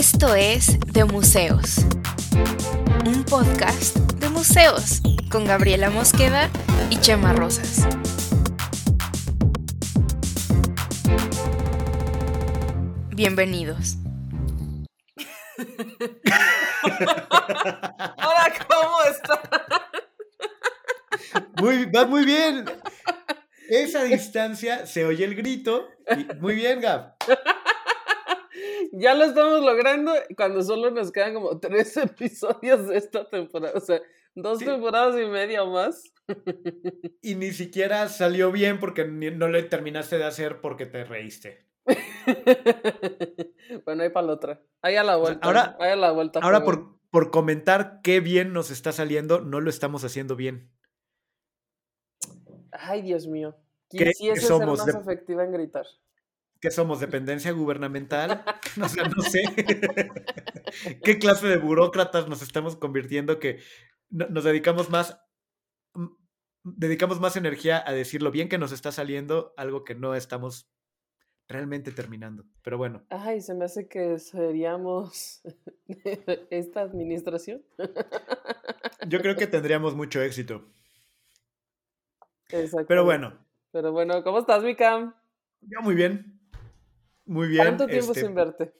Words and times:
Esto 0.00 0.34
es 0.34 0.80
De 0.94 1.04
Museos, 1.04 1.84
un 3.04 3.22
podcast 3.22 3.98
de 4.14 4.30
museos 4.30 5.02
con 5.30 5.44
Gabriela 5.44 5.90
Mosqueda 5.90 6.48
y 6.88 6.96
Chema 6.96 7.34
Rosas. 7.34 7.86
Bienvenidos. 13.10 13.98
Hola, 18.16 18.54
¿cómo 18.66 19.02
estás? 19.10 19.40
Muy, 21.58 21.84
va 21.84 22.06
muy 22.06 22.24
bien. 22.24 22.64
Esa 23.68 24.04
distancia 24.04 24.86
se 24.86 25.04
oye 25.04 25.26
el 25.26 25.34
grito. 25.34 25.90
muy 26.40 26.54
bien, 26.54 26.80
Gab. 26.80 27.16
Ya 28.92 29.14
lo 29.14 29.24
estamos 29.24 29.60
logrando 29.64 30.12
cuando 30.36 30.62
solo 30.62 30.90
nos 30.90 31.12
quedan 31.12 31.34
como 31.34 31.58
tres 31.60 31.96
episodios 31.96 32.88
de 32.88 32.96
esta 32.96 33.28
temporada. 33.28 33.72
O 33.76 33.80
sea, 33.80 34.00
dos 34.34 34.58
temporadas 34.58 35.20
y 35.20 35.26
media 35.26 35.62
o 35.62 35.70
más. 35.70 36.12
Y 37.22 37.34
ni 37.34 37.50
siquiera 37.50 38.08
salió 38.08 38.52
bien 38.52 38.78
porque 38.78 39.04
no 39.04 39.48
le 39.48 39.62
terminaste 39.64 40.16
de 40.16 40.24
hacer 40.24 40.60
porque 40.60 40.86
te 40.86 41.04
reíste. 41.04 41.66
bueno, 43.84 44.04
ahí 44.04 44.10
para 44.10 44.26
la 44.28 44.32
otra. 44.32 44.62
Ahí 44.80 44.96
a 44.96 45.02
la 45.02 45.16
vuelta. 45.16 45.46
ahora, 45.46 45.76
ahí 45.80 45.90
a 45.90 45.96
la 45.96 46.12
vuelta. 46.12 46.40
Ahora 46.40 46.64
por, 46.64 46.98
por 47.10 47.30
comentar 47.30 48.00
qué 48.02 48.20
bien 48.20 48.52
nos 48.52 48.70
está 48.70 48.92
saliendo, 48.92 49.40
no 49.40 49.60
lo 49.60 49.68
estamos 49.68 50.04
haciendo 50.04 50.36
bien. 50.36 50.70
Ay, 52.70 53.02
Dios 53.02 53.26
mío. 53.26 53.56
¿Quién 53.90 54.12
sí 54.14 54.28
es 54.28 54.46
somos 54.46 54.86
más 54.86 54.94
efectiva 54.94 55.44
en 55.44 55.52
gritar? 55.52 55.86
¿Qué 56.60 56.70
somos? 56.70 57.00
¿Dependencia 57.00 57.52
gubernamental? 57.52 58.44
no 58.76 58.88
sé. 58.88 59.42
¿Qué 61.02 61.18
clase 61.18 61.46
de 61.46 61.56
burócratas 61.56 62.28
nos 62.28 62.42
estamos 62.42 62.76
convirtiendo 62.76 63.38
que 63.38 63.60
nos 64.10 64.44
dedicamos 64.44 64.90
más 64.90 65.18
dedicamos 66.62 67.20
más 67.20 67.36
energía 67.36 67.82
a 67.86 67.92
decir 67.92 68.22
lo 68.22 68.30
bien 68.30 68.48
que 68.48 68.58
nos 68.58 68.72
está 68.72 68.92
saliendo, 68.92 69.54
algo 69.56 69.84
que 69.84 69.94
no 69.94 70.14
estamos 70.14 70.70
realmente 71.48 71.90
terminando. 71.90 72.44
Pero 72.62 72.78
bueno. 72.78 73.04
Ay, 73.10 73.40
se 73.40 73.54
me 73.54 73.64
hace 73.64 73.88
que 73.88 74.18
seríamos 74.18 75.42
esta 76.50 76.82
administración. 76.82 77.64
Yo 79.08 79.20
creo 79.20 79.36
que 79.36 79.46
tendríamos 79.46 79.94
mucho 79.94 80.22
éxito. 80.22 80.70
Pero 82.88 83.04
bueno. 83.04 83.38
Pero 83.72 83.92
bueno, 83.92 84.22
¿cómo 84.24 84.40
estás, 84.40 84.62
Cam? 84.76 85.14
Yo 85.60 85.80
muy 85.82 85.94
bien. 85.94 86.39
Muy 87.30 87.46
bien. 87.46 87.62
¿Cuánto 87.62 87.86
tiempo 87.86 88.10
este 88.10 88.26
sin 88.26 88.34
verte? 88.34 88.74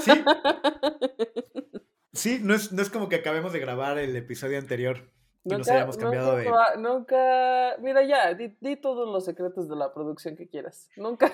Sí. 0.00 0.12
Sí, 2.14 2.40
no 2.42 2.52
es, 2.52 2.72
no 2.72 2.82
es 2.82 2.90
como 2.90 3.08
que 3.08 3.14
acabemos 3.14 3.52
de 3.52 3.60
grabar 3.60 3.96
el 3.96 4.16
episodio 4.16 4.58
anterior 4.58 5.12
y 5.44 5.50
nos 5.50 5.68
hayamos 5.68 5.96
cambiado 5.96 6.36
de. 6.36 6.50
Nunca. 6.78 7.76
Mira, 7.80 8.02
ya, 8.02 8.34
di, 8.34 8.76
todos 8.76 9.08
los 9.08 9.24
secretos 9.24 9.68
de 9.68 9.76
la 9.76 9.94
producción 9.94 10.34
que 10.34 10.48
quieras. 10.48 10.88
Nunca. 10.96 11.32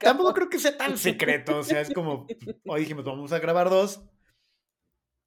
Tampoco 0.00 0.32
creo 0.32 0.48
que 0.48 0.58
sea 0.58 0.74
tan 0.74 0.96
secreto. 0.96 1.58
O 1.58 1.62
sea, 1.62 1.82
es 1.82 1.92
como. 1.92 2.26
Hoy 2.66 2.80
dijimos, 2.80 3.04
vamos 3.04 3.32
a 3.32 3.40
grabar 3.40 3.68
dos. 3.68 4.02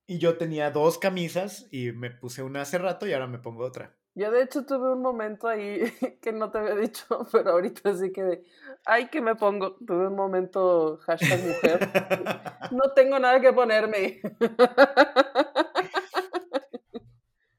Y 0.08 0.18
yo 0.18 0.38
tenía 0.38 0.72
dos 0.72 0.98
camisas 0.98 1.68
y 1.70 1.92
me 1.92 2.10
puse 2.10 2.42
una 2.42 2.62
hace 2.62 2.80
rato 2.80 3.06
y 3.06 3.14
ahora 3.14 3.28
me 3.28 3.38
pongo 3.38 3.64
otra. 3.64 3.96
Yo 4.18 4.32
de 4.32 4.42
hecho 4.42 4.66
tuve 4.66 4.94
un 4.94 5.04
momento 5.04 5.48
ahí 5.48 5.80
que 6.22 6.32
no 6.32 6.50
te 6.50 6.58
había 6.58 6.76
dicho, 6.76 7.06
pero 7.32 7.52
ahorita 7.52 7.96
sí 7.96 8.12
que 8.12 8.23
de, 8.23 8.44
ay, 8.84 9.10
que 9.10 9.22
me 9.22 9.36
pongo, 9.36 9.76
tuve 9.76 10.08
un 10.08 10.16
momento 10.16 10.98
hashtag 11.06 11.40
mujer, 11.46 11.88
no 12.72 12.92
tengo 12.95 13.20
nada 13.20 13.40
que 13.40 13.54
ponerme. 13.54 14.20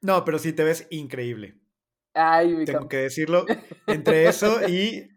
No, 0.01 0.25
pero 0.25 0.37
sí 0.37 0.51
te 0.51 0.65
ves 0.65 0.85
increíble. 0.89 1.55
Ay, 2.13 2.53
mi 2.53 2.65
Tengo 2.65 2.89
que 2.89 2.97
decirlo, 2.97 3.45
entre 3.87 4.27
eso 4.27 4.67
y 4.67 5.09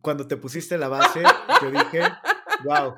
cuando 0.00 0.26
te 0.26 0.38
pusiste 0.38 0.78
la 0.78 0.88
base, 0.88 1.22
yo 1.60 1.70
dije, 1.70 2.00
wow. 2.64 2.94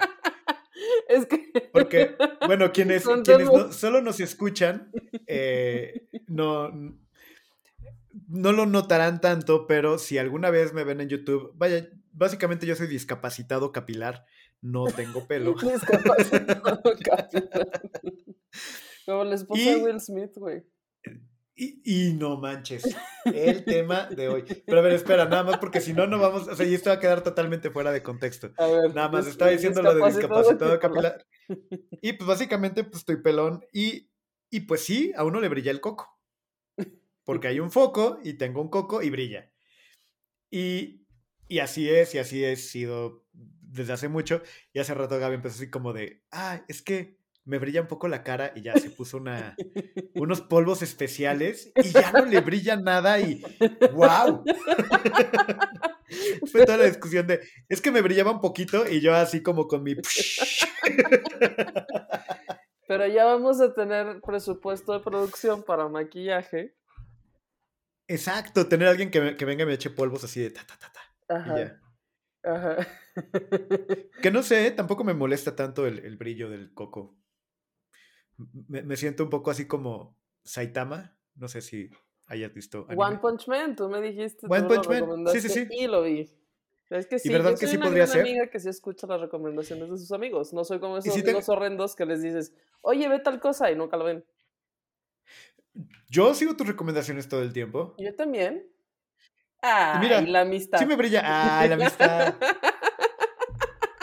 Es 1.08 1.26
que... 1.26 1.50
Porque, 1.72 2.14
bueno, 2.46 2.70
quienes, 2.70 3.04
quienes 3.24 3.48
solo 3.74 4.00
nos 4.00 4.20
escuchan, 4.20 4.92
eh, 5.26 6.08
no 6.28 6.70
no 8.28 8.52
lo 8.52 8.66
notarán 8.66 9.20
tanto, 9.20 9.66
pero 9.66 9.98
si 9.98 10.18
alguna 10.18 10.50
vez 10.50 10.72
me 10.72 10.84
ven 10.84 11.00
en 11.00 11.08
YouTube, 11.08 11.52
vaya, 11.56 11.88
básicamente 12.12 12.66
yo 12.66 12.74
soy 12.74 12.86
discapacitado 12.86 13.72
capilar, 13.72 14.24
no 14.60 14.84
tengo 14.86 15.26
pelo. 15.28 15.54
discapacitado 15.54 16.82
capilar. 17.04 17.80
Como 19.06 19.24
la 19.24 19.34
esposa 19.34 19.62
de 19.62 19.76
Will 19.76 20.00
Smith, 20.00 20.32
güey. 20.36 20.64
Y, 21.62 22.14
no 22.14 22.38
manches, 22.38 22.96
el 23.26 23.64
tema 23.66 24.06
de 24.06 24.28
hoy. 24.28 24.44
Pero 24.64 24.78
a 24.78 24.82
ver, 24.82 24.94
espera, 24.94 25.26
nada 25.26 25.44
más 25.44 25.58
porque 25.58 25.82
si 25.82 25.92
no, 25.92 26.06
no 26.06 26.18
vamos, 26.18 26.48
o 26.48 26.56
sea, 26.56 26.64
y 26.64 26.72
esto 26.72 26.88
va 26.88 26.96
a 26.96 27.00
quedar 27.00 27.22
totalmente 27.22 27.70
fuera 27.70 27.92
de 27.92 28.02
contexto. 28.02 28.50
nada 28.94 29.10
más, 29.10 29.26
estaba 29.26 29.50
diciendo 29.50 29.82
lo 29.82 29.94
de 29.94 30.06
discapacitado 30.06 30.78
capilar. 30.80 31.26
Y 32.00 32.14
pues 32.14 32.26
básicamente, 32.26 32.82
pues 32.82 33.00
estoy 33.00 33.16
pelón 33.16 33.62
y, 33.74 34.08
y 34.48 34.60
pues 34.60 34.84
sí, 34.84 35.12
a 35.14 35.24
uno 35.24 35.38
le 35.38 35.50
brilla 35.50 35.70
el 35.70 35.82
coco 35.82 36.19
porque 37.24 37.48
hay 37.48 37.60
un 37.60 37.70
foco 37.70 38.18
y 38.22 38.34
tengo 38.34 38.60
un 38.60 38.68
coco 38.68 39.02
y 39.02 39.10
brilla. 39.10 39.50
Y, 40.50 41.06
y 41.48 41.60
así 41.60 41.88
es, 41.88 42.14
y 42.14 42.18
así 42.18 42.44
he 42.44 42.56
sido 42.56 43.24
desde 43.32 43.92
hace 43.92 44.08
mucho. 44.08 44.42
Y 44.72 44.80
hace 44.80 44.94
rato 44.94 45.18
Gaby 45.18 45.36
empezó 45.36 45.56
así 45.56 45.70
como 45.70 45.92
de, 45.92 46.22
ah, 46.32 46.62
es 46.68 46.82
que 46.82 47.20
me 47.44 47.58
brilla 47.58 47.80
un 47.80 47.88
poco 47.88 48.08
la 48.08 48.22
cara 48.22 48.52
y 48.54 48.62
ya 48.62 48.76
se 48.76 48.90
puso 48.90 49.16
una, 49.16 49.56
unos 50.14 50.40
polvos 50.42 50.82
especiales 50.82 51.72
y 51.76 51.90
ya 51.90 52.12
no 52.12 52.24
le 52.24 52.40
brilla 52.40 52.76
nada 52.76 53.18
y 53.18 53.42
¡wow! 53.92 54.44
Fue 56.50 56.64
toda 56.64 56.78
la 56.78 56.84
discusión 56.84 57.26
de, 57.26 57.40
es 57.68 57.80
que 57.80 57.92
me 57.92 58.02
brillaba 58.02 58.32
un 58.32 58.40
poquito 58.40 58.88
y 58.88 59.00
yo 59.00 59.14
así 59.14 59.42
como 59.42 59.68
con 59.68 59.82
mi... 59.82 59.94
Pero 62.88 63.06
ya 63.06 63.24
vamos 63.24 63.60
a 63.60 63.72
tener 63.72 64.20
presupuesto 64.20 64.92
de 64.92 65.00
producción 65.00 65.62
para 65.62 65.88
maquillaje 65.88 66.74
Exacto, 68.10 68.66
tener 68.66 68.88
a 68.88 68.90
alguien 68.90 69.08
que, 69.10 69.20
venga 69.20 69.62
y 69.62 69.66
me 69.66 69.74
eche 69.74 69.88
polvos 69.88 70.24
así 70.24 70.40
de 70.40 70.50
ta, 70.50 70.62
ta, 70.66 70.76
ta, 70.76 70.92
ta. 70.92 71.36
Ajá. 71.36 71.80
Ajá. 72.42 72.88
que 74.20 74.30
no 74.32 74.42
sé, 74.42 74.70
tampoco 74.76 75.04
me 75.04 75.14
molesta 75.14 75.54
tanto 75.54 75.86
el, 75.86 76.16
brillo 76.16 76.50
del 76.50 76.74
coco. 76.74 77.16
Me, 78.66 78.96
siento 78.96 79.22
un 79.22 79.30
poco 79.30 79.52
así 79.52 79.68
como 79.68 80.18
Saitama. 80.42 81.16
No 81.36 81.46
sé 81.46 81.60
si 81.60 81.90
hayas 82.26 82.52
visto. 82.52 82.86
One 82.96 83.18
Punch 83.18 83.46
Man, 83.46 83.76
tú 83.76 83.88
me 83.88 84.00
dijiste. 84.00 84.46
One 84.48 84.66
Punch 84.66 84.88
Man. 84.88 85.26
Sí, 85.28 85.40
sí, 85.40 85.48
sí. 85.48 85.68
Y 85.70 85.86
lo 85.86 86.02
vi. 86.02 86.28
Es 86.88 87.06
que 87.06 87.20
sí, 87.20 87.28
¿Y 87.28 87.32
verdad 87.32 87.50
yo 87.50 87.56
soy 87.58 87.60
que 87.60 87.70
sí 87.70 87.76
una 87.76 87.86
podría 87.86 88.06
ser? 88.08 88.22
amiga 88.22 88.50
que 88.50 88.58
sí 88.58 88.68
escucha 88.68 89.06
las 89.06 89.20
recomendaciones 89.20 89.88
de 89.88 89.98
sus 89.98 90.10
amigos. 90.10 90.52
No 90.52 90.64
soy 90.64 90.80
como 90.80 90.98
esos 90.98 91.14
amigos 91.14 91.48
horrendos 91.48 91.94
que 91.94 92.06
les 92.06 92.22
dices, 92.22 92.52
oye, 92.80 93.08
ve 93.08 93.20
tal 93.20 93.38
cosa 93.38 93.70
y 93.70 93.76
nunca 93.76 93.96
lo 93.96 94.04
ven. 94.04 94.24
Yo 96.08 96.34
sigo 96.34 96.56
tus 96.56 96.66
recomendaciones 96.66 97.28
todo 97.28 97.42
el 97.42 97.52
tiempo. 97.52 97.94
Yo 97.98 98.14
también. 98.14 98.66
Ah, 99.62 99.98
mira, 100.00 100.20
la 100.22 100.40
amistad. 100.40 100.78
Sí 100.78 100.86
me 100.86 100.96
brilla. 100.96 101.22
Ah, 101.24 101.66
la 101.66 101.74
amistad. 101.74 102.34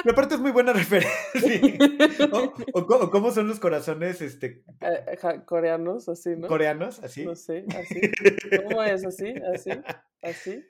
Pero 0.07 0.13
aparte 0.13 0.35
es 0.35 0.39
muy 0.39 0.51
buena 0.51 0.71
referencia. 0.73 1.59
O, 2.73 3.09
cómo 3.11 3.31
son 3.31 3.49
los 3.49 3.59
corazones 3.59 4.21
este... 4.21 4.63
Eh, 4.79 5.17
coreanos, 5.45 6.07
así, 6.07 6.29
¿no? 6.37 6.47
Coreanos, 6.47 7.03
así. 7.03 7.25
No 7.25 7.35
sé, 7.35 7.65
así. 7.77 7.99
¿Cómo 8.63 8.83
es 8.83 9.05
así? 9.05 9.33
¿Así? 9.53 9.71
¿Así? 10.21 10.65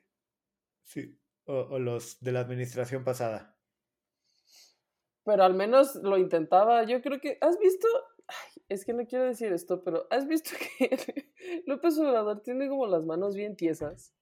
Sí. 0.82 1.20
O, 1.46 1.78
los 1.78 2.20
de 2.20 2.32
la 2.32 2.40
administración 2.40 3.04
pasada. 3.04 3.56
Pero 5.24 5.44
al 5.44 5.54
menos 5.54 5.94
lo 5.96 6.18
intentaba. 6.18 6.84
Yo 6.86 7.04
creo 7.04 7.20
que. 7.20 7.38
¿Has 7.40 7.60
visto 7.60 7.88
es 8.70 8.86
que 8.86 8.94
no 8.94 9.06
quiero 9.06 9.26
decir 9.26 9.52
esto, 9.54 9.84
pero 9.84 10.08
¿has 10.10 10.28
visto 10.28 10.52
que 10.78 10.90
López 11.66 11.98
Obrador 11.98 12.42
tiene 12.42 12.68
como 12.68 12.88
las 12.88 13.06
manos 13.06 13.36
bien 13.36 13.56
tiesas? 13.56 14.14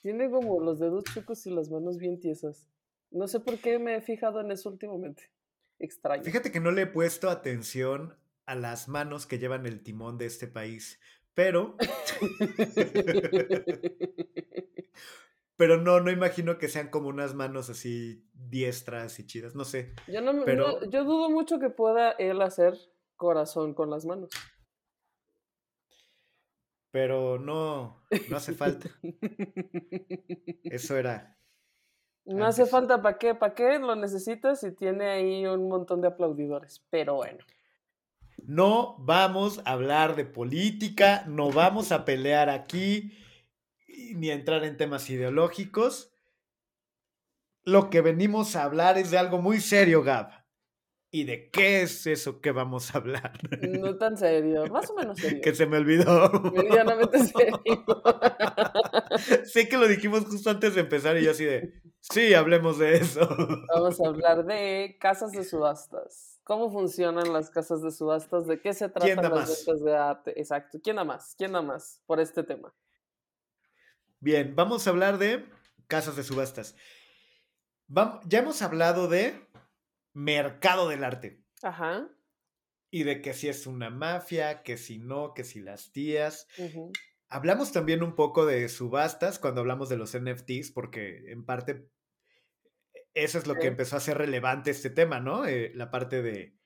Tiene 0.00 0.30
como 0.30 0.60
los 0.60 0.78
dedos 0.78 1.04
chucos 1.04 1.46
y 1.46 1.50
las 1.50 1.70
manos 1.70 1.98
bien 1.98 2.20
tiesas. 2.20 2.68
No 3.10 3.26
sé 3.26 3.40
por 3.40 3.58
qué 3.58 3.78
me 3.78 3.96
he 3.96 4.00
fijado 4.00 4.40
en 4.40 4.52
eso 4.52 4.68
últimamente. 4.68 5.30
Extraño. 5.78 6.22
Fíjate 6.22 6.52
que 6.52 6.60
no 6.60 6.70
le 6.70 6.82
he 6.82 6.86
puesto 6.86 7.28
atención 7.28 8.16
a 8.46 8.54
las 8.54 8.88
manos 8.88 9.26
que 9.26 9.38
llevan 9.38 9.66
el 9.66 9.82
timón 9.82 10.18
de 10.18 10.26
este 10.26 10.46
país, 10.46 11.00
pero... 11.34 11.76
pero 15.56 15.78
no, 15.78 16.00
no 16.00 16.10
imagino 16.10 16.58
que 16.58 16.68
sean 16.68 16.88
como 16.88 17.08
unas 17.08 17.34
manos 17.34 17.68
así 17.68 18.24
diestras 18.32 19.18
y 19.18 19.26
chidas, 19.26 19.56
no 19.56 19.64
sé. 19.64 19.94
Yo, 20.06 20.20
no, 20.20 20.44
pero... 20.44 20.88
yo 20.88 21.04
dudo 21.04 21.30
mucho 21.30 21.58
que 21.58 21.70
pueda 21.70 22.12
él 22.12 22.40
hacer 22.42 22.74
corazón 23.16 23.74
con 23.74 23.90
las 23.90 24.04
manos. 24.04 24.30
Pero 26.90 27.38
no, 27.38 28.02
no 28.30 28.36
hace 28.36 28.54
falta. 28.54 28.88
Eso 30.64 30.96
era. 30.96 31.36
No 32.24 32.46
hace 32.46 32.66
falta 32.66 33.02
para 33.02 33.18
qué, 33.18 33.34
para 33.34 33.54
qué 33.54 33.78
lo 33.78 33.94
necesitas 33.94 34.62
y 34.64 34.72
tiene 34.72 35.06
ahí 35.06 35.46
un 35.46 35.68
montón 35.68 36.00
de 36.00 36.08
aplaudidores, 36.08 36.84
pero 36.90 37.14
bueno. 37.16 37.44
No 38.42 38.96
vamos 38.98 39.60
a 39.64 39.72
hablar 39.72 40.16
de 40.16 40.24
política, 40.24 41.24
no 41.26 41.50
vamos 41.50 41.92
a 41.92 42.04
pelear 42.04 42.48
aquí 42.48 43.12
ni 44.14 44.30
a 44.30 44.34
entrar 44.34 44.64
en 44.64 44.76
temas 44.76 45.08
ideológicos. 45.10 46.12
Lo 47.62 47.90
que 47.90 48.00
venimos 48.00 48.56
a 48.56 48.64
hablar 48.64 48.98
es 48.98 49.10
de 49.10 49.18
algo 49.18 49.42
muy 49.42 49.60
serio, 49.60 50.02
Gab. 50.02 50.45
¿Y 51.16 51.24
de 51.24 51.48
qué 51.48 51.80
es 51.80 52.06
eso 52.06 52.42
que 52.42 52.52
vamos 52.52 52.94
a 52.94 52.98
hablar? 52.98 53.32
No 53.66 53.96
tan 53.96 54.18
serio, 54.18 54.66
más 54.66 54.90
o 54.90 54.94
menos 54.94 55.18
serio. 55.18 55.40
que 55.42 55.54
se 55.54 55.64
me 55.64 55.78
olvidó. 55.78 56.28
Medianamente 56.52 57.20
serio. 57.20 57.56
sé 59.46 59.66
que 59.66 59.78
lo 59.78 59.88
dijimos 59.88 60.26
justo 60.26 60.50
antes 60.50 60.74
de 60.74 60.82
empezar 60.82 61.16
y 61.16 61.24
yo 61.24 61.30
así 61.30 61.46
de, 61.46 61.72
sí, 62.00 62.34
hablemos 62.34 62.78
de 62.78 62.96
eso. 62.96 63.26
Vamos 63.74 63.98
a 63.98 64.08
hablar 64.08 64.44
de 64.44 64.98
casas 65.00 65.32
de 65.32 65.42
subastas. 65.48 66.38
¿Cómo 66.44 66.70
funcionan 66.70 67.32
las 67.32 67.48
casas 67.48 67.80
de 67.80 67.92
subastas? 67.92 68.46
¿De 68.46 68.60
qué 68.60 68.74
se 68.74 68.90
tratan 68.90 69.16
las 69.16 69.64
ventas 69.64 69.82
de 69.82 69.96
arte? 69.96 70.38
Exacto. 70.38 70.78
¿Quién 70.84 70.96
da 70.96 71.04
más? 71.04 71.34
¿Quién 71.38 71.52
da 71.52 71.62
más 71.62 72.02
por 72.04 72.20
este 72.20 72.42
tema? 72.42 72.74
Bien, 74.20 74.54
vamos 74.54 74.86
a 74.86 74.90
hablar 74.90 75.16
de 75.16 75.46
casas 75.86 76.14
de 76.14 76.24
subastas. 76.24 76.76
ya 78.26 78.38
hemos 78.40 78.60
hablado 78.60 79.08
de 79.08 79.45
mercado 80.16 80.88
del 80.88 81.04
arte. 81.04 81.44
Ajá. 81.62 82.08
Y 82.90 83.04
de 83.04 83.20
que 83.20 83.34
si 83.34 83.48
es 83.48 83.66
una 83.66 83.90
mafia, 83.90 84.62
que 84.62 84.78
si 84.78 84.98
no, 84.98 85.34
que 85.34 85.44
si 85.44 85.60
las 85.60 85.92
tías. 85.92 86.48
Hablamos 87.28 87.72
también 87.72 88.02
un 88.02 88.14
poco 88.14 88.46
de 88.46 88.68
subastas 88.68 89.38
cuando 89.38 89.60
hablamos 89.60 89.88
de 89.88 89.98
los 89.98 90.16
NFTs, 90.18 90.70
porque 90.72 91.30
en 91.30 91.44
parte 91.44 91.90
eso 93.12 93.38
es 93.38 93.46
lo 93.46 93.56
que 93.56 93.66
empezó 93.66 93.96
a 93.96 94.00
ser 94.00 94.18
relevante 94.18 94.70
este 94.70 94.90
tema, 94.90 95.20
¿no? 95.20 95.46
Eh, 95.46 95.72
la 95.74 95.90
parte 95.90 96.22
de, 96.22 96.56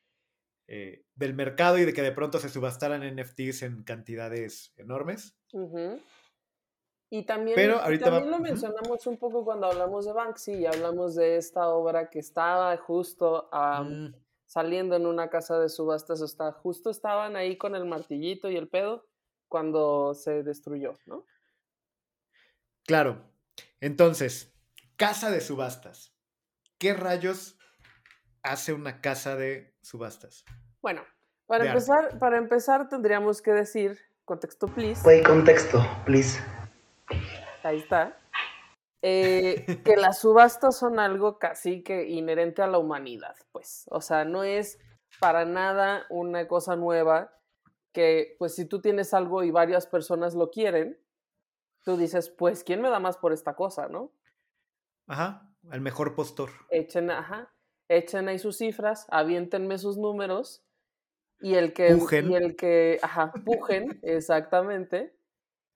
eh, 0.69 1.05
del 1.15 1.35
mercado 1.35 1.79
y 1.79 1.85
de 1.85 1.93
que 1.93 2.03
de 2.03 2.13
pronto 2.13 2.39
se 2.39 2.51
subastaran 2.51 3.03
NFTs 3.03 3.63
en 3.63 3.83
cantidades 3.83 4.73
enormes. 4.77 5.37
Y 7.13 7.25
también, 7.25 7.57
Pero 7.57 7.81
también 7.99 8.31
lo 8.31 8.39
mencionamos 8.39 9.05
un 9.09 9.17
poco 9.17 9.45
cuando 9.45 9.67
hablamos 9.67 10.07
de 10.07 10.13
Banksy 10.13 10.53
y 10.53 10.67
hablamos 10.67 11.17
de 11.17 11.37
esta 11.37 11.69
obra 11.69 12.09
que 12.09 12.21
estaba 12.21 12.77
justo 12.77 13.51
mm. 13.53 14.15
saliendo 14.47 14.95
en 14.95 15.07
una 15.07 15.29
casa 15.29 15.59
de 15.59 15.69
subastas, 15.69 16.23
o 16.23 16.53
justo 16.53 16.89
estaban 16.89 17.35
ahí 17.35 17.59
con 17.59 17.75
el 17.75 17.85
martillito 17.85 18.49
y 18.49 18.57
el 18.57 18.69
pedo 18.69 19.09
cuando 19.49 20.15
se 20.15 20.45
destruyó, 20.45 20.95
¿no? 21.07 21.27
Claro. 22.87 23.21
Entonces, 23.81 24.55
casa 24.97 25.33
de 25.33 25.41
subastas. 25.41 26.15
¿Qué 26.79 26.95
rayos 26.95 27.59
hace 28.45 28.73
una 28.73 29.01
casa 29.01 29.35
de 29.35 29.75
subastas? 29.83 30.45
Bueno, 30.81 31.03
para, 31.47 31.67
empezar, 31.67 32.21
para 32.21 32.39
empezar 32.39 32.89
tendríamos 32.89 33.43
que 33.43 33.51
decir, 33.51 33.99
contexto, 34.25 34.69
please. 34.69 35.05
Wait, 35.05 35.27
contexto, 35.27 35.85
please 36.07 36.41
ahí 37.63 37.79
está, 37.79 38.19
eh, 39.03 39.81
que 39.85 39.97
las 39.97 40.21
subastas 40.21 40.79
son 40.79 40.99
algo 40.99 41.39
casi 41.39 41.83
que 41.83 42.09
inherente 42.09 42.63
a 42.63 42.67
la 42.67 42.79
humanidad, 42.79 43.35
pues, 43.53 43.87
o 43.91 44.01
sea, 44.01 44.25
no 44.25 44.45
es 44.45 44.79
para 45.19 45.45
nada 45.45 46.07
una 46.11 46.47
cosa 46.47 46.77
nueva 46.77 47.33
que, 47.93 48.37
pues, 48.39 48.55
si 48.55 48.67
tú 48.67 48.81
tienes 48.81 49.15
algo 49.15 49.43
y 49.43 49.51
varias 49.51 49.87
personas 49.87 50.35
lo 50.35 50.51
quieren, 50.51 50.99
tú 51.85 51.97
dices, 51.97 52.31
pues, 52.31 52.63
¿quién 52.63 52.81
me 52.81 52.91
da 52.91 53.01
más 53.01 53.17
por 53.17 53.33
esta 53.33 53.55
cosa, 53.55 53.89
no? 53.89 54.13
Ajá, 55.07 55.51
el 55.73 55.81
mejor 55.81 56.15
postor. 56.15 56.51
Echen, 56.69 57.11
ajá, 57.11 57.53
echen 57.89 58.29
ahí 58.29 58.39
sus 58.39 58.59
cifras, 58.59 59.07
aviéntenme 59.11 59.79
sus 59.79 59.97
números 59.97 60.63
y 61.41 61.55
el 61.55 61.73
que, 61.73 61.97
y 62.29 62.35
el 62.35 62.55
que, 62.55 62.99
ajá, 63.03 63.33
pujen, 63.45 63.99
exactamente, 64.03 65.17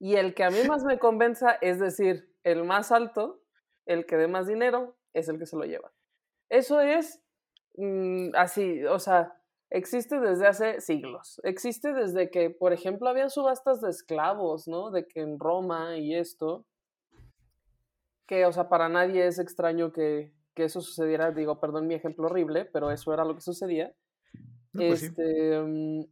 y 0.04 0.16
el 0.16 0.34
que 0.34 0.44
a 0.44 0.50
mí 0.50 0.58
más 0.68 0.84
me 0.84 0.98
convenza 0.98 1.52
es 1.62 1.80
decir, 1.80 2.30
el 2.42 2.64
más 2.64 2.92
alto, 2.92 3.40
el 3.86 4.04
que 4.04 4.18
dé 4.18 4.28
más 4.28 4.46
dinero, 4.46 4.98
es 5.14 5.30
el 5.30 5.38
que 5.38 5.46
se 5.46 5.56
lo 5.56 5.64
lleva. 5.64 5.94
Eso 6.50 6.78
es 6.82 7.22
mm, 7.78 8.34
así, 8.34 8.84
o 8.84 8.98
sea, 8.98 9.40
existe 9.70 10.20
desde 10.20 10.46
hace 10.46 10.82
siglos. 10.82 11.40
Existe 11.42 11.94
desde 11.94 12.30
que, 12.30 12.50
por 12.50 12.74
ejemplo, 12.74 13.08
había 13.08 13.30
subastas 13.30 13.80
de 13.80 13.88
esclavos, 13.88 14.68
¿no? 14.68 14.90
De 14.90 15.08
que 15.08 15.22
en 15.22 15.38
Roma 15.38 15.96
y 15.96 16.14
esto, 16.14 16.66
que, 18.26 18.44
o 18.44 18.52
sea, 18.52 18.68
para 18.68 18.90
nadie 18.90 19.26
es 19.26 19.38
extraño 19.38 19.90
que, 19.90 20.34
eso 20.54 20.82
sucediera. 20.82 21.32
Digo, 21.32 21.60
perdón 21.60 21.86
mi 21.86 21.94
ejemplo 21.94 22.26
horrible, 22.26 22.66
pero 22.66 22.90
eso 22.90 23.14
era 23.14 23.24
lo 23.24 23.34
que 23.36 23.40
sucedía. 23.40 23.94
Pues 24.74 25.04
este, 25.04 25.62
mm, 25.62 26.04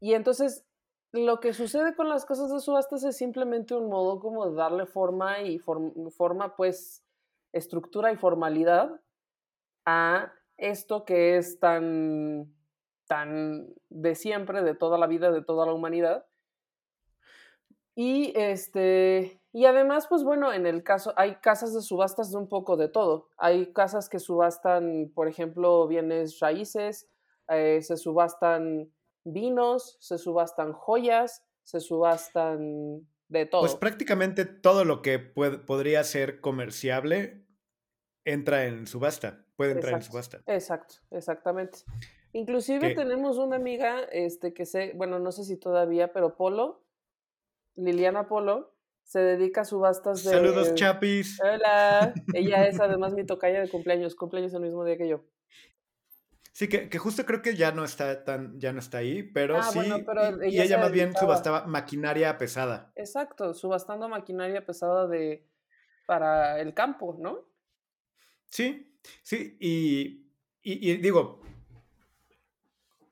y 0.00 0.12
entonces 0.12 0.67
lo 1.12 1.40
que 1.40 1.52
sucede 1.52 1.94
con 1.94 2.08
las 2.08 2.26
cosas 2.26 2.52
de 2.52 2.60
subastas 2.60 3.02
es 3.04 3.16
simplemente 3.16 3.74
un 3.74 3.88
modo 3.88 4.20
como 4.20 4.48
de 4.48 4.56
darle 4.56 4.86
forma 4.86 5.40
y 5.40 5.58
forma, 5.58 6.54
pues, 6.56 7.04
estructura 7.52 8.12
y 8.12 8.16
formalidad 8.16 9.00
a 9.86 10.32
esto 10.58 11.04
que 11.04 11.38
es 11.38 11.58
tan, 11.60 12.54
tan 13.06 13.74
de 13.88 14.14
siempre, 14.14 14.62
de 14.62 14.74
toda 14.74 14.98
la 14.98 15.06
vida, 15.06 15.30
de 15.30 15.42
toda 15.42 15.64
la 15.64 15.72
humanidad. 15.72 16.26
Y 17.94 18.32
este, 18.36 19.40
y 19.52 19.64
además, 19.64 20.06
pues 20.08 20.22
bueno, 20.22 20.52
en 20.52 20.66
el 20.66 20.84
caso, 20.84 21.14
hay 21.16 21.36
casas 21.36 21.74
de 21.74 21.80
subastas 21.80 22.30
de 22.30 22.36
un 22.36 22.48
poco 22.48 22.76
de 22.76 22.88
todo. 22.88 23.30
Hay 23.38 23.72
casas 23.72 24.08
que 24.08 24.18
subastan, 24.18 25.10
por 25.14 25.26
ejemplo, 25.26 25.88
bienes 25.88 26.38
raíces, 26.38 27.08
eh, 27.48 27.80
se 27.82 27.96
subastan 27.96 28.92
vinos, 29.32 29.96
se 30.00 30.18
subastan 30.18 30.72
joyas, 30.72 31.44
se 31.64 31.80
subastan 31.80 33.06
de 33.28 33.46
todo. 33.46 33.60
Pues 33.62 33.74
prácticamente 33.74 34.44
todo 34.44 34.84
lo 34.84 35.02
que 35.02 35.18
podría 35.18 36.02
ser 36.04 36.40
comerciable 36.40 37.46
entra 38.24 38.66
en 38.66 38.86
subasta, 38.86 39.46
puede 39.56 39.72
entrar 39.72 39.94
en 39.94 40.02
subasta. 40.02 40.42
Exacto, 40.46 40.96
exactamente. 41.10 41.80
Inclusive 42.32 42.94
tenemos 42.94 43.38
una 43.38 43.56
amiga, 43.56 44.00
este, 44.12 44.52
que 44.52 44.66
sé, 44.66 44.92
bueno, 44.94 45.18
no 45.18 45.32
sé 45.32 45.44
si 45.44 45.56
todavía, 45.56 46.12
pero 46.12 46.36
Polo, 46.36 46.84
Liliana 47.74 48.28
Polo, 48.28 48.74
se 49.02 49.20
dedica 49.20 49.62
a 49.62 49.64
subastas 49.64 50.22
de... 50.24 50.30
Saludos, 50.30 50.74
chapis. 50.74 51.40
Hola. 51.42 52.12
Ella 52.34 52.66
es 52.66 52.78
además 52.80 53.14
mi 53.14 53.24
tocaya 53.24 53.60
de 53.60 53.68
cumpleaños, 53.68 54.14
cumpleaños 54.14 54.52
el 54.52 54.60
mismo 54.60 54.84
día 54.84 54.98
que 54.98 55.08
yo. 55.08 55.24
Sí, 56.58 56.68
que, 56.68 56.88
que, 56.88 56.98
justo 56.98 57.24
creo 57.24 57.40
que 57.40 57.54
ya 57.54 57.70
no 57.70 57.84
está 57.84 58.24
tan, 58.24 58.58
ya 58.58 58.72
no 58.72 58.80
está 58.80 58.98
ahí, 58.98 59.22
pero 59.22 59.58
ah, 59.58 59.62
sí. 59.62 59.78
y, 60.42 60.60
ella, 60.60 60.78
más 60.78 60.90
bien 60.90 61.14
subastaba 61.14 61.66
maquinaria 61.66 62.36
pesada. 62.36 62.90
Exacto, 62.96 63.54
subastando 63.54 64.08
maquinaria 64.08 64.66
pesada 64.66 65.06
de 65.06 65.46
para 66.04 66.60
el 66.60 66.74
campo, 66.74 67.16
¿no? 67.20 67.48
Sí, 68.46 68.92
sí, 69.22 69.56
y, 69.60 70.32
y, 70.60 70.96
digo, 70.96 71.42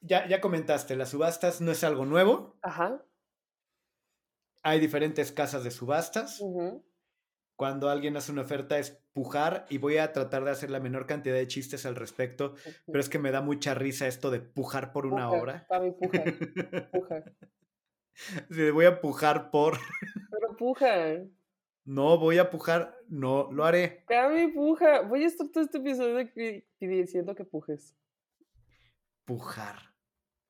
ya, 0.01 0.27
ya 0.27 0.41
comentaste, 0.41 0.97
las 0.97 1.11
subastas 1.11 1.61
no 1.61 1.71
es 1.71 1.85
algo 1.85 2.05
nuevo. 2.05 2.59
Ajá. 2.63 3.01
Hay 4.65 4.81
diferentes 4.81 5.31
casas 5.31 5.63
de 5.63 5.71
subastas 5.71 6.43
cuando 7.57 7.89
alguien 7.89 8.17
hace 8.17 8.33
una 8.33 8.43
oferta 8.43 8.79
es 8.79 9.03
pujar 9.13 9.67
y 9.71 9.79
voy 9.79 9.97
a 9.97 10.13
tratar 10.13 10.45
de 10.45 10.51
hacer 10.51 10.71
la 10.71 10.79
menor 10.79 11.07
cantidad 11.07 11.35
de 11.35 11.49
chistes 11.49 11.87
al 11.87 11.97
respecto, 11.97 12.55
pero 12.87 13.01
es 13.01 13.09
que 13.09 13.19
me 13.19 13.31
da 13.31 13.41
mucha 13.41 13.75
risa 13.75 14.07
esto 14.07 14.31
de 14.31 14.41
pujar 14.41 14.93
por 14.93 15.07
una 15.07 15.31
obra. 15.31 15.67
Papi, 15.69 15.91
puja, 15.93 16.25
puja. 16.93 17.25
Sí, 18.51 18.71
voy 18.71 18.87
a 18.87 18.99
pujar 18.99 19.51
por... 19.51 19.77
Pero 20.31 20.57
puja. 20.57 21.19
No, 21.85 22.19
voy 22.19 22.39
a 22.39 22.51
pujar, 22.51 22.97
no, 23.09 23.53
lo 23.53 23.65
haré. 23.67 24.05
Cami, 24.07 24.49
puja. 24.49 25.03
Voy 25.03 25.23
a 25.23 25.27
estar 25.27 25.47
todo 25.49 25.63
este 25.63 25.79
episodio 25.79 26.27
diciendo 26.81 27.35
que 27.35 27.45
pujes. 27.45 27.95
Pujar. 29.27 29.95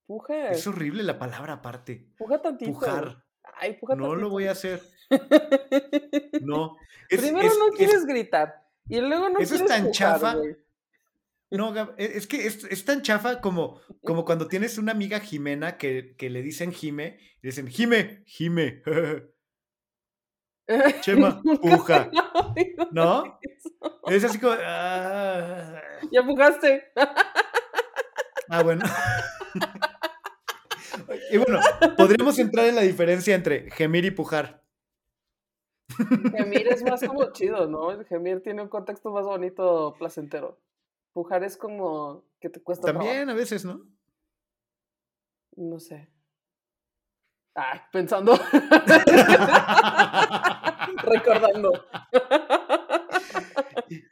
Puja. 0.07 0.51
Es 0.51 0.67
horrible 0.67 1.03
la 1.03 1.19
palabra 1.19 1.55
aparte. 1.55 2.09
Puja 2.17 2.41
tantito. 2.41 2.73
Pujar. 2.73 3.25
no 3.97 4.15
lo 4.15 4.31
voy 4.31 4.47
a 4.47 4.53
hacer. 4.53 4.81
No. 6.43 6.77
Primero 7.09 7.49
no 7.49 7.77
quieres 7.77 8.05
gritar 8.05 8.67
y 8.89 9.01
luego 9.01 9.29
no 9.29 9.39
eso 9.39 9.55
quieres 9.55 9.61
es 9.61 9.67
tan 9.67 9.93
chafa. 9.93 10.37
No, 11.51 11.75
e, 11.97 12.17
es 12.17 12.27
que 12.27 12.47
es, 12.47 12.85
tan 12.85 13.03
chafa 13.03 13.41
como, 13.41 13.81
como 14.05 14.25
cuando 14.25 14.49
tienes 14.49 14.79
una 14.79 14.93
amiga 14.93 15.21
Jimena 15.21 15.79
que, 15.79 16.17
que 16.17 16.31
le 16.31 16.43
dicen 16.43 16.73
Jime 16.73 17.19
y 17.43 17.47
dicen 17.47 17.69
Jime, 17.69 18.23
Jime. 18.27 18.83
Chema, 21.01 21.41
puja. 21.63 22.11
¿No? 22.91 23.39
Es 24.09 24.25
así 24.25 24.41
como. 24.41 24.57
Ah. 24.59 25.81
Ya 26.11 26.25
pujaste. 26.25 26.91
Ah, 28.49 28.65
bueno. 28.65 28.85
Y 31.31 31.37
bueno, 31.37 31.61
podríamos 31.97 32.39
entrar 32.39 32.67
en 32.67 32.75
la 32.75 32.83
diferencia 32.83 33.35
entre 33.35 33.71
gemir 33.71 34.05
y 34.05 34.11
pujar. 34.11 34.63
Gemir 36.37 36.69
es 36.69 36.83
más 36.83 37.03
como 37.05 37.33
chido, 37.33 37.67
¿no? 37.69 37.91
El 37.91 38.05
gemir 38.07 38.43
tiene 38.43 38.63
un 38.63 38.69
contexto 38.69 39.11
más 39.11 39.25
bonito, 39.25 39.95
placentero. 39.99 40.61
Pujar 41.13 41.45
es 41.45 41.57
como 41.57 42.25
que 42.41 42.51
te 42.51 42.63
cuesta 42.63 42.93
También 42.93 43.31
a 43.31 43.35
veces, 43.35 43.65
¿no? 43.65 43.81
No 45.57 45.81
sé. 45.81 46.11
Ay, 47.55 47.81
pensando. 47.91 48.35
Recordando. 51.03 51.73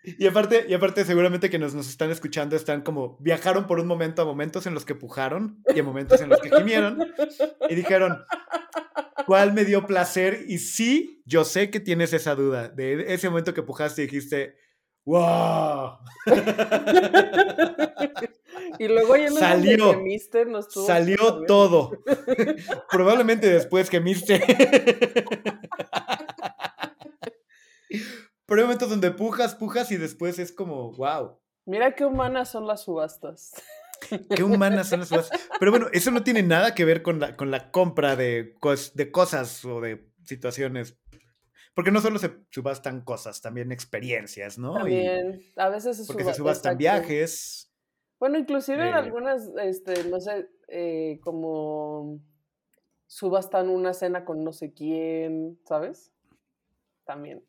Y 0.02 0.26
aparte, 0.26 0.64
y 0.68 0.74
aparte, 0.74 1.04
seguramente 1.04 1.50
que 1.50 1.58
nos, 1.58 1.74
nos 1.74 1.88
están 1.88 2.10
escuchando 2.10 2.56
están 2.56 2.82
como 2.82 3.18
viajaron 3.20 3.66
por 3.66 3.80
un 3.80 3.86
momento 3.86 4.22
a 4.22 4.24
momentos 4.24 4.66
en 4.66 4.74
los 4.74 4.84
que 4.84 4.94
pujaron 4.94 5.62
y 5.74 5.80
a 5.80 5.82
momentos 5.82 6.20
en 6.20 6.28
los 6.28 6.40
que 6.40 6.50
gimieron 6.56 6.98
y 7.68 7.74
dijeron, 7.74 8.24
¿cuál 9.26 9.52
me 9.52 9.64
dio 9.64 9.86
placer? 9.86 10.44
Y 10.48 10.58
sí, 10.58 11.22
yo 11.24 11.44
sé 11.44 11.70
que 11.70 11.80
tienes 11.80 12.12
esa 12.12 12.34
duda 12.34 12.68
de 12.68 13.14
ese 13.14 13.28
momento 13.28 13.54
que 13.54 13.62
pujaste 13.62 14.02
y 14.02 14.06
dijiste, 14.06 14.56
¡Wow! 15.04 15.98
y 18.78 18.88
luego 18.88 19.16
ya 19.16 19.30
salió, 19.32 19.92
gemiste, 19.92 20.46
salió 20.86 21.44
todo. 21.46 22.02
Probablemente 22.90 23.50
después 23.50 23.90
gemiste. 23.90 24.42
Pero 28.46 28.60
hay 28.60 28.66
momentos 28.66 28.88
donde 28.88 29.10
pujas, 29.10 29.54
pujas 29.54 29.92
y 29.92 29.98
después 29.98 30.38
es 30.38 30.52
como, 30.52 30.92
wow. 30.92 31.38
Mira 31.66 31.94
qué 31.94 32.06
humanas 32.06 32.50
son 32.50 32.66
las 32.66 32.84
subastas. 32.84 33.52
Qué 34.34 34.42
humanas 34.42 34.88
son 34.88 35.00
las 35.00 35.08
subastas. 35.08 35.48
Pero 35.58 35.70
bueno, 35.70 35.86
eso 35.92 36.10
no 36.10 36.22
tiene 36.22 36.42
nada 36.42 36.74
que 36.74 36.84
ver 36.84 37.02
con 37.02 37.20
la, 37.20 37.36
con 37.36 37.50
la 37.50 37.70
compra 37.70 38.16
de, 38.16 38.54
de 38.94 39.10
cosas 39.10 39.64
o 39.64 39.80
de 39.80 40.08
situaciones 40.24 40.98
porque 41.74 41.90
no 41.90 42.00
solo 42.00 42.18
se 42.18 42.32
subastan 42.50 43.00
cosas, 43.02 43.40
también 43.40 43.72
experiencias, 43.72 44.58
¿no? 44.58 44.74
También, 44.74 45.42
a 45.56 45.68
veces 45.68 45.96
se, 45.96 46.06
porque 46.06 46.24
se 46.24 46.34
subastan 46.34 46.78
viajes. 46.78 47.72
Bueno, 48.20 48.38
inclusive 48.38 48.80
en 48.88 48.94
eh. 48.94 48.98
algunas, 48.98 49.50
este, 49.60 50.04
no 50.04 50.20
sé, 50.20 50.48
eh, 50.68 51.18
como 51.22 52.20
subastan 53.06 53.68
una 53.68 53.92
cena 53.92 54.24
con 54.24 54.44
no 54.44 54.52
sé 54.52 54.72
quién, 54.72 55.58
¿sabes? 55.64 56.12
También. 57.04 57.44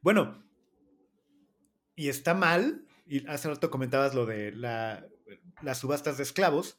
Bueno, 0.00 0.42
y 1.94 2.08
está 2.08 2.32
mal, 2.32 2.86
y 3.06 3.26
hace 3.28 3.48
rato 3.48 3.70
comentabas 3.70 4.14
lo 4.14 4.24
de 4.24 4.52
la, 4.52 5.06
las 5.62 5.78
subastas 5.78 6.16
de 6.16 6.22
esclavos, 6.22 6.78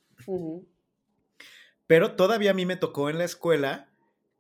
pero 1.88 2.16
todavía 2.16 2.52
a 2.52 2.54
mí 2.54 2.66
me 2.66 2.78
tocó 2.78 3.10
en 3.10 3.18
la 3.18 3.26
escuela 3.26 3.90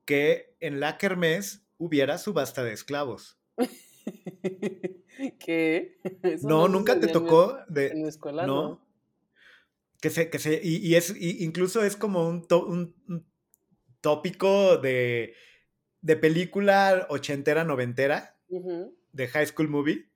que 0.06 0.56
en 0.60 0.80
la 0.80 0.98
kermés 0.98 1.66
hubiera 1.78 2.18
subasta 2.18 2.64
de 2.64 2.74
esclavos. 2.74 3.40
¿Qué? 5.40 6.00
no, 6.44 6.68
nunca 6.68 7.00
te 7.00 7.08
tocó 7.08 7.58
de... 7.68 7.88
En 7.88 8.04
la 8.04 8.10
escuela, 8.10 8.46
¿no? 8.46 8.86
Que 10.00 10.10
se, 10.10 10.30
que 10.30 10.40
se, 10.40 10.60
y, 10.64 10.96
es, 10.96 11.14
incluso 11.20 11.84
es 11.84 11.96
como 11.96 12.28
un, 12.28 12.48
un, 12.50 13.26
tópico 14.02 14.78
de, 14.78 15.36
de 16.02 16.16
película 16.16 17.06
ochentera, 17.10 17.64
noventera, 17.64 18.36
de 18.48 19.28
High 19.28 19.46
School 19.46 19.70
Movie, 19.70 20.10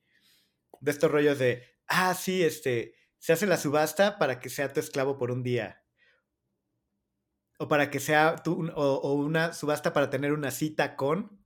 de 0.81 0.91
estos 0.91 1.11
rollos 1.11 1.37
de, 1.37 1.63
ah, 1.87 2.15
sí, 2.15 2.43
este, 2.43 2.95
se 3.25 3.33
hace 3.33 3.47
la 3.47 3.57
subasta 3.57 4.19
para 4.19 4.39
que 4.39 4.49
sea 4.49 4.71
tu 4.71 4.79
esclavo 4.79 5.17
por 5.17 5.31
un 5.31 5.43
día. 5.43 5.83
O 7.57 7.67
para 7.67 7.89
que 7.89 7.99
sea 7.99 8.35
tu, 8.35 8.69
o 8.75 9.13
una 9.13 9.53
subasta 9.53 9.93
para 9.93 10.09
tener 10.09 10.33
una 10.33 10.51
cita 10.51 10.95
con 10.95 11.45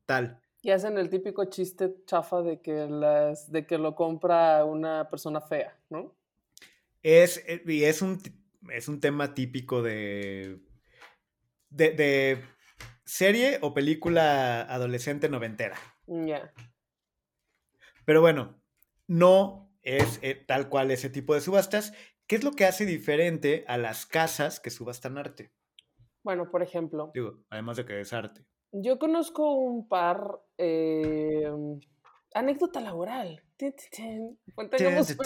y 0.62 0.72
hacen 0.72 0.98
el 0.98 1.10
típico 1.10 1.46
chiste 1.46 1.96
chafa 2.06 2.42
de 2.42 2.62
que, 2.62 2.88
las, 2.88 3.52
de 3.52 3.66
que 3.66 3.78
lo 3.78 3.96
compra 3.96 4.66
una 4.66 5.10
persona 5.10 5.40
fea, 5.40 5.80
¿no? 5.90 6.18
Es, 7.02 7.44
eh, 7.48 7.62
y 7.66 7.84
es 7.84 8.02
un, 8.02 8.20
es 8.72 8.88
un 8.88 9.00
tema 9.00 9.34
típico 9.34 9.82
de, 9.82 10.60
de, 11.70 12.44
serie 13.06 13.60
o 13.62 13.74
película 13.74 14.62
adolescente 14.64 15.30
noventera. 15.30 15.78
Ya. 16.08 16.52
Pero 18.06 18.22
bueno, 18.22 18.60
no 19.08 19.69
es 19.98 20.20
eh, 20.22 20.36
tal 20.36 20.70
cual 20.70 20.92
ese 20.92 21.10
tipo 21.10 21.34
de 21.34 21.42
subastas. 21.42 21.94
¿Qué 22.28 22.36
es 22.36 22.44
lo 22.44 22.52
que 22.52 22.66
hace 22.66 22.86
diferente 22.86 23.66
a 23.68 23.78
las 23.78 24.06
casas 24.06 24.60
que 24.60 24.70
subastan 24.70 25.18
arte? 25.18 25.52
Bueno, 26.24 26.52
por 26.52 26.62
ejemplo. 26.62 27.12
Digo, 27.14 27.40
además 27.50 27.78
de 27.78 27.86
que 27.86 28.00
es 28.00 28.14
arte. 28.14 28.46
Yo 28.72 29.00
conozco 29.00 29.54
un 29.54 29.88
par. 29.88 30.42
Eh, 30.58 31.50
anécdota 32.34 32.82
laboral. 32.82 33.42
Pongamos, 34.56 35.18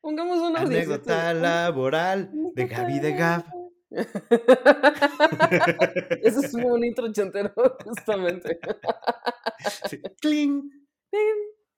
pongamos 0.00 0.38
una 0.38 0.60
Anécdota 0.60 1.34
laboral 1.34 2.30
de 2.54 2.66
Gaby 2.66 3.00
de 3.00 3.12
Gab. 3.12 3.44
Eso 6.22 6.40
es 6.40 6.54
un 6.54 6.84
intro 6.84 7.12
chantero, 7.12 7.52
justamente. 7.84 8.58
Sí. 9.88 10.00
¡Cling! 10.20 10.70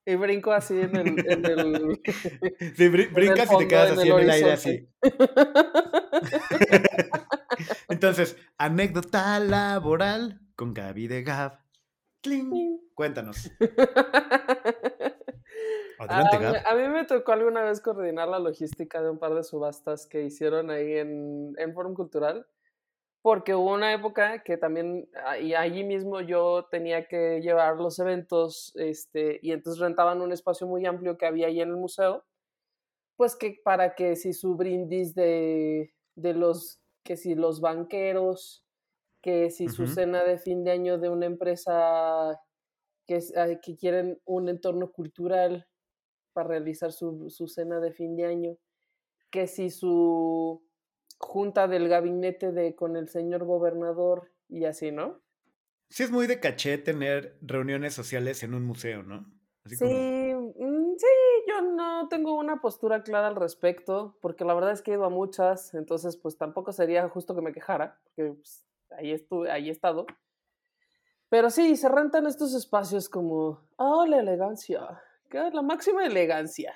Y 0.08 0.14
brinco 0.14 0.52
así 0.52 0.80
en 0.80 0.94
el. 0.94 1.08
En 1.28 1.44
el 1.44 2.00
sí, 2.76 2.88
brincas 2.88 3.52
y 3.52 3.58
te 3.58 3.66
quedas 3.66 3.98
así 3.98 4.08
en 4.08 4.18
el 4.20 4.30
aire, 4.30 4.52
así. 4.52 4.88
Entonces, 7.88 8.36
anécdota 8.56 9.40
laboral 9.40 10.40
con 10.54 10.74
Gaby 10.74 11.08
de 11.08 11.24
Gab. 11.24 11.58
Cuéntanos. 12.94 13.50
Adelante, 15.98 16.38
Gab. 16.38 16.66
A 16.66 16.74
mí 16.76 16.88
me 16.88 17.04
tocó 17.04 17.32
alguna 17.32 17.62
vez 17.62 17.80
coordinar 17.80 18.28
la 18.28 18.38
logística 18.38 19.02
de 19.02 19.10
un 19.10 19.18
par 19.18 19.34
de 19.34 19.42
subastas 19.42 20.06
que 20.06 20.22
hicieron 20.22 20.70
ahí 20.70 20.98
en, 20.98 21.52
en 21.58 21.74
Forum 21.74 21.94
Cultural, 21.94 22.46
porque 23.26 23.56
hubo 23.56 23.74
una 23.74 23.92
época 23.92 24.44
que 24.44 24.56
también, 24.56 25.08
ah, 25.24 25.36
y 25.36 25.52
allí 25.52 25.82
mismo 25.82 26.20
yo 26.20 26.68
tenía 26.70 27.08
que 27.08 27.40
llevar 27.40 27.74
los 27.74 27.98
eventos, 27.98 28.70
este, 28.76 29.40
y 29.42 29.50
entonces 29.50 29.80
rentaban 29.80 30.20
un 30.20 30.30
espacio 30.30 30.68
muy 30.68 30.86
amplio 30.86 31.18
que 31.18 31.26
había 31.26 31.48
ahí 31.48 31.60
en 31.60 31.70
el 31.70 31.76
museo, 31.76 32.24
pues 33.16 33.34
que 33.34 33.58
para 33.64 33.96
que 33.96 34.14
si 34.14 34.32
su 34.32 34.54
brindis 34.54 35.12
de, 35.16 35.92
de 36.14 36.34
los, 36.34 36.80
que 37.02 37.16
si 37.16 37.34
los 37.34 37.60
banqueros, 37.60 38.64
que 39.20 39.50
si 39.50 39.68
su 39.70 39.88
cena 39.88 40.22
de 40.22 40.38
fin 40.38 40.62
de 40.62 40.70
año 40.70 40.96
de 40.96 41.08
una 41.08 41.26
empresa 41.26 42.40
que, 43.08 43.18
que 43.60 43.76
quieren 43.76 44.20
un 44.24 44.48
entorno 44.48 44.92
cultural 44.92 45.66
para 46.32 46.50
realizar 46.50 46.92
su, 46.92 47.28
su, 47.28 47.48
cena 47.48 47.80
de 47.80 47.92
fin 47.92 48.14
de 48.14 48.26
año, 48.26 48.56
que 49.32 49.48
si 49.48 49.70
su 49.70 50.65
junta 51.18 51.68
del 51.68 51.88
gabinete 51.88 52.52
de 52.52 52.74
con 52.74 52.96
el 52.96 53.08
señor 53.08 53.44
gobernador 53.44 54.30
y 54.48 54.64
así, 54.64 54.92
¿no? 54.92 55.20
Sí, 55.88 56.02
es 56.02 56.10
muy 56.10 56.26
de 56.26 56.40
caché 56.40 56.78
tener 56.78 57.38
reuniones 57.40 57.94
sociales 57.94 58.42
en 58.42 58.54
un 58.54 58.64
museo, 58.64 59.02
¿no? 59.02 59.24
sí, 59.66 59.84
mm, 59.84 60.94
sí, 60.96 61.06
yo 61.48 61.62
no 61.62 62.08
tengo 62.08 62.36
una 62.38 62.60
postura 62.60 63.02
clara 63.02 63.28
al 63.28 63.36
respecto, 63.36 64.16
porque 64.20 64.44
la 64.44 64.54
verdad 64.54 64.72
es 64.72 64.82
que 64.82 64.92
he 64.92 64.94
ido 64.94 65.04
a 65.04 65.10
muchas, 65.10 65.74
entonces 65.74 66.16
pues 66.16 66.36
tampoco 66.36 66.72
sería 66.72 67.08
justo 67.08 67.34
que 67.34 67.42
me 67.42 67.52
quejara, 67.52 67.98
porque 68.04 68.32
pues, 68.34 68.64
ahí, 68.90 69.12
estuve, 69.12 69.50
ahí 69.50 69.68
he 69.68 69.72
estado. 69.72 70.06
Pero 71.28 71.50
sí, 71.50 71.76
se 71.76 71.88
rentan 71.88 72.26
estos 72.26 72.54
espacios 72.54 73.08
como, 73.08 73.60
oh, 73.76 74.06
la 74.06 74.20
elegancia, 74.20 75.02
la 75.30 75.62
máxima 75.62 76.06
elegancia. 76.06 76.74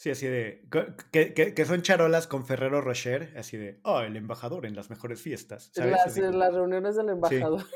Sí, 0.00 0.08
así 0.08 0.26
de, 0.28 0.66
que, 1.12 1.34
que, 1.34 1.64
son 1.66 1.82
charolas 1.82 2.26
con 2.26 2.46
Ferrero 2.46 2.80
Rocher, 2.80 3.34
así 3.36 3.58
de, 3.58 3.80
oh, 3.82 4.00
el 4.00 4.16
embajador 4.16 4.64
en 4.64 4.74
las 4.74 4.88
mejores 4.88 5.20
fiestas. 5.20 5.70
Las, 5.74 6.16
las 6.16 6.54
reuniones 6.54 6.96
del 6.96 7.10
embajador. 7.10 7.66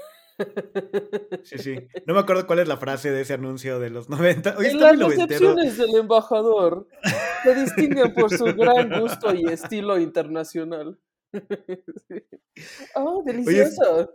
Sí. 1.42 1.58
sí, 1.58 1.76
No 2.06 2.14
me 2.14 2.20
acuerdo 2.20 2.46
cuál 2.46 2.60
es 2.60 2.66
la 2.66 2.78
frase 2.78 3.10
de 3.12 3.20
ese 3.20 3.34
anuncio 3.34 3.78
de 3.78 3.90
los 3.90 4.08
90. 4.08 4.56
en 4.58 4.80
las 4.80 4.98
recepciones 4.98 5.76
del 5.76 5.96
embajador 5.96 6.88
se 7.42 7.54
distinguen 7.54 8.14
por 8.14 8.30
su 8.34 8.46
gran 8.46 9.02
gusto 9.02 9.34
y 9.34 9.44
estilo 9.44 9.98
internacional. 10.00 10.98
Oh, 12.94 13.24
delicioso. 13.26 14.14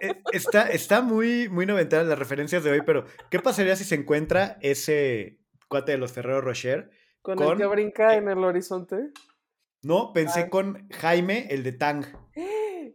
E, 0.00 0.06
e, 0.08 0.22
está, 0.32 0.70
está 0.70 1.02
muy, 1.02 1.50
muy 1.50 1.66
noventera 1.66 2.02
las 2.02 2.18
referencias 2.18 2.64
de 2.64 2.70
hoy, 2.70 2.80
pero 2.86 3.04
¿qué 3.30 3.38
pasaría 3.40 3.76
si 3.76 3.84
se 3.84 3.94
encuentra 3.94 4.56
ese 4.62 5.38
cuate 5.68 5.92
de 5.92 5.98
los 5.98 6.12
Ferrero 6.12 6.40
Rocher? 6.40 6.90
¿Con, 7.22 7.40
el 7.40 7.56
que 7.56 7.66
brinca 7.66 8.16
en 8.16 8.28
el 8.28 8.42
horizonte? 8.42 9.10
No, 9.82 10.12
pensé 10.12 10.40
ah. 10.40 10.50
con 10.50 10.88
Jaime, 10.90 11.46
el 11.50 11.62
de 11.62 11.72
Tang. 11.72 12.04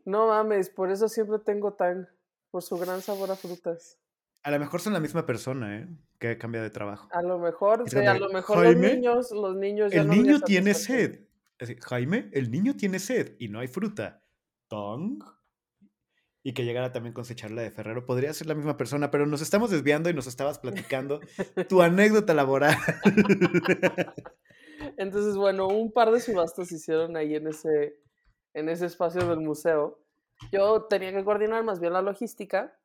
No 0.06 0.28
mames, 0.28 0.70
por 0.70 0.92
eso 0.92 1.10
siempre 1.10 1.40
tengo 1.40 1.74
Tang, 1.74 2.08
por 2.50 2.64
su 2.64 2.78
gran 2.78 3.02
sabor 3.02 3.32
a 3.32 3.36
frutas. 3.36 4.00
A 4.44 4.52
lo 4.52 4.60
mejor 4.60 4.80
son 4.80 4.94
la 4.94 5.02
misma 5.02 5.26
persona, 5.26 5.78
¿eh? 5.78 5.88
Que 6.20 6.38
cambia 6.38 6.62
de 6.62 6.70
trabajo. 6.70 7.10
A 7.12 7.22
lo 7.22 7.40
mejor, 7.40 7.84
a 7.94 8.14
lo 8.14 8.30
mejor 8.30 8.64
los 8.64 8.76
niños, 8.78 9.32
los 9.32 9.56
niños 9.56 9.92
El 9.92 10.08
niño 10.08 10.40
tiene 10.40 10.74
sed. 10.74 11.28
Jaime, 11.82 12.30
el 12.32 12.52
niño 12.52 12.76
tiene 12.76 13.00
sed 13.00 13.36
y 13.40 13.50
no 13.50 13.60
hay 13.60 13.68
fruta. 13.68 14.24
Tong. 14.70 15.22
Y 16.48 16.54
que 16.54 16.64
llegara 16.64 16.94
también 16.94 17.14
con 17.14 17.26
su 17.26 17.34
charla 17.34 17.62
de 17.62 17.72
Ferrero. 17.72 18.06
Podría 18.06 18.34
ser 18.34 18.48
la 18.48 18.56
misma 18.56 18.78
persona, 18.78 19.12
pero 19.12 19.26
nos 19.26 19.42
estamos 19.42 19.70
desviando 19.70 20.10
y 20.10 20.14
nos 20.14 20.28
estabas 20.28 20.60
platicando 20.60 21.20
tu 21.68 21.82
anécdota 21.82 22.34
laboral. 22.34 22.74
Entonces, 24.96 25.36
bueno, 25.36 25.68
un 25.68 25.92
par 25.92 26.10
de 26.10 26.22
subastas 26.22 26.70
se 26.70 26.76
hicieron 26.76 27.18
ahí 27.18 27.36
en 27.36 27.48
ese, 27.48 28.00
en 28.54 28.70
ese 28.70 28.86
espacio 28.86 29.28
del 29.28 29.42
museo. 29.42 30.00
Yo 30.50 30.84
tenía 30.84 31.12
que 31.12 31.26
coordinar 31.26 31.66
más 31.66 31.82
bien 31.82 31.92
la 31.92 32.02
logística 32.02 32.80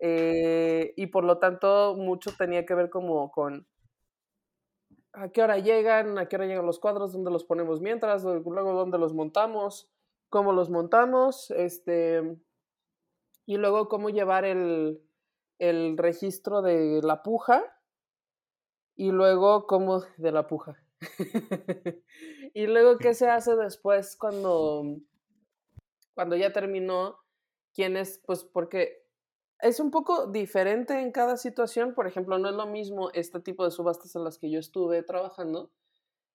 eh, 0.00 0.92
y 0.96 1.06
por 1.06 1.22
lo 1.22 1.38
tanto 1.38 1.94
mucho 1.96 2.32
tenía 2.36 2.66
que 2.66 2.74
ver 2.74 2.90
como 2.90 3.30
con 3.30 3.68
a 5.12 5.28
qué 5.28 5.44
hora 5.44 5.58
llegan, 5.58 6.18
a 6.18 6.26
qué 6.26 6.34
hora 6.34 6.46
llegan 6.46 6.66
los 6.66 6.80
cuadros, 6.80 7.12
dónde 7.12 7.30
los 7.30 7.44
ponemos 7.44 7.80
mientras, 7.80 8.24
luego 8.24 8.72
dónde 8.72 8.98
los 8.98 9.14
montamos, 9.14 9.88
cómo 10.28 10.50
los 10.50 10.70
montamos, 10.70 11.52
este, 11.52 12.36
y 13.50 13.56
luego 13.56 13.88
cómo 13.88 14.10
llevar 14.10 14.44
el, 14.44 15.02
el 15.58 15.98
registro 15.98 16.62
de 16.62 17.00
la 17.02 17.24
puja 17.24 17.64
y 18.94 19.10
luego 19.10 19.66
cómo 19.66 20.04
de 20.18 20.30
la 20.30 20.46
puja. 20.46 20.80
y 22.54 22.68
luego 22.68 22.96
qué 22.98 23.12
se 23.12 23.28
hace 23.28 23.56
después 23.56 24.16
cuando 24.16 24.98
cuando 26.14 26.36
ya 26.36 26.52
terminó 26.52 27.18
quién 27.74 27.96
es 27.96 28.22
pues 28.24 28.44
porque 28.44 29.04
es 29.58 29.80
un 29.80 29.90
poco 29.90 30.28
diferente 30.28 31.00
en 31.00 31.10
cada 31.10 31.36
situación, 31.36 31.94
por 31.96 32.06
ejemplo, 32.06 32.38
no 32.38 32.50
es 32.50 32.54
lo 32.54 32.68
mismo 32.68 33.10
este 33.14 33.40
tipo 33.40 33.64
de 33.64 33.72
subastas 33.72 34.14
en 34.14 34.22
las 34.22 34.38
que 34.38 34.48
yo 34.48 34.60
estuve 34.60 35.02
trabajando 35.02 35.72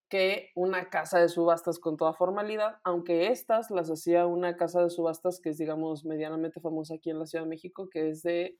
que 0.09 0.51
una 0.55 0.89
casa 0.89 1.19
de 1.19 1.29
subastas 1.29 1.79
con 1.79 1.97
toda 1.97 2.13
formalidad, 2.13 2.79
aunque 2.83 3.27
estas 3.27 3.71
las 3.71 3.89
hacía 3.89 4.25
una 4.25 4.55
casa 4.55 4.81
de 4.83 4.89
subastas 4.89 5.39
que 5.39 5.49
es, 5.49 5.57
digamos, 5.57 6.05
medianamente 6.05 6.59
famosa 6.59 6.95
aquí 6.95 7.09
en 7.09 7.19
la 7.19 7.25
Ciudad 7.25 7.43
de 7.45 7.49
México, 7.49 7.89
que 7.89 8.09
es 8.09 8.21
de 8.21 8.59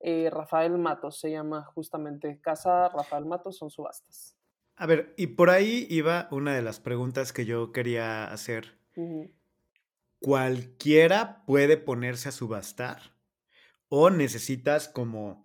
eh, 0.00 0.30
Rafael 0.30 0.78
Matos, 0.78 1.18
se 1.18 1.30
llama 1.30 1.64
justamente 1.74 2.40
Casa 2.40 2.88
Rafael 2.88 3.24
Matos, 3.24 3.56
son 3.56 3.70
subastas. 3.70 4.36
A 4.76 4.86
ver, 4.86 5.12
y 5.16 5.28
por 5.28 5.50
ahí 5.50 5.88
iba 5.90 6.28
una 6.30 6.54
de 6.54 6.62
las 6.62 6.78
preguntas 6.78 7.32
que 7.32 7.44
yo 7.44 7.72
quería 7.72 8.30
hacer. 8.30 8.78
¿Cualquiera 10.20 11.44
puede 11.46 11.76
ponerse 11.76 12.28
a 12.28 12.32
subastar? 12.32 13.16
¿O 13.88 14.10
necesitas 14.10 14.88
como 14.88 15.44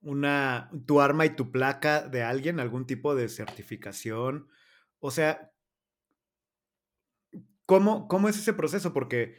una, 0.00 0.70
tu 0.86 1.02
arma 1.02 1.26
y 1.26 1.36
tu 1.36 1.50
placa 1.50 2.08
de 2.08 2.22
alguien, 2.22 2.60
algún 2.60 2.86
tipo 2.86 3.14
de 3.14 3.28
certificación? 3.28 4.48
O 5.04 5.10
sea, 5.10 5.52
¿cómo, 7.66 8.06
cómo 8.06 8.28
es 8.28 8.38
ese 8.38 8.52
proceso? 8.52 8.92
Porque, 8.92 9.34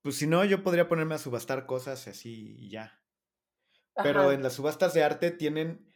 pues 0.00 0.16
si 0.16 0.26
no, 0.26 0.42
yo 0.46 0.62
podría 0.62 0.88
ponerme 0.88 1.14
a 1.14 1.18
subastar 1.18 1.66
cosas 1.66 2.08
así 2.08 2.56
y 2.58 2.70
ya. 2.70 2.98
Pero 4.02 4.32
en 4.32 4.42
las 4.42 4.54
subastas 4.54 4.94
de 4.94 5.04
arte 5.04 5.30
tienen, 5.30 5.86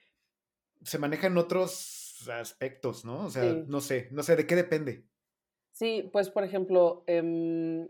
se 0.83 0.99
manejan 0.99 1.39
otros 1.39 2.29
aspectos, 2.29 3.07
¿no? 3.07 3.25
O 3.25 3.31
sea, 3.31 3.45
no 3.67 3.81
sé, 3.81 4.09
no 4.11 4.23
sé, 4.23 4.37
¿de 4.37 4.47
qué 4.47 4.57
depende? 4.57 5.07
Sí, 5.71 6.11
pues 6.13 6.29
por 6.29 6.45
ejemplo, 6.45 7.03
em, 7.07 7.89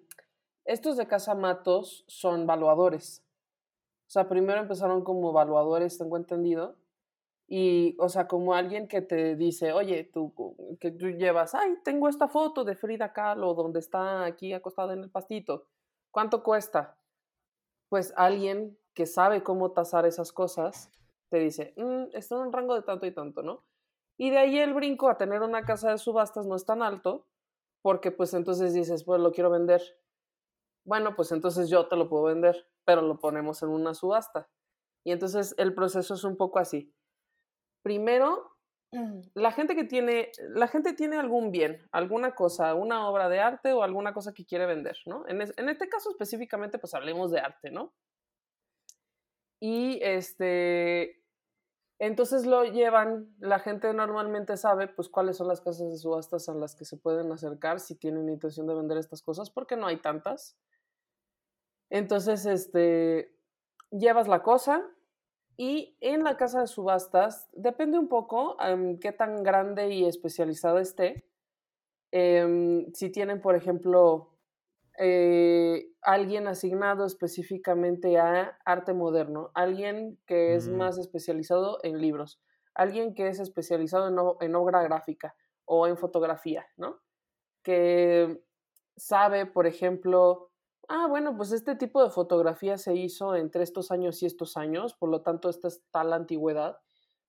estos 0.65 0.97
de 0.97 1.09
Casa 1.09 1.35
Matos 1.35 2.05
son 2.07 2.47
valuadores. 2.47 3.25
O 4.07 4.11
sea, 4.13 4.29
primero 4.29 4.61
empezaron 4.61 5.03
como 5.03 5.31
evaluadores, 5.31 5.99
tengo 5.99 6.17
entendido, 6.17 6.77
y, 7.55 7.97
o 7.99 8.09
sea, 8.09 8.29
como 8.29 8.55
alguien 8.55 8.89
que 8.89 9.03
te 9.03 9.37
dice, 9.37 9.75
oye, 9.75 10.05
tú, 10.05 10.33
que 10.81 10.91
tú 10.91 11.11
llevas, 11.11 11.55
ay, 11.55 11.77
tengo 11.85 12.09
esta 12.09 12.27
foto 12.27 12.65
de 12.65 12.75
Frida 12.75 13.13
Kahlo 13.13 13.53
donde 13.53 13.79
está 13.79 14.25
aquí 14.25 14.55
acostada 14.55 14.95
en 14.95 15.01
el 15.01 15.11
pastito. 15.11 15.67
¿Cuánto 16.11 16.43
cuesta? 16.43 16.97
Pues 17.91 18.15
alguien 18.17 18.79
que 18.95 19.05
sabe 19.05 19.43
cómo 19.43 19.73
tasar 19.73 20.07
esas 20.07 20.33
cosas 20.33 20.91
te 21.29 21.41
dice, 21.41 21.75
mm, 21.77 22.17
está 22.17 22.37
en 22.37 22.41
un 22.41 22.55
rango 22.55 22.75
de 22.75 22.85
tanto 22.85 23.05
y 23.05 23.13
tanto, 23.13 23.43
¿no? 23.43 23.67
Y 24.17 24.31
de 24.31 24.39
ahí 24.39 24.59
el 24.59 24.73
brinco 24.73 25.11
a 25.11 25.19
tener 25.19 25.43
una 25.43 25.67
casa 25.67 25.91
de 25.91 25.99
subastas 25.99 26.47
no 26.47 26.57
es 26.57 26.65
tan 26.65 26.81
alto, 26.81 27.27
porque 27.83 28.13
pues 28.13 28.33
entonces 28.33 28.73
dices, 28.73 29.05
pues 29.05 29.21
lo 29.21 29.31
quiero 29.31 29.51
vender. 29.51 29.83
Bueno, 30.87 31.15
pues 31.15 31.31
entonces 31.33 31.69
yo 31.69 31.87
te 31.87 31.97
lo 31.97 32.09
puedo 32.09 32.25
vender, 32.25 32.67
pero 32.87 33.03
lo 33.03 33.19
ponemos 33.19 33.63
en 33.63 33.69
una 33.69 33.93
subasta. 33.93 34.49
Y 35.05 35.13
entonces 35.13 35.55
el 35.59 35.75
proceso 35.75 36.15
es 36.15 36.25
un 36.25 36.39
poco 36.39 36.59
así 36.59 36.95
primero, 37.83 38.53
la 39.35 39.53
gente 39.53 39.75
que 39.75 39.85
tiene, 39.85 40.31
la 40.51 40.69
gente 40.69 40.93
tiene 40.93 41.17
algún 41.17 41.51
bien, 41.51 41.79
alguna 41.93 42.35
cosa, 42.35 42.75
una 42.75 43.09
obra 43.09 43.31
de 43.31 43.41
arte 43.41 43.73
o 43.73 43.83
alguna 43.83 44.13
cosa 44.13 44.35
que 44.35 44.45
quiere 44.45 44.67
vender, 44.67 44.97
¿no? 45.07 45.25
En, 45.29 45.41
este 45.41 45.89
caso 45.89 46.11
específicamente, 46.11 46.79
pues 46.79 46.93
hablemos 46.93 47.31
de 47.31 47.41
arte, 47.41 47.71
¿no? 47.71 47.95
Y 49.61 49.99
este, 50.03 51.23
entonces 51.99 52.45
lo 52.45 52.65
llevan, 52.65 53.35
la 53.39 53.61
gente 53.61 53.95
normalmente 53.95 54.59
sabe, 54.59 54.89
pues, 54.89 55.09
cuáles 55.09 55.39
son 55.39 55.49
las 55.49 55.63
casas 55.63 55.91
de 55.91 55.97
subastas 55.97 56.51
a 56.51 56.55
las 56.55 56.75
que 56.75 56.85
se 56.85 56.99
pueden 56.99 57.33
acercar 57.33 57.81
si 57.81 57.95
tienen 57.95 58.29
intención 58.29 58.67
de 58.67 58.75
vender 58.75 58.99
estas 58.99 59.23
cosas, 59.23 59.51
porque 59.51 59.77
no 59.77 59.87
hay 59.87 60.03
tantas. 60.03 60.59
Entonces, 61.89 62.45
este, 62.45 63.35
llevas 63.91 64.29
la 64.29 64.43
cosa, 64.43 64.85
y 65.57 65.97
en 66.01 66.25
la 66.25 66.37
casa 66.37 66.61
de 66.61 66.67
subastas, 66.67 67.49
depende 67.53 67.99
un 67.99 68.09
poco 68.09 68.57
um, 68.57 68.99
qué 68.99 69.13
tan 69.13 69.43
grande 69.43 69.91
y 69.91 70.05
especializada 70.05 70.81
esté. 70.81 71.25
Em, 72.11 72.93
si 72.93 73.11
tienen, 73.11 73.41
por 73.41 73.55
ejemplo, 73.55 74.33
eh, 74.99 75.89
alguien 76.03 76.47
asignado 76.47 77.07
específicamente 77.07 78.19
a 78.19 78.59
arte 78.65 78.93
moderno, 78.93 79.51
alguien 79.55 80.19
que 80.27 80.55
es 80.55 80.69
mm. 80.69 80.77
más 80.77 80.99
especializado 80.99 81.79
en 81.83 81.99
libros, 82.01 82.41
alguien 82.75 83.15
que 83.15 83.29
es 83.29 83.41
especializado 83.41 84.09
en, 84.09 84.47
en 84.47 84.55
obra 84.55 84.83
gráfica 84.83 85.35
o 85.65 85.87
en 85.87 85.97
fotografía, 85.97 86.67
¿no? 86.77 87.01
Que 87.63 88.43
sabe, 88.97 89.47
por 89.47 89.67
ejemplo, 89.67 90.52
ah, 90.95 91.07
bueno, 91.07 91.35
pues 91.35 91.53
este 91.53 91.75
tipo 91.75 92.05
de 92.05 92.11
fotografía 92.11 92.77
se 92.77 92.95
hizo 92.95 93.35
entre 93.35 93.63
estos 93.63 93.91
años 93.91 94.23
y 94.23 94.27
estos 94.27 94.59
años, 94.59 94.95
por 94.95 95.09
lo 95.09 95.23
tanto 95.23 95.49
esta 95.49 95.69
es 95.69 95.83
tal 95.91 96.13
antigüedad, 96.13 96.77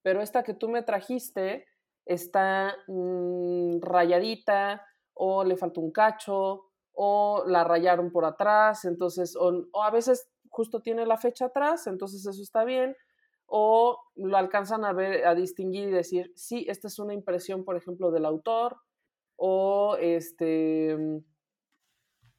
pero 0.02 0.22
esta 0.22 0.44
que 0.44 0.54
tú 0.54 0.68
me 0.68 0.84
trajiste 0.84 1.66
está 2.06 2.76
mm, 2.88 3.80
rayadita 3.80 4.86
o 5.14 5.46
le 5.46 5.56
falta 5.56 5.80
un 5.80 5.92
cacho 5.92 6.66
o 6.92 7.46
la 7.48 7.64
rayaron 7.64 8.12
por 8.12 8.26
atrás, 8.26 8.84
entonces, 8.84 9.38
o, 9.40 9.66
a 9.82 9.92
veces 9.92 10.30
justo 10.50 10.82
tiene 10.82 11.06
la 11.06 11.18
fecha 11.18 11.46
atrás, 11.46 11.88
entonces 11.88 12.26
eso 12.26 12.42
está 12.42 12.66
bien, 12.66 12.98
o 13.46 13.98
lo 14.16 14.36
alcanzan 14.36 14.84
a 14.84 14.92
ver, 14.92 15.26
a 15.26 15.36
distinguir 15.36 15.88
y 15.88 15.92
decir, 15.92 16.34
sí, 16.36 16.66
esta 16.68 16.90
es 16.90 17.00
una 17.00 17.14
impresión, 17.14 17.64
por 17.64 17.78
ejemplo, 17.78 18.12
del 18.12 18.26
autor, 18.26 18.76
o 19.38 19.96
este 20.02 21.24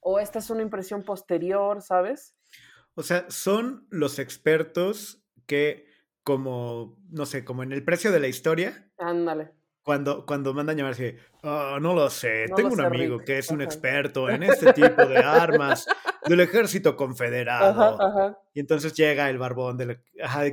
o 0.07 0.19
esta 0.19 0.37
es 0.37 0.51
una 0.51 0.61
impresión 0.61 1.01
posterior, 1.01 1.81
¿sabes? 1.81 2.35
O 2.93 3.01
sea, 3.01 3.25
son 3.27 3.87
los 3.89 4.19
expertos 4.19 5.23
que, 5.47 5.87
como, 6.23 6.99
no 7.09 7.25
sé, 7.25 7.43
como 7.43 7.63
en 7.63 7.71
el 7.71 7.83
precio 7.83 8.11
de 8.11 8.19
la 8.19 8.27
historia. 8.27 8.87
Ándale. 8.99 9.51
Cuando, 9.81 10.27
cuando 10.27 10.53
mandan 10.53 10.77
llamarse, 10.77 11.17
oh, 11.41 11.79
no 11.79 11.95
lo 11.95 12.11
sé, 12.11 12.45
tengo 12.55 12.69
un 12.69 12.81
amigo 12.81 13.19
que 13.19 13.39
es 13.39 13.49
un 13.49 13.61
experto 13.61 14.29
en 14.29 14.43
este 14.43 14.73
tipo 14.73 15.05
de 15.07 15.17
armas 15.17 15.87
del 16.27 16.39
ejército 16.39 16.95
confederado. 16.95 18.37
Y 18.53 18.59
entonces 18.59 18.93
llega 18.93 19.29
el 19.31 19.39
barbón 19.39 19.77
de 19.77 20.01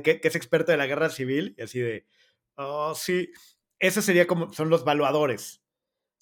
que, 0.01 0.19
es 0.23 0.35
experto 0.35 0.71
de 0.71 0.79
la 0.79 0.87
guerra 0.87 1.09
civil 1.09 1.53
y 1.59 1.61
así 1.61 1.79
de, 1.79 2.07
oh, 2.55 2.95
sí, 2.95 3.31
eso 3.77 4.01
sería 4.01 4.25
como, 4.25 4.51
son 4.51 4.71
los 4.71 4.83
valuadores. 4.83 5.61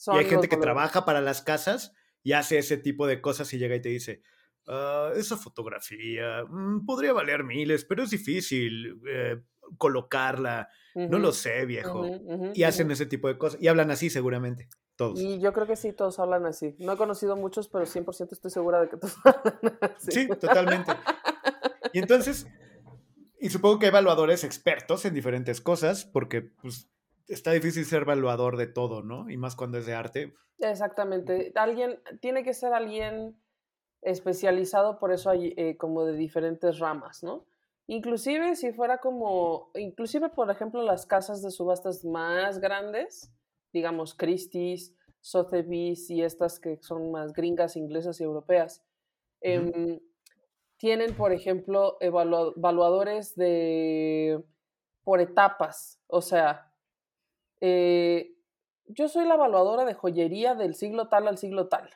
y 0.08 0.18
hay 0.18 0.26
gente 0.26 0.50
que 0.50 0.58
trabaja 0.58 1.06
para 1.06 1.22
las 1.22 1.42
casas 1.42 1.94
y 2.24 2.34
hace 2.34 2.58
ese 2.58 2.78
tipo 2.78 3.08
de 3.08 3.22
cosas 3.22 3.52
y 3.54 3.58
llega 3.58 3.76
y 3.76 3.82
te 3.82 3.90
dice, 3.90 4.22
ah, 4.68 5.12
esa 5.16 5.38
fotografía 5.38 6.44
mm, 6.48 6.86
podría 6.86 7.14
valer 7.14 7.44
miles, 7.44 7.86
pero 7.86 8.04
es 8.04 8.10
difícil 8.10 9.02
eh, 9.08 9.42
colocarla, 9.78 10.70
no 10.96 11.20
lo 11.20 11.32
sé, 11.32 11.66
viejo. 11.66 12.06
y 12.54 12.64
hacen 12.64 12.92
ese 12.92 13.06
tipo 13.06 13.28
de 13.28 13.38
cosas 13.38 13.62
y 13.62 13.68
hablan 13.68 13.92
así 13.92 14.10
seguramente. 14.10 14.68
Todos. 14.96 15.20
Y 15.20 15.40
yo 15.40 15.54
creo 15.54 15.66
que 15.66 15.78
sí, 15.78 15.94
todos 15.94 16.20
hablan 16.20 16.46
así. 16.46 16.76
No 16.78 16.94
he 16.94 16.98
conocido 16.98 17.36
muchos, 17.36 17.70
pero 17.70 17.86
100% 17.86 18.34
estoy 18.34 18.52
segura 18.52 18.82
de 18.82 18.90
que 18.90 18.98
todos 18.98 19.16
hablan 19.24 19.78
así. 19.82 20.12
Sí, 20.12 20.28
totalmente. 20.28 20.92
Y 21.94 22.00
entonces, 22.00 22.46
y 23.40 23.50
supongo 23.50 23.80
que 23.80 23.86
hay 23.86 23.90
evaluadores 23.90 24.44
expertos 24.44 25.06
en 25.06 25.14
diferentes 25.14 25.62
cosas, 25.62 26.06
porque 26.06 26.42
pues, 26.42 26.91
está 27.28 27.52
difícil 27.52 27.86
ser 27.86 28.04
evaluador 28.04 28.58
de 28.58 28.68
todo, 28.68 29.02
¿no? 29.02 29.30
Y 29.30 29.38
más 29.38 29.56
cuando 29.56 29.78
es 29.78 29.86
de 29.86 29.94
arte. 29.94 30.34
Exactamente. 30.60 31.52
Alguien, 31.56 32.00
tiene 32.20 32.44
que 32.44 32.54
ser 32.54 32.74
alguien 32.74 33.38
especializado, 34.02 35.00
por 35.00 35.12
eso 35.12 35.30
hay 35.30 35.54
eh, 35.58 35.78
como 35.78 36.06
de 36.06 36.14
diferentes 36.14 36.80
ramas, 36.80 37.24
¿no? 37.24 37.46
Inclusive 37.88 38.56
si 38.56 38.72
fuera 38.72 39.00
como, 39.00 39.72
inclusive 39.76 40.30
por 40.30 40.50
ejemplo 40.50 40.82
las 40.82 41.06
casas 41.06 41.42
de 41.42 41.52
subastas 41.52 42.06
más 42.06 42.60
grandes, 42.60 43.32
digamos 43.74 44.14
Christie's, 44.14 44.96
Sotheby's 45.20 46.10
y 46.10 46.24
estas 46.24 46.60
que 46.60 46.78
son 46.82 47.12
más 47.12 47.34
gringas, 47.34 47.76
inglesas 47.76 48.20
y 48.20 48.24
europeas, 48.24 48.84
em, 49.42 50.00
tienen, 50.78 51.16
por 51.16 51.32
ejemplo, 51.32 51.98
evaluadores 52.00 53.36
de 53.36 54.44
por 55.04 55.22
etapas. 55.22 56.00
O 56.08 56.22
sea, 56.22 56.71
eh, 57.62 58.36
yo 58.88 59.08
soy 59.08 59.26
la 59.26 59.36
evaluadora 59.36 59.86
de 59.86 59.94
joyería 59.94 60.56
del 60.56 60.76
siglo 60.76 61.08
tal 61.08 61.28
al 61.28 61.38
siglo 61.38 61.68
tal. 61.68 61.90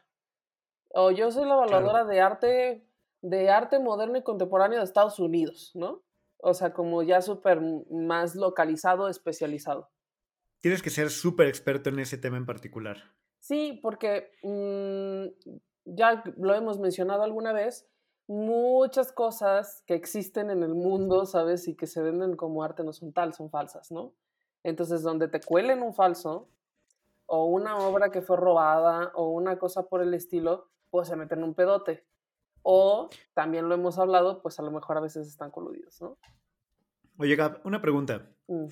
O 0.89 1.11
yo 1.11 1.31
soy 1.31 1.45
la 1.45 1.55
evaluadora 1.55 2.05
de 2.05 2.21
arte, 2.21 2.87
de 3.21 3.49
arte 3.49 3.79
moderno 3.79 4.17
y 4.17 4.23
contemporáneo 4.23 4.79
de 4.79 4.85
Estados 4.85 5.19
Unidos, 5.19 5.71
¿no? 5.73 6.03
O 6.37 6.53
sea, 6.53 6.73
como 6.73 7.03
ya 7.03 7.21
súper 7.21 7.59
más 7.89 8.35
localizado, 8.35 9.09
especializado. 9.09 9.89
Tienes 10.61 10.81
que 10.81 10.89
ser 10.89 11.09
súper 11.09 11.47
experto 11.47 11.89
en 11.89 11.99
ese 11.99 12.17
tema 12.17 12.37
en 12.37 12.45
particular. 12.45 12.97
Sí, 13.39 13.79
porque 13.81 14.31
mm, 14.43 15.49
ya 15.85 16.23
lo 16.37 16.53
hemos 16.53 16.79
mencionado 16.79 17.23
alguna 17.23 17.51
vez, 17.51 17.87
muchas 18.27 19.11
cosas 19.11 19.83
que 19.85 19.95
existen 19.95 20.49
en 20.49 20.63
el 20.63 20.73
mundo, 20.73 21.25
¿sabes? 21.25 21.67
Y 21.67 21.75
que 21.75 21.87
se 21.87 22.01
venden 22.01 22.35
como 22.35 22.63
arte 22.63 22.83
no 22.83 22.93
son 22.93 23.13
tal, 23.13 23.33
son 23.33 23.49
falsas, 23.49 23.91
¿no? 23.91 24.13
Entonces, 24.65 25.01
donde 25.01 25.27
te 25.27 25.39
cuelen 25.39 25.81
un 25.81 25.93
falso, 25.93 26.49
o 27.27 27.45
una 27.45 27.77
obra 27.77 28.11
que 28.11 28.21
fue 28.21 28.37
robada, 28.37 29.11
o 29.15 29.29
una 29.29 29.57
cosa 29.57 29.87
por 29.87 30.01
el 30.01 30.13
estilo, 30.13 30.69
pues 30.89 31.07
se 31.07 31.15
meten 31.15 31.39
en 31.39 31.45
un 31.45 31.53
pedote. 31.53 32.05
O 32.61 33.09
también 33.33 33.69
lo 33.69 33.75
hemos 33.75 33.97
hablado, 33.97 34.41
pues 34.41 34.59
a 34.59 34.63
lo 34.63 34.71
mejor 34.71 34.97
a 34.97 35.01
veces 35.01 35.27
están 35.27 35.51
coludidos, 35.51 36.01
¿no? 36.01 36.17
Oye, 37.17 37.35
Gab, 37.35 37.61
una 37.63 37.81
pregunta. 37.81 38.29
Mm. 38.47 38.65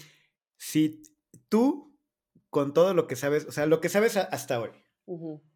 Si 0.57 1.03
tú, 1.47 1.95
con 2.49 2.73
todo 2.73 2.93
lo 2.93 3.07
que 3.07 3.15
sabes, 3.15 3.45
o 3.47 3.51
sea, 3.51 3.65
lo 3.65 3.79
que 3.79 3.89
sabes 3.89 4.17
hasta 4.17 4.59
hoy, 4.59 4.71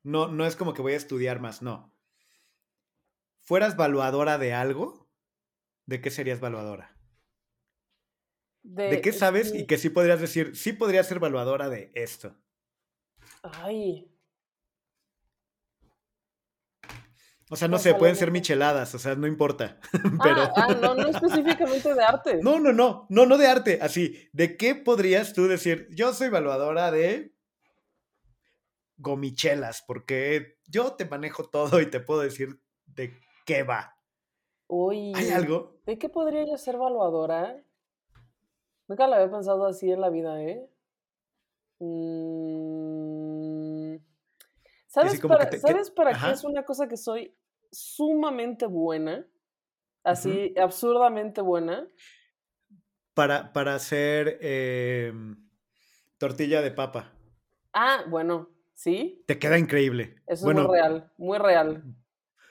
no, 0.04 0.28
no 0.28 0.46
es 0.46 0.56
como 0.56 0.74
que 0.74 0.82
voy 0.82 0.94
a 0.94 0.98
estudiar 0.98 1.40
más, 1.40 1.62
no 1.62 1.94
fueras 3.48 3.76
evaluadora 3.76 4.38
de 4.38 4.54
algo, 4.54 5.08
¿de 5.86 6.02
qué 6.02 6.12
serías 6.12 6.40
evaluadora? 6.40 6.97
De, 8.68 9.02
qué 9.02 9.14
sabes 9.14 9.54
y 9.54 9.66
que 9.66 9.78
sí 9.78 9.90
podrías 9.90 10.20
decir, 10.20 10.56
sí 10.56 10.74
podría 10.74 11.02
ser 11.04 11.18
evaluadora 11.18 11.70
de 11.70 11.90
esto? 11.96 12.36
Ay. 13.42 14.12
O 17.50 17.56
sea, 17.56 17.70
no 17.70 17.80
sé, 17.80 17.96
pueden 17.96 18.18
ser 18.18 18.30
micheladas, 18.30 18.94
o 18.94 19.00
sea, 19.00 19.16
no 19.16 19.26
importa. 19.26 19.80
Pero... 20.22 20.42
Ah, 20.42 20.54
ah, 20.56 20.78
no, 20.82 20.96
no 20.96 21.08
específicamente 21.08 21.94
de 21.94 22.04
arte. 22.04 22.40
No, 22.44 22.60
no, 22.60 22.74
no, 22.74 23.08
no, 23.10 23.26
no 23.26 23.38
de 23.38 23.48
arte. 23.48 23.80
Así, 23.82 24.30
¿de 24.34 24.58
qué 24.58 24.76
podrías 24.76 25.34
tú 25.34 25.48
decir, 25.48 25.88
yo 25.92 26.14
soy 26.14 26.28
evaluadora 26.28 26.92
de 26.92 27.34
gomichelas? 28.98 29.82
Porque 29.88 30.58
yo 30.68 30.92
te 30.94 31.06
manejo 31.06 31.46
todo 31.50 31.80
y 31.80 31.86
te 31.86 32.02
puedo 32.02 32.20
decir 32.20 32.62
de 32.86 33.18
qué 33.46 33.64
va. 33.64 33.96
Uy. 34.68 35.14
¿Hay 35.16 35.30
algo? 35.30 35.80
¿De 35.86 35.98
qué 35.98 36.10
podría 36.10 36.46
yo 36.46 36.58
ser 36.58 36.76
evaluadora? 36.76 37.64
Nunca 38.88 39.08
lo 39.08 39.16
había 39.16 39.30
pensado 39.32 39.66
así 39.66 39.92
en 39.92 40.02
la 40.02 40.10
vida, 40.10 40.42
¿eh? 40.42 40.70
Mm, 41.80 42.68
¿Sabes, 44.88 45.20
para, 45.22 45.52
¿sabes 45.60 45.92
para 45.92 46.18
qué 46.18 46.32
es 46.32 46.44
una 46.44 46.64
cosa 46.64 46.88
que 46.88 46.98
soy 46.98 47.36
sumamente 47.72 48.66
buena? 48.66 49.28
Así, 50.04 50.54
absurdamente 50.58 51.42
buena. 51.42 51.88
Para, 53.14 53.52
para 53.52 53.76
hacer 53.76 54.40
em, 54.42 55.36
tortilla 56.18 56.62
de 56.62 56.72
papa. 56.72 57.14
Ah, 57.74 58.06
bueno, 58.08 58.50
sí. 58.74 59.24
Te 59.28 59.38
queda 59.38 59.60
increíble. 59.60 60.16
Eso 60.26 60.50
es 60.50 60.56
muy 60.56 60.66
real, 60.66 61.12
muy 61.18 61.38
real. 61.38 61.84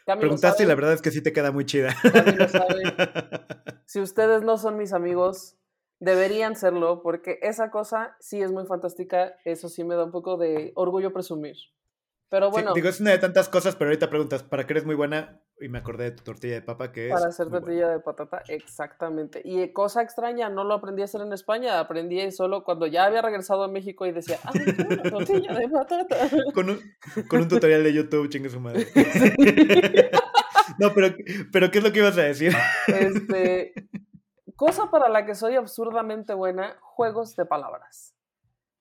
Preguntaste 0.05 0.63
y 0.63 0.67
la 0.67 0.75
verdad 0.75 0.93
es 0.93 1.03
que 1.03 1.11
sí 1.11 1.23
te 1.23 1.33
queda 1.33 1.51
muy 1.51 1.65
chida. 1.65 1.95
Si 3.89 4.01
ustedes 4.01 4.43
no 4.43 4.59
son 4.59 4.77
mis 4.77 4.93
amigos, 4.93 5.57
deberían 5.99 6.57
serlo, 6.57 7.03
porque 7.03 7.39
esa 7.43 7.71
cosa 7.71 8.17
sí 8.21 8.43
es 8.43 8.53
muy 8.53 8.67
fantástica. 8.67 9.37
Eso 9.45 9.69
sí 9.69 9.85
me 9.85 9.95
da 9.95 10.05
un 10.05 10.13
poco 10.13 10.37
de 10.37 10.73
orgullo 10.75 11.13
presumir. 11.13 11.57
Pero 12.29 12.51
bueno. 12.51 12.73
digo, 12.75 12.89
es 12.89 13.01
una 13.01 13.13
de 13.13 13.19
tantas 13.19 13.49
cosas, 13.49 13.77
pero 13.77 13.89
ahorita 13.89 14.11
preguntas, 14.11 14.43
¿para 14.43 14.67
qué 14.67 14.73
eres 14.73 14.85
muy 14.85 14.97
buena? 14.97 15.41
Y 15.61 15.69
me 15.69 15.79
acordé 15.79 16.05
de 16.05 16.11
tu 16.11 16.25
tortilla 16.25 16.55
de 16.55 16.63
papa, 16.63 16.91
que 16.91 17.07
es. 17.07 17.13
Para 17.13 17.29
hacer 17.29 17.49
tortilla 17.49 17.89
de 17.89 18.01
patata, 18.01 18.43
exactamente. 18.49 19.41
Y 19.45 19.73
cosa 19.73 20.03
extraña, 20.03 20.51
no 20.51 20.65
lo 20.65 20.75
aprendí 20.75 21.03
a 21.03 21.05
hacer 21.05 21.21
en 21.21 21.33
España, 21.33 21.79
aprendí 21.79 22.33
solo 22.33 22.65
cuando 22.65 22.89
ya 22.89 23.05
había 23.05 23.23
regresado 23.23 23.63
a 23.63 23.69
México 23.69 24.07
y 24.07 24.13
decía, 24.13 24.39
¡ah, 24.43 24.53
tortilla 25.09 25.55
de 25.55 25.69
patata! 25.69 26.17
Con 26.55 26.71
un, 26.71 26.81
con 27.29 27.43
un 27.43 27.49
tutorial 27.49 27.85
de 27.85 27.93
YouTube, 27.93 28.29
chingue 28.29 28.51
su 28.51 28.59
madre. 28.59 28.87
no, 30.79 30.93
pero, 30.95 31.15
pero 31.53 31.71
¿qué 31.71 31.79
es 31.79 31.85
lo 31.85 31.93
que 31.93 32.01
ibas 32.01 32.19
a 32.19 32.23
decir? 32.23 32.53
Este. 32.89 33.73
Cosa 34.57 34.91
para 34.91 35.11
la 35.11 35.27
que 35.27 35.35
soy 35.35 35.55
absurdamente 35.55 36.33
buena, 36.33 36.79
juegos 36.81 37.37
de 37.37 37.45
palabras. 37.45 38.15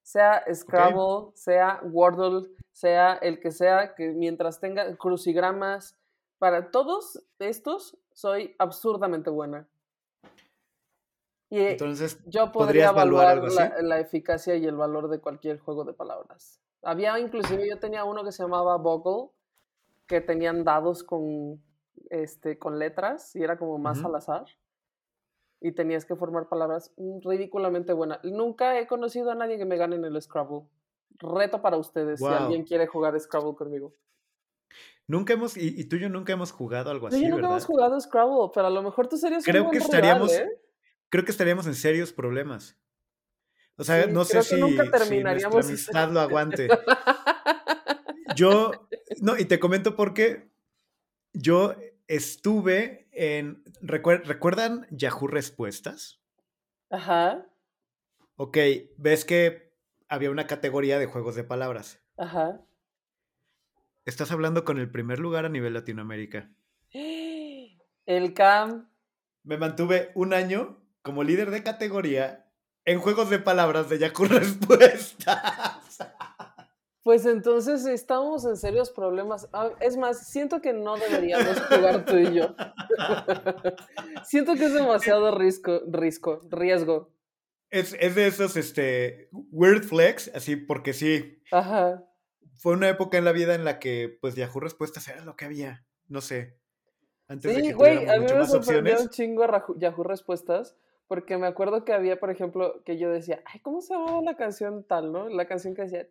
Sea 0.03 0.43
Scrabble, 0.53 1.31
sea 1.33 1.81
Wordle, 1.83 2.49
sea 2.71 3.13
el 3.15 3.39
que 3.39 3.51
sea, 3.51 3.93
que 3.93 4.09
mientras 4.09 4.61
tenga 4.61 4.95
crucigramas, 4.95 5.97
para 6.37 6.71
todos 6.71 7.21
estos 7.39 7.97
soy 8.13 8.55
absurdamente 8.57 9.29
buena. 9.29 9.67
Y 11.49 11.59
Entonces, 11.59 12.19
yo 12.25 12.51
podría 12.51 12.89
evaluar 12.89 13.43
la, 13.81 13.99
eficacia 13.99 14.55
y 14.55 14.65
el 14.65 14.75
valor 14.75 15.09
de 15.09 15.19
cualquier 15.19 15.59
juego 15.59 15.83
de 15.83 15.93
palabras. 15.93 16.61
Había 16.83 17.19
inclusive, 17.19 17.67
yo 17.67 17.79
tenía 17.79 18.03
uno 18.03 18.23
que 18.23 18.31
se 18.31 18.43
llamaba 18.43 18.77
Bogle, 18.77 19.31
que 20.07 20.21
tenían 20.21 20.63
dados 20.63 21.03
con, 21.03 21.61
este, 22.09 22.57
con 22.57 22.79
letras 22.79 23.35
y 23.35 23.43
era 23.43 23.57
como 23.57 23.77
más 23.77 24.03
al 24.03 24.15
azar. 24.15 24.45
Y 25.65 25.71
tenías 25.71 26.05
que 26.05 26.15
formar 26.15 26.47
palabras 26.47 26.93
ridículamente 27.23 27.91
buenas. 27.93 28.19
Nunca 28.23 28.77
he 28.79 28.85
conocido 28.85 29.31
a 29.31 29.35
nadie 29.35 29.57
que 29.57 29.65
me 29.65 29.77
gane 29.77 29.95
en 29.95 30.05
el 30.05 30.21
Scrabble 30.21 30.67
reto 31.17 31.61
para 31.61 31.77
ustedes 31.77 32.19
si 32.19 32.25
alguien 32.25 32.63
quiere 32.63 32.85
jugar 32.85 33.19
Scrabble 33.19 33.55
conmigo. 33.55 33.95
Nunca 35.07 35.33
hemos, 35.33 35.57
y, 35.57 35.83
tú 35.85 35.95
y 35.95 36.01
yo 36.01 36.09
nunca 36.09 36.33
hemos 36.33 36.51
jugado 36.51 36.91
algo 36.91 37.07
así. 37.07 37.27
nunca 37.27 37.45
hemos 37.45 37.65
jugado 37.65 37.99
Scrabble, 37.99 38.51
pero 38.53 38.67
a 38.67 38.69
lo 38.69 38.83
mejor 38.83 39.07
tú 39.07 39.17
serías 39.17 39.43
creo 39.43 39.65
un 39.65 39.71
que 39.71 39.77
estaríamos, 39.77 40.33
¿eh? 40.33 40.47
Creo 41.09 41.25
que 41.25 41.31
estaríamos 41.31 41.65
en 41.65 41.75
serios 41.75 42.13
problemas. 42.13 42.77
O 43.77 43.83
sea, 43.83 44.05
no 44.07 44.23
sé 44.23 44.43
si, 44.43 44.59
nunca 44.59 44.89
terminaríamos 44.89 45.65
si 45.65 45.71
nuestra 45.71 46.03
amistad 46.03 46.13
lo 46.13 46.19
aguante. 46.19 46.67
Yo, 48.35 48.71
no, 49.21 49.37
y 49.37 49.45
te 49.45 49.59
comento 49.59 49.95
porque 49.95 50.49
yo 51.33 51.75
estuve 52.07 53.07
en. 53.11 53.63
¿Recuerdan 53.81 54.87
Yahoo 54.91 55.27
Respuestas? 55.27 56.21
Ajá. 56.89 57.45
Ok, 58.37 58.57
ves 58.97 59.25
que 59.25 59.73
había 60.09 60.31
una 60.31 60.47
categoría 60.47 60.99
de 60.99 61.05
juegos 61.05 61.35
de 61.35 61.43
palabras. 61.43 62.01
Ajá. 62.17 62.61
Estás 64.05 64.31
hablando 64.31 64.65
con 64.65 64.77
el 64.77 64.91
primer 64.91 65.19
lugar 65.19 65.45
a 65.45 65.49
nivel 65.49 65.73
Latinoamérica. 65.73 66.51
El 68.05 68.33
CAM. 68.35 68.87
Me 69.43 69.57
mantuve 69.57 70.11
un 70.13 70.33
año 70.33 70.79
como 71.01 71.23
líder 71.23 71.49
de 71.49 71.63
categoría 71.63 72.51
en 72.83 72.99
juegos 72.99 73.31
de 73.31 73.39
palabras 73.39 73.89
de 73.89 73.97
Yahoo 73.97 74.25
Respuestas. 74.29 76.13
Pues 77.05 77.27
entonces 77.27 77.85
estamos 77.85 78.45
en 78.45 78.57
serios 78.57 78.89
problemas. 78.89 79.47
Ah, 79.53 79.69
es 79.79 79.95
más, 79.95 80.27
siento 80.27 80.59
que 80.59 80.73
no 80.73 80.97
deberíamos 80.97 81.61
jugar 81.61 82.03
tú 82.03 82.17
y 82.17 82.33
yo. 82.33 82.55
siento 84.25 84.55
que 84.55 84.65
es 84.65 84.73
demasiado 84.73 85.29
riesgo, 85.37 85.81
riesgo 86.49 87.11
es, 87.69 87.95
es, 87.99 88.15
de 88.15 88.25
esos, 88.25 88.57
este, 88.57 89.29
weird 89.51 89.83
flex, 89.83 90.31
así, 90.33 90.55
porque 90.55 90.93
sí. 90.93 91.43
Ajá. 91.51 92.03
Fue 92.55 92.73
una 92.73 92.89
época 92.89 93.19
en 93.19 93.25
la 93.25 93.33
vida 93.33 93.53
en 93.53 93.65
la 93.65 93.77
que, 93.77 94.17
pues, 94.19 94.33
Yahoo 94.33 94.59
Respuestas 94.59 95.07
era 95.07 95.23
lo 95.23 95.35
que 95.35 95.45
había, 95.45 95.85
no 96.07 96.21
sé. 96.21 96.57
Antes 97.27 97.55
sí, 97.55 97.71
güey, 97.71 98.09
a 98.09 98.17
mí 98.17 98.25
me 98.33 98.47
sorprendió 98.47 98.99
un 98.99 99.09
chingo 99.09 99.45
Yahoo 99.77 100.03
Respuestas, 100.03 100.75
porque 101.07 101.37
me 101.37 101.47
acuerdo 101.47 101.85
que 101.85 101.93
había, 101.93 102.19
por 102.19 102.31
ejemplo, 102.31 102.83
que 102.83 102.97
yo 102.97 103.09
decía, 103.09 103.41
ay, 103.45 103.59
¿cómo 103.61 103.81
se 103.81 103.93
llamaba 103.93 104.21
la 104.21 104.35
canción 104.35 104.85
tal, 104.87 105.11
no? 105.11 105.29
La 105.29 105.45
canción 105.45 105.75
que 105.75 105.83
decía, 105.83 106.07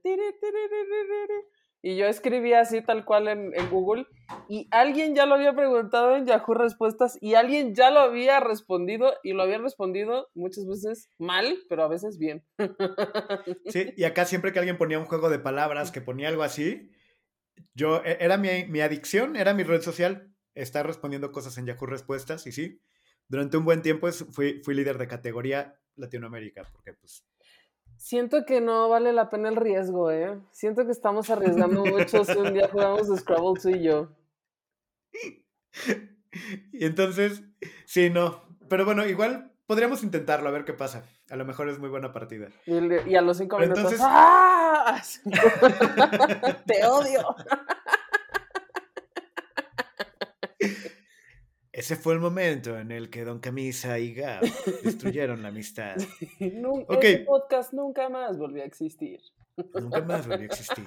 y 1.86 1.96
yo 1.96 2.06
escribía 2.06 2.60
así 2.60 2.80
tal 2.80 3.04
cual 3.04 3.28
en, 3.28 3.52
Google 3.70 4.06
y 4.48 4.68
alguien 4.70 5.14
ya 5.14 5.26
lo 5.26 5.34
había 5.34 5.52
preguntado 5.52 6.16
en 6.16 6.24
Yahoo 6.24 6.54
Respuestas 6.54 7.18
y 7.20 7.34
alguien 7.34 7.74
ya 7.74 7.90
lo 7.90 8.00
había 8.00 8.40
respondido 8.40 9.12
y 9.22 9.34
lo 9.34 9.42
había 9.42 9.58
respondido 9.58 10.30
muchas 10.34 10.66
veces 10.66 11.10
mal, 11.18 11.58
pero 11.68 11.82
a 11.82 11.88
veces 11.88 12.18
bien. 12.18 12.42
Sí, 13.66 13.92
y 13.98 14.04
acá 14.04 14.24
siempre 14.24 14.52
que 14.52 14.60
alguien 14.60 14.78
ponía 14.78 14.98
un 14.98 15.04
juego 15.04 15.28
de 15.28 15.38
palabras, 15.38 15.92
que 15.92 16.00
ponía 16.00 16.28
algo 16.28 16.42
así, 16.42 16.90
yo, 17.74 18.02
e, 18.02 18.16
era 18.20 18.38
mi, 18.38 18.64
mi 18.66 18.80
adicción, 18.80 19.36
era 19.36 19.52
mi 19.52 19.62
red 19.62 19.82
social, 19.82 20.32
estar 20.54 20.86
respondiendo 20.86 21.32
cosas 21.32 21.58
en 21.58 21.66
Yahoo 21.66 21.86
Respuestas 21.86 22.46
y 22.46 22.52
sí, 22.52 22.80
durante 23.28 23.56
un 23.56 23.64
buen 23.64 23.82
tiempo 23.82 24.10
fui, 24.10 24.60
fui 24.62 24.74
líder 24.74 24.98
de 24.98 25.08
categoría 25.08 25.78
Latinoamérica, 25.96 26.68
porque 26.72 26.92
pues 26.94 27.24
Siento 27.96 28.44
que 28.44 28.60
no 28.60 28.88
vale 28.88 29.12
la 29.12 29.30
pena 29.30 29.48
el 29.48 29.56
riesgo, 29.56 30.10
¿eh? 30.10 30.38
Siento 30.50 30.84
que 30.84 30.92
estamos 30.92 31.30
arriesgando 31.30 31.84
mucho 31.84 32.24
si 32.24 32.36
un 32.36 32.52
día 32.52 32.68
jugamos 32.68 33.06
Scrabble 33.18 33.60
tú 33.60 33.70
y 33.70 33.82
yo. 33.82 34.10
Y 36.72 36.84
entonces, 36.84 37.44
sí, 37.86 38.10
no. 38.10 38.42
Pero 38.68 38.84
bueno, 38.84 39.06
igual 39.06 39.52
podríamos 39.66 40.02
intentarlo, 40.02 40.48
a 40.48 40.52
ver 40.52 40.64
qué 40.64 40.72
pasa. 40.72 41.04
A 41.30 41.36
lo 41.36 41.44
mejor 41.44 41.68
es 41.68 41.78
muy 41.78 41.88
buena 41.88 42.12
partida. 42.12 42.48
Y, 42.66 43.14
a 43.14 43.22
los 43.22 43.38
cinco 43.38 43.56
minutos, 43.58 43.78
entonces... 43.78 44.00
¡ah! 44.02 45.00
¡Te 46.66 46.84
odio! 46.84 47.36
Ese 51.74 51.96
fue 51.96 52.14
el 52.14 52.20
momento 52.20 52.78
en 52.78 52.92
el 52.92 53.10
que 53.10 53.24
Don 53.24 53.40
Camisa 53.40 53.98
y 53.98 54.14
Gab 54.14 54.44
destruyeron 54.84 55.42
la 55.42 55.48
amistad. 55.48 55.96
Nunca, 56.38 56.94
okay. 56.94 57.24
podcast 57.24 57.72
nunca 57.72 58.08
más 58.08 58.38
volvió 58.38 58.62
a 58.62 58.66
existir. 58.66 59.18
Nunca 59.74 60.00
más 60.02 60.28
volvió 60.28 60.44
a 60.44 60.54
existir. 60.54 60.86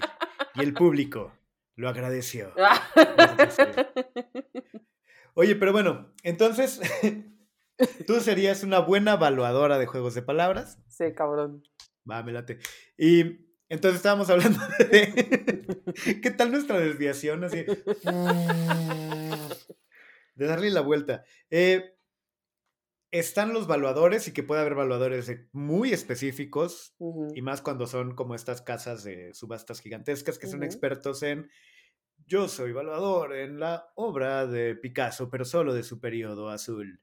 Y 0.55 0.61
el 0.61 0.73
público 0.73 1.33
lo 1.75 1.89
agradeció. 1.89 2.53
Oye, 5.33 5.57
pero 5.57 5.73
bueno, 5.73 6.13
entonces, 6.23 6.79
¿tú 8.07 8.21
serías 8.21 8.63
una 8.63 8.79
buena 8.79 9.15
evaluadora 9.15 9.79
de 9.79 9.87
juegos 9.87 10.15
de 10.15 10.21
palabras? 10.21 10.79
Sí, 10.87 11.11
cabrón. 11.13 11.63
Va, 12.09 12.23
me 12.23 12.31
late. 12.31 12.59
Y 12.97 13.45
entonces 13.67 13.97
estábamos 13.97 14.29
hablando 14.29 14.61
de... 14.79 15.83
¿Qué 16.23 16.31
tal 16.31 16.49
nuestra 16.49 16.79
desviación? 16.79 17.43
Así... 17.43 17.65
De 20.37 20.45
darle 20.45 20.69
la 20.69 20.81
vuelta. 20.81 21.23
Eh, 21.49 21.95
están 23.11 23.53
los 23.53 23.67
valuadores 23.67 24.27
y 24.27 24.33
que 24.33 24.43
puede 24.43 24.61
haber 24.61 24.75
valuadores 24.75 25.31
muy 25.51 25.93
específicos 25.93 26.95
y 27.33 27.41
más 27.41 27.61
cuando 27.61 27.87
son 27.87 28.15
como 28.15 28.35
estas 28.35 28.61
casas 28.61 29.03
de 29.03 29.33
subastas 29.33 29.79
gigantescas 29.79 30.37
que 30.37 30.47
son 30.47 30.63
expertos 30.63 31.23
en 31.23 31.49
yo 32.25 32.47
soy 32.47 32.71
evaluador 32.71 33.35
en 33.35 33.59
la 33.59 33.91
obra 33.95 34.47
de 34.47 34.75
Picasso, 34.75 35.29
pero 35.29 35.45
solo 35.45 35.73
de 35.73 35.83
su 35.83 35.99
periodo 35.99 36.49
azul. 36.49 36.99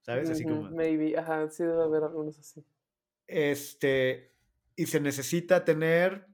¿Sabes? 0.00 0.30
Así 0.30 0.44
como. 0.44 0.70
Maybe, 0.70 1.16
ajá, 1.16 1.48
sí 1.50 1.62
debe 1.62 1.82
haber 1.82 2.04
algunos 2.04 2.38
así. 2.38 2.64
Este. 3.26 4.32
Y 4.74 4.86
se 4.86 5.00
necesita 5.00 5.64
tener, 5.64 6.26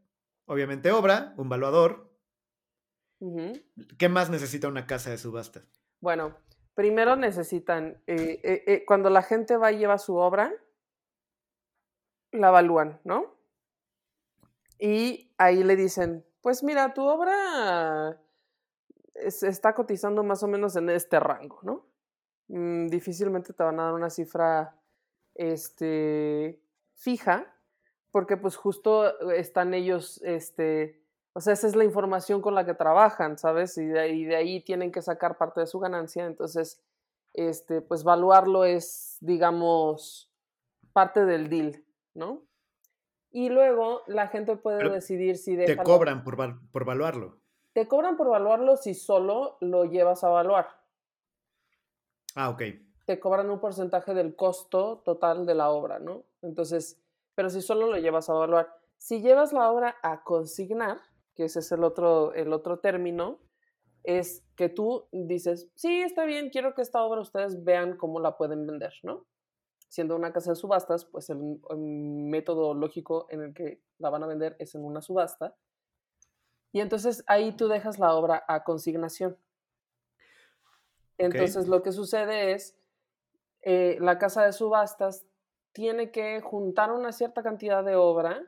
obviamente, 0.47 0.93
obra, 0.93 1.35
un 1.37 1.49
valuador. 1.49 2.09
¿Qué 3.99 4.09
más 4.09 4.31
necesita 4.31 4.69
una 4.69 4.87
casa 4.87 5.11
de 5.11 5.19
subastas? 5.19 5.78
Bueno, 6.01 6.37
primero 6.75 7.17
necesitan, 7.17 8.01
eh, 8.07 8.41
eh, 8.45 8.65
eh, 8.67 8.85
cuando 8.87 9.11
la 9.11 9.23
gente 9.23 9.57
va 9.57 9.73
y 9.73 9.79
lleva 9.79 9.99
su 9.99 10.17
obra, 10.17 10.55
la 12.31 12.49
evalúan, 12.49 13.01
¿no? 13.05 13.35
Y 14.79 15.33
ahí 15.39 15.65
le 15.65 15.75
dicen, 15.75 16.25
pues 16.41 16.63
mira, 16.63 16.95
tu 16.95 17.03
obra 17.05 18.21
se 19.29 19.49
está 19.49 19.75
cotizando 19.75 20.23
más 20.23 20.45
o 20.45 20.47
menos 20.47 20.77
en 20.77 20.89
este 20.91 21.19
rango, 21.19 21.59
¿no? 21.63 21.87
Mm, 22.47 22.87
difícilmente 22.87 23.53
te 23.53 23.63
van 23.65 23.81
a 23.81 23.85
dar 23.85 23.95
una 23.95 24.11
cifra 24.11 24.77
este, 25.35 26.63
fija, 26.95 27.53
porque 28.13 28.37
pues 28.37 28.55
justo 28.55 29.33
están 29.33 29.75
ellos, 29.75 30.23
este, 30.23 30.98
o 31.39 31.41
sea, 31.41 31.53
esa 31.53 31.69
es 31.69 31.77
la 31.77 31.85
información 31.85 32.43
con 32.43 32.57
la 32.57 32.67
que 32.67 32.75
trabajan, 32.75 33.39
¿sabes? 33.39 33.79
Y 33.79 33.87
de, 33.87 34.01
ahí, 34.01 34.25
de 34.25 34.35
ahí 34.35 34.61
tienen 34.61 34.91
que 34.91 35.03
sacar 35.03 35.39
parte 35.39 35.61
de 35.61 35.69
su 35.69 35.79
ganancia, 35.79 36.27
entonces, 36.27 36.83
este, 37.33 37.81
pues 37.81 38.03
valuarlo 38.03 38.65
es, 38.65 39.19
digamos, 39.21 40.33
parte 40.93 41.25
del 41.25 41.49
deal, 41.49 41.85
¿no? 42.13 42.43
Y 43.31 43.51
luego 43.51 44.03
la 44.09 44.27
gente 44.27 44.57
puede 44.57 44.91
decidir 44.91 45.37
si 45.37 45.57
Te 45.57 45.77
cobran 45.77 46.25
por, 46.25 46.37
por 46.73 46.83
evaluarlo. 46.83 47.39
Te 47.73 47.87
cobran 47.87 48.17
por 48.17 48.27
evaluarlo 48.27 48.77
si 48.77 48.95
solo 48.95 49.59
lo 49.61 49.85
llevas 49.85 50.25
a 50.25 50.31
evaluar. 50.31 50.67
Ah, 52.35 52.49
ok. 52.49 52.63
Te 53.07 53.21
cobran 53.21 53.49
un 53.49 53.61
porcentaje 53.61 54.13
del 54.13 54.35
costo 54.35 55.03
total 55.05 55.47
de 55.47 55.55
la 55.55 55.71
obra, 55.71 56.01
¿no? 56.01 56.25
Entonces, 56.43 57.01
pero 57.37 57.49
si 57.49 57.63
solo 57.63 57.87
lo 57.87 57.97
llevas 57.97 58.29
a 58.29 58.33
evaluar. 58.33 58.77
Si 58.97 59.21
llevas 59.21 59.53
la 59.53 59.71
obra 59.71 59.95
a 60.03 60.25
consignar, 60.25 60.99
que 61.39 61.45
ese 61.45 61.61
es 61.61 61.71
el 61.71 61.85
otro, 61.85 62.35
el 62.35 62.53
otro 62.53 62.81
término, 62.81 63.39
es 64.03 64.45
que 64.57 64.69
tú 64.69 65.07
dices, 65.13 65.71
sí, 65.77 66.03
está 66.03 66.25
bien, 66.25 66.51
quiero 66.51 66.75
que 66.75 66.83
esta 66.83 67.01
obra 67.05 67.21
ustedes 67.21 67.63
vean 67.63 67.97
cómo 67.97 68.19
la 68.19 68.37
pueden 68.37 68.67
vender, 68.67 68.93
¿no? 69.05 69.25
Siendo 69.89 70.17
una 70.17 70.33
casa 70.33 70.51
de 70.51 70.57
subastas, 70.57 71.05
pues 71.05 71.31
el 71.31 71.39
método 71.79 72.75
lógico 72.75 73.29
en 73.31 73.43
el 73.43 73.55
que 73.55 73.81
la 73.99 74.11
van 74.11 74.25
a 74.25 74.27
vender 74.27 74.57
es 74.59 74.75
en 74.75 74.85
una 74.85 75.01
subasta. 75.01 75.55
Y 76.73 76.81
entonces 76.81 77.23
ahí 77.29 77.53
tú 77.53 77.69
dejas 77.69 78.01
la 78.01 78.17
obra 78.17 78.43
a 78.49 78.65
consignación. 78.65 79.39
Entonces 81.19 81.69
lo 81.69 81.85
que 81.85 81.93
sucede 81.93 82.51
es, 82.51 82.77
eh, 83.63 83.97
la 84.01 84.19
casa 84.19 84.45
de 84.45 84.53
subastas 84.53 85.25
tiene 85.71 86.11
que 86.11 86.41
juntar 86.41 86.91
una 86.91 87.13
cierta 87.13 87.45
cantidad 87.45 87.85
de 87.85 87.95
obra 87.95 88.45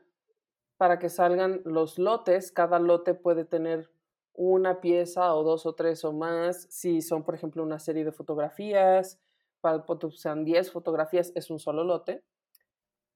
para 0.80 0.98
que 0.98 1.10
salgan 1.10 1.60
los 1.66 1.98
lotes. 1.98 2.52
Cada 2.52 2.78
lote 2.78 3.12
puede 3.12 3.44
tener 3.44 3.90
una 4.32 4.80
pieza 4.80 5.34
o 5.34 5.42
dos 5.42 5.66
o 5.66 5.74
tres 5.74 6.06
o 6.06 6.14
más. 6.14 6.68
Si 6.70 7.02
son, 7.02 7.22
por 7.22 7.34
ejemplo, 7.34 7.62
una 7.62 7.78
serie 7.78 8.02
de 8.02 8.12
fotografías, 8.12 9.20
para 9.60 9.84
sean 10.12 10.42
10 10.42 10.72
fotografías, 10.72 11.32
es 11.34 11.50
un 11.50 11.58
solo 11.58 11.84
lote. 11.84 12.24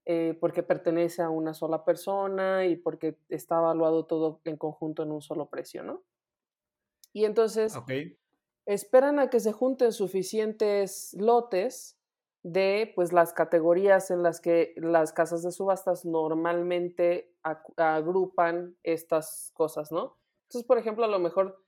Eh, 0.05 0.37
porque 0.43 0.63
pertenece 0.63 1.23
a 1.23 1.31
una 1.31 1.55
sola 1.55 1.87
persona 1.87 2.67
y 2.67 2.77
porque 2.77 3.17
está 3.31 3.57
evaluado 3.57 4.05
todo 4.05 4.43
en 4.45 4.59
conjunto 4.59 5.03
en 5.03 5.13
un 5.13 5.23
solo 5.23 5.49
precio, 5.49 5.83
¿no? 5.83 6.03
Y 7.15 7.25
entonces 7.25 7.75
esperan 8.67 9.19
a 9.19 9.31
que 9.31 9.41
se 9.41 9.53
junten 9.53 9.91
suficientes 9.93 11.17
lotes 11.19 11.99
de 12.45 12.93
pues 12.95 13.13
las 13.13 13.33
categorías 13.33 14.11
en 14.11 14.23
las 14.23 14.41
que 14.41 14.75
las 14.77 15.15
casas 15.15 15.43
de 15.43 15.51
subastas 15.51 16.05
normalmente 16.05 17.35
agrupan 17.77 18.77
estas 18.83 19.51
cosas, 19.55 19.91
¿no? 19.91 20.19
Entonces, 20.43 20.67
por 20.67 20.77
ejemplo, 20.77 21.07
a 21.07 21.09
lo 21.09 21.19
mejor 21.19 21.65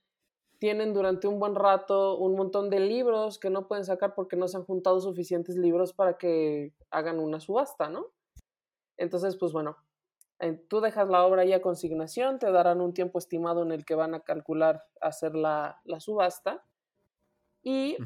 tienen 0.59 0.93
durante 0.93 1.27
un 1.27 1.39
buen 1.39 1.55
rato 1.55 2.17
un 2.19 2.35
montón 2.35 2.69
de 2.69 2.79
libros 2.79 3.39
que 3.39 3.49
no 3.49 3.67
pueden 3.67 3.85
sacar 3.85 4.13
porque 4.13 4.35
no 4.35 4.47
se 4.47 4.57
han 4.57 4.65
juntado 4.65 5.01
suficientes 5.01 5.55
libros 5.55 5.93
para 5.93 6.17
que 6.17 6.73
hagan 6.91 7.19
una 7.19 7.39
subasta, 7.39 7.89
¿no? 7.89 8.11
Entonces, 8.97 9.35
pues 9.35 9.53
bueno, 9.53 9.77
tú 10.67 10.79
dejas 10.79 11.09
la 11.09 11.25
obra 11.25 11.41
ahí 11.41 11.53
a 11.53 11.61
consignación, 11.61 12.37
te 12.37 12.51
darán 12.51 12.81
un 12.81 12.93
tiempo 12.93 13.17
estimado 13.17 13.63
en 13.63 13.71
el 13.71 13.83
que 13.83 13.95
van 13.95 14.13
a 14.13 14.19
calcular 14.19 14.85
hacer 15.01 15.35
la, 15.35 15.81
subasta 15.97 16.63
y 17.63 17.97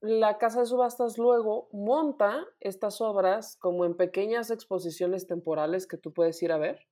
la 0.00 0.38
casa 0.38 0.60
de 0.60 0.66
subastas 0.66 1.18
luego 1.18 1.68
monta 1.72 2.46
estas 2.60 3.00
obras 3.00 3.56
como 3.56 3.84
en 3.84 3.96
pequeñas 3.96 4.50
exposiciones 4.50 5.26
temporales 5.26 5.86
que 5.86 5.96
tú 5.96 6.12
puedes 6.12 6.42
ir 6.42 6.52
a 6.52 6.58
ver, 6.58 6.86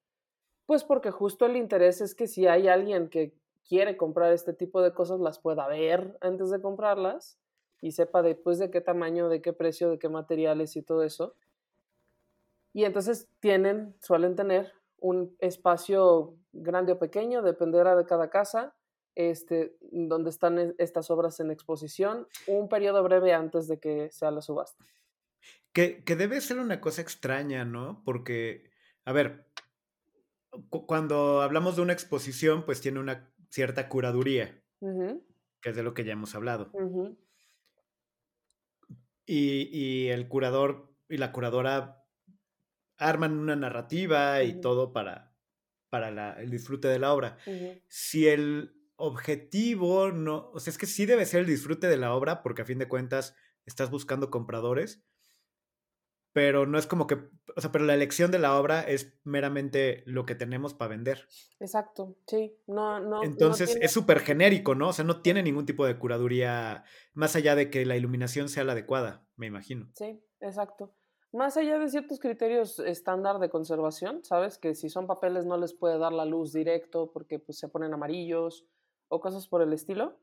pues 0.66 0.84
porque 0.84 1.10
justo 1.10 1.46
el 1.46 1.56
interés 1.56 2.00
es 2.00 2.14
que 2.14 2.26
si 2.26 2.46
hay 2.46 2.68
alguien 2.68 3.08
que 3.10 3.36
quiere 3.68 3.96
comprar 3.96 4.32
este 4.32 4.52
tipo 4.52 4.82
de 4.82 4.92
cosas, 4.92 5.20
las 5.20 5.38
pueda 5.38 5.66
ver 5.68 6.16
antes 6.20 6.50
de 6.50 6.60
comprarlas 6.60 7.38
y 7.80 7.92
sepa 7.92 8.22
después 8.22 8.58
de 8.58 8.70
qué 8.70 8.80
tamaño, 8.80 9.28
de 9.28 9.42
qué 9.42 9.52
precio, 9.52 9.90
de 9.90 9.98
qué 9.98 10.08
materiales 10.08 10.76
y 10.76 10.82
todo 10.82 11.02
eso. 11.02 11.34
Y 12.72 12.84
entonces 12.84 13.28
tienen, 13.40 13.94
suelen 14.00 14.36
tener 14.36 14.72
un 14.98 15.36
espacio 15.38 16.34
grande 16.52 16.92
o 16.92 16.98
pequeño, 16.98 17.42
dependerá 17.42 17.94
de 17.94 18.06
cada 18.06 18.30
casa, 18.30 18.74
este, 19.14 19.76
donde 19.80 20.30
están 20.30 20.74
estas 20.78 21.10
obras 21.10 21.40
en 21.40 21.50
exposición, 21.50 22.26
un 22.46 22.68
periodo 22.68 23.02
breve 23.02 23.32
antes 23.32 23.68
de 23.68 23.78
que 23.78 24.10
sea 24.10 24.30
la 24.30 24.42
subasta. 24.42 24.84
Que, 25.72 26.04
que 26.04 26.16
debe 26.16 26.40
ser 26.40 26.58
una 26.58 26.80
cosa 26.80 27.02
extraña, 27.02 27.64
¿no? 27.64 28.02
Porque, 28.04 28.70
a 29.04 29.12
ver, 29.12 29.48
cuando 30.70 31.42
hablamos 31.42 31.76
de 31.76 31.82
una 31.82 31.92
exposición, 31.92 32.64
pues 32.64 32.80
tiene 32.80 33.00
una 33.00 33.32
cierta 33.50 33.88
curaduría, 33.88 34.62
que 35.60 35.70
es 35.70 35.76
de 35.76 35.82
lo 35.82 35.94
que 35.94 36.04
ya 36.04 36.12
hemos 36.12 36.34
hablado. 36.34 36.70
y, 39.26 39.68
y 39.72 40.08
el 40.08 40.28
curador 40.28 40.94
y 41.08 41.16
la 41.16 41.32
curadora 41.32 42.06
arman 42.96 43.38
una 43.38 43.56
narrativa 43.56 44.42
y 44.42 44.60
todo 44.60 44.92
para, 44.92 45.34
para 45.90 46.40
el 46.40 46.50
disfrute 46.50 46.88
de 46.88 46.98
la 46.98 47.12
obra. 47.12 47.38
Si 47.88 48.28
el 48.28 48.73
objetivo 48.96 50.12
no, 50.12 50.50
o 50.52 50.60
sea, 50.60 50.70
es 50.70 50.78
que 50.78 50.86
sí 50.86 51.06
debe 51.06 51.26
ser 51.26 51.40
el 51.40 51.46
disfrute 51.46 51.88
de 51.88 51.96
la 51.96 52.14
obra, 52.14 52.42
porque 52.42 52.62
a 52.62 52.66
fin 52.66 52.78
de 52.78 52.88
cuentas 52.88 53.34
estás 53.66 53.90
buscando 53.90 54.30
compradores, 54.30 55.02
pero 56.32 56.66
no 56.66 56.78
es 56.78 56.86
como 56.86 57.06
que, 57.06 57.14
o 57.56 57.60
sea, 57.60 57.70
pero 57.70 57.84
la 57.84 57.94
elección 57.94 58.30
de 58.30 58.40
la 58.40 58.58
obra 58.58 58.82
es 58.82 59.18
meramente 59.22 60.02
lo 60.06 60.26
que 60.26 60.34
tenemos 60.34 60.74
para 60.74 60.88
vender. 60.88 61.28
Exacto, 61.60 62.16
sí, 62.26 62.56
no, 62.66 62.98
no. 63.00 63.22
Entonces 63.22 63.78
es 63.80 63.92
súper 63.92 64.20
genérico, 64.20 64.74
¿no? 64.74 64.88
O 64.88 64.92
sea, 64.92 65.04
no 65.04 65.22
tiene 65.22 65.42
ningún 65.42 65.66
tipo 65.66 65.86
de 65.86 65.98
curaduría 65.98 66.84
más 67.12 67.36
allá 67.36 67.54
de 67.54 67.70
que 67.70 67.86
la 67.86 67.96
iluminación 67.96 68.48
sea 68.48 68.64
la 68.64 68.72
adecuada, 68.72 69.26
me 69.36 69.46
imagino. 69.46 69.90
Sí, 69.94 70.20
exacto 70.40 70.94
más 71.34 71.56
allá 71.56 71.80
de 71.80 71.88
ciertos 71.88 72.20
criterios 72.20 72.78
estándar 72.78 73.40
de 73.40 73.50
conservación, 73.50 74.22
¿sabes? 74.22 74.56
Que 74.56 74.76
si 74.76 74.88
son 74.88 75.08
papeles 75.08 75.44
no 75.44 75.56
les 75.56 75.74
puede 75.74 75.98
dar 75.98 76.12
la 76.12 76.24
luz 76.24 76.52
directo 76.52 77.10
porque 77.12 77.40
pues, 77.40 77.58
se 77.58 77.68
ponen 77.68 77.92
amarillos 77.92 78.64
o 79.14 79.20
cosas 79.20 79.48
por 79.48 79.62
el 79.62 79.72
estilo. 79.72 80.18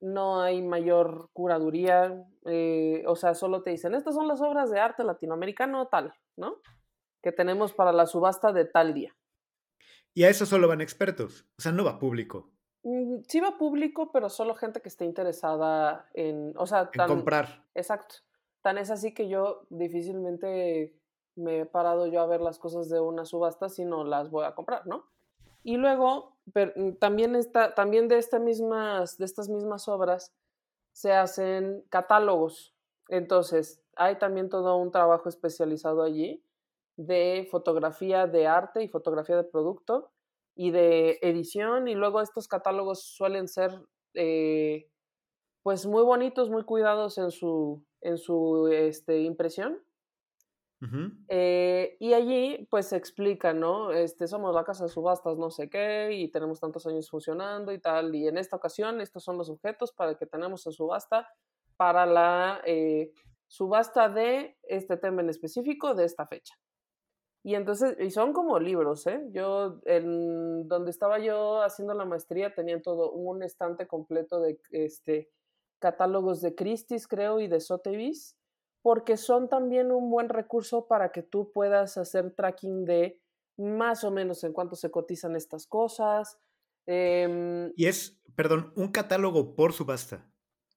no 0.00 0.42
hay 0.42 0.62
mayor 0.62 1.30
curaduría, 1.32 2.26
eh, 2.44 3.04
o 3.06 3.14
sea, 3.14 3.34
solo 3.34 3.62
te 3.62 3.70
dicen, 3.70 3.94
estas 3.94 4.16
son 4.16 4.26
las 4.26 4.40
obras 4.40 4.68
de 4.68 4.80
arte 4.80 5.04
latinoamericano 5.04 5.86
tal, 5.86 6.12
¿no? 6.36 6.56
Que 7.22 7.30
tenemos 7.30 7.72
para 7.72 7.92
la 7.92 8.06
subasta 8.06 8.52
de 8.52 8.64
tal 8.64 8.94
día. 8.94 9.16
Y 10.12 10.24
a 10.24 10.28
eso 10.28 10.44
solo 10.44 10.66
van 10.66 10.80
expertos, 10.80 11.46
o 11.56 11.62
sea, 11.62 11.70
no 11.70 11.84
va 11.84 12.00
público. 12.00 12.50
Mm, 12.82 13.20
sí 13.28 13.38
va 13.40 13.56
público, 13.56 14.10
pero 14.10 14.28
solo 14.28 14.56
gente 14.56 14.80
que 14.80 14.88
esté 14.88 15.04
interesada 15.04 16.08
en, 16.14 16.52
o 16.56 16.66
sea, 16.66 16.90
en 16.92 17.06
comprar. 17.06 17.64
Exacto. 17.74 18.16
Tan 18.60 18.78
es 18.78 18.90
así 18.90 19.14
que 19.14 19.28
yo 19.28 19.66
difícilmente 19.70 20.98
me 21.36 21.60
he 21.60 21.66
parado 21.66 22.06
yo 22.06 22.20
a 22.20 22.26
ver 22.26 22.40
las 22.40 22.58
cosas 22.58 22.88
de 22.88 23.00
una 23.00 23.24
subasta 23.24 23.68
si 23.68 23.84
no 23.84 24.04
las 24.04 24.30
voy 24.30 24.44
a 24.44 24.54
comprar, 24.54 24.86
¿no? 24.86 25.06
Y 25.64 25.76
luego, 25.76 26.31
mm, 26.54 26.96
también, 26.98 27.36
está, 27.36 27.74
también 27.74 28.08
de, 28.08 28.18
estas 28.18 28.40
mismas, 28.40 29.18
de 29.18 29.24
estas 29.24 29.48
mismas 29.48 29.88
obras 29.88 30.32
se 30.92 31.12
hacen 31.12 31.84
catálogos. 31.88 32.74
Entonces, 33.08 33.82
hay 33.96 34.18
también 34.18 34.48
todo 34.48 34.76
un 34.76 34.90
trabajo 34.90 35.28
especializado 35.28 36.02
allí 36.02 36.44
de 36.96 37.48
fotografía 37.50 38.26
de 38.26 38.46
arte 38.46 38.82
y 38.82 38.88
fotografía 38.88 39.36
de 39.36 39.44
producto 39.44 40.12
y 40.54 40.70
de 40.70 41.18
edición 41.22 41.88
y 41.88 41.94
luego 41.94 42.20
estos 42.20 42.46
catálogos 42.48 43.02
suelen 43.02 43.48
ser 43.48 43.70
eh, 44.14 44.90
pues 45.62 45.86
muy 45.86 46.02
bonitos, 46.02 46.50
muy 46.50 46.64
cuidados 46.64 47.18
en 47.18 47.30
su, 47.30 47.84
en 48.00 48.18
su 48.18 48.68
este, 48.68 49.20
impresión. 49.20 49.80
Eh, 51.28 51.96
y 52.00 52.12
allí 52.12 52.66
pues 52.70 52.86
se 52.86 52.96
explica, 52.96 53.52
¿no? 53.52 53.92
Este, 53.92 54.26
somos 54.26 54.54
la 54.54 54.64
casa 54.64 54.84
de 54.84 54.90
subastas 54.90 55.38
no 55.38 55.50
sé 55.50 55.70
qué 55.70 56.10
y 56.12 56.28
tenemos 56.28 56.58
tantos 56.58 56.86
años 56.86 57.08
funcionando 57.08 57.72
y 57.72 57.78
tal. 57.78 58.14
Y 58.14 58.26
en 58.26 58.38
esta 58.38 58.56
ocasión 58.56 59.00
estos 59.00 59.22
son 59.22 59.38
los 59.38 59.48
objetos 59.48 59.92
para 59.92 60.16
que 60.16 60.26
tenemos 60.26 60.66
en 60.66 60.72
subasta 60.72 61.28
para 61.76 62.06
la 62.06 62.60
eh, 62.64 63.12
subasta 63.46 64.08
de 64.08 64.56
este 64.62 64.96
tema 64.96 65.22
en 65.22 65.30
específico 65.30 65.94
de 65.94 66.04
esta 66.04 66.26
fecha. 66.26 66.54
Y 67.44 67.56
entonces, 67.56 67.96
y 67.98 68.10
son 68.10 68.32
como 68.32 68.58
libros, 68.60 69.06
¿eh? 69.08 69.20
Yo, 69.32 69.80
en 69.84 70.68
donde 70.68 70.92
estaba 70.92 71.18
yo 71.18 71.60
haciendo 71.62 71.92
la 71.92 72.04
maestría, 72.04 72.54
tenían 72.54 72.82
todo 72.82 73.10
un 73.10 73.42
estante 73.42 73.88
completo 73.88 74.40
de 74.40 74.60
este, 74.70 75.28
catálogos 75.80 76.40
de 76.40 76.54
Christie's, 76.54 77.08
creo, 77.08 77.40
y 77.40 77.48
de 77.48 77.60
Sotheby's, 77.60 78.36
porque 78.82 79.16
son 79.16 79.48
también 79.48 79.92
un 79.92 80.10
buen 80.10 80.28
recurso 80.28 80.86
para 80.86 81.12
que 81.12 81.22
tú 81.22 81.52
puedas 81.52 81.96
hacer 81.96 82.32
tracking 82.34 82.84
de 82.84 83.20
más 83.56 84.02
o 84.04 84.10
menos 84.10 84.42
en 84.44 84.52
cuánto 84.52 84.76
se 84.76 84.90
cotizan 84.90 85.36
estas 85.36 85.66
cosas. 85.66 86.38
Em 86.86 87.72
y 87.76 87.86
es, 87.86 88.20
perdón, 88.34 88.72
un 88.74 88.88
catálogo 88.88 89.54
por 89.54 89.72
subasta. 89.72 90.28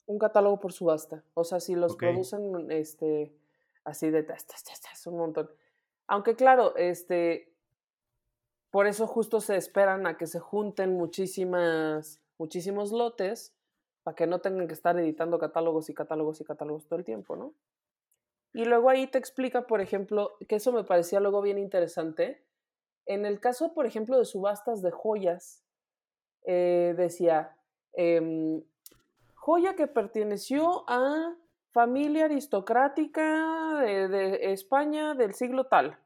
Un 0.06 0.20
catálogo 0.20 0.60
por 0.60 0.72
subasta. 0.72 1.24
O 1.34 1.44
sea, 1.44 1.60
si 1.60 1.74
los 1.74 1.96
producen 1.96 2.72
este, 2.72 3.36
así 3.84 4.12
de, 4.12 4.20
es 4.20 5.08
un 5.08 5.18
montón. 5.18 5.50
Aunque 6.08 6.36
claro, 6.36 6.76
este, 6.76 7.52
por 8.70 8.86
eso 8.86 9.08
justo 9.08 9.42
se 9.42 9.56
esperan 9.56 10.06
a 10.06 10.16
que 10.16 10.28
se 10.28 10.40
junten 10.40 10.94
muchísimas, 10.94 12.22
muchísimos 12.38 12.92
lotes 12.92 13.56
para 14.04 14.16
que 14.16 14.28
no 14.28 14.42
tengan 14.42 14.68
que 14.68 14.76
estar 14.76 15.00
editando 15.00 15.40
catálogos 15.40 15.90
y 15.90 15.96
catálogos 15.96 16.40
y 16.40 16.44
catálogos 16.44 16.86
todo 16.86 17.00
el 17.00 17.06
tiempo, 17.06 17.36
¿no? 17.36 17.56
Y 18.56 18.64
luego 18.64 18.90
ahí 18.90 19.06
te 19.08 19.18
explica, 19.18 19.68
por 19.68 19.82
ejemplo, 19.82 20.38
que 20.48 20.56
eso 20.56 20.72
me 20.72 20.86
parecía 20.86 21.20
luego 21.20 21.42
bien 21.42 21.58
interesante. 21.58 22.42
En 23.06 23.26
el 23.26 23.42
caso, 23.42 23.74
por 23.74 23.86
ejemplo, 23.86 24.18
de 24.18 24.24
subastas 24.24 24.82
de 24.82 24.92
joyas, 24.92 25.62
eh, 26.46 26.94
decía, 26.96 27.58
em, 27.92 28.64
joya 29.34 29.76
que 29.76 29.88
perteneció 29.88 30.86
a 30.88 31.36
familia 31.72 32.26
aristocrática 32.26 33.82
de, 33.82 34.54
España 34.54 35.16
del 35.16 35.34
siglo 35.34 35.66
tal. 35.66 36.00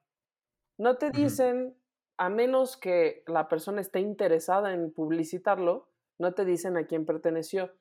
No 0.79 0.97
te 0.97 1.11
dicen, 1.11 1.77
a 2.17 2.29
menos 2.29 2.77
que 2.77 3.23
la 3.27 3.47
persona 3.47 3.79
esté 3.79 3.99
interesada 3.99 4.73
en 4.73 4.91
publicitarlo, 4.91 5.87
no 6.17 6.33
te 6.33 6.45
dicen 6.45 6.77
a 6.77 6.87
quién 6.87 7.05
perteneció. 7.05 7.71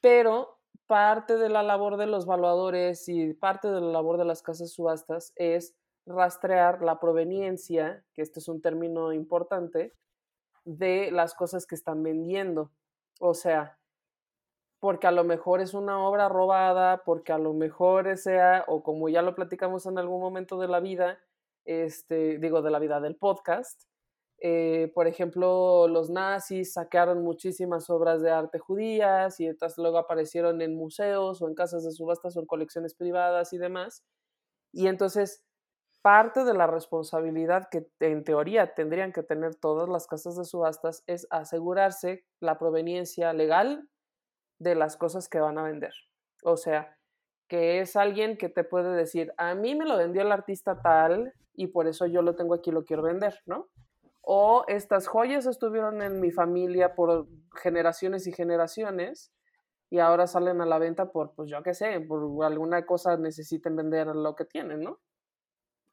Pero 0.00 0.59
parte 0.90 1.36
de 1.36 1.48
la 1.48 1.62
labor 1.62 1.98
de 1.98 2.06
los 2.06 2.26
valuadores 2.26 3.08
y 3.08 3.32
parte 3.32 3.68
de 3.68 3.80
la 3.80 3.92
labor 3.92 4.18
de 4.18 4.24
las 4.24 4.42
casas 4.42 4.72
subastas 4.72 5.32
es 5.36 5.76
rastrear 6.04 6.82
la 6.82 6.98
proveniencia, 6.98 8.04
que 8.12 8.22
este 8.22 8.40
es 8.40 8.48
un 8.48 8.60
término 8.60 9.12
importante, 9.12 9.94
de 10.64 11.12
las 11.12 11.34
cosas 11.34 11.64
que 11.64 11.76
están 11.76 12.02
vendiendo. 12.02 12.72
O 13.20 13.34
sea, 13.34 13.78
porque 14.80 15.06
a 15.06 15.12
lo 15.12 15.22
mejor 15.22 15.60
es 15.60 15.74
una 15.74 16.04
obra 16.04 16.28
robada, 16.28 17.04
porque 17.04 17.32
a 17.32 17.38
lo 17.38 17.52
mejor 17.54 18.16
sea, 18.16 18.64
o 18.66 18.82
como 18.82 19.08
ya 19.08 19.22
lo 19.22 19.36
platicamos 19.36 19.86
en 19.86 19.96
algún 19.96 20.20
momento 20.20 20.58
de 20.58 20.66
la 20.66 20.80
vida, 20.80 21.20
este, 21.64 22.38
digo, 22.38 22.62
de 22.62 22.70
la 22.72 22.80
vida 22.80 22.98
del 22.98 23.14
podcast, 23.14 23.84
eh, 24.40 24.90
por 24.94 25.06
ejemplo, 25.06 25.86
los 25.88 26.08
nazis 26.08 26.72
saquearon 26.72 27.22
muchísimas 27.22 27.90
obras 27.90 28.22
de 28.22 28.30
arte 28.30 28.58
judías 28.58 29.38
y 29.38 29.46
estas 29.46 29.76
luego 29.76 29.98
aparecieron 29.98 30.62
en 30.62 30.74
museos 30.74 31.42
o 31.42 31.48
en 31.48 31.54
casas 31.54 31.84
de 31.84 31.92
subastas 31.92 32.36
o 32.36 32.40
en 32.40 32.46
colecciones 32.46 32.94
privadas 32.94 33.52
y 33.52 33.58
demás. 33.58 34.02
Y 34.72 34.86
entonces, 34.86 35.44
parte 36.02 36.44
de 36.44 36.54
la 36.54 36.66
responsabilidad 36.66 37.68
que 37.70 37.86
en 38.00 38.24
teoría 38.24 38.74
tendrían 38.74 39.12
que 39.12 39.22
tener 39.22 39.56
todas 39.56 39.88
las 39.88 40.06
casas 40.06 40.36
de 40.36 40.44
subastas 40.44 41.04
es 41.06 41.26
asegurarse 41.30 42.24
la 42.40 42.58
proveniencia 42.58 43.34
legal 43.34 43.88
de 44.58 44.74
las 44.74 44.96
cosas 44.96 45.28
que 45.28 45.40
van 45.40 45.58
a 45.58 45.64
vender. 45.64 45.92
O 46.44 46.56
sea, 46.56 46.96
que 47.48 47.80
es 47.80 47.96
alguien 47.96 48.38
que 48.38 48.48
te 48.48 48.64
puede 48.64 48.96
decir, 48.96 49.34
a 49.36 49.54
mí 49.54 49.74
me 49.74 49.84
lo 49.84 49.98
vendió 49.98 50.22
el 50.22 50.32
artista 50.32 50.80
tal 50.80 51.34
y 51.54 51.66
por 51.66 51.88
eso 51.88 52.06
yo 52.06 52.22
lo 52.22 52.36
tengo 52.36 52.54
aquí 52.54 52.70
lo 52.70 52.84
quiero 52.84 53.02
vender, 53.02 53.40
¿no? 53.44 53.68
O 54.32 54.62
estas 54.68 55.08
joyas 55.08 55.44
estuvieron 55.46 56.02
en 56.02 56.20
mi 56.20 56.30
familia 56.30 56.94
por 56.94 57.26
generaciones 57.60 58.28
y 58.28 58.32
generaciones 58.32 59.32
y 59.90 59.98
ahora 59.98 60.28
salen 60.28 60.60
a 60.60 60.66
la 60.66 60.78
venta 60.78 61.10
por, 61.10 61.34
pues 61.34 61.50
yo 61.50 61.60
qué 61.64 61.74
sé, 61.74 62.00
por 62.02 62.44
alguna 62.44 62.86
cosa 62.86 63.16
necesiten 63.16 63.74
vender 63.74 64.06
lo 64.06 64.36
que 64.36 64.44
tienen, 64.44 64.82
¿no? 64.82 65.00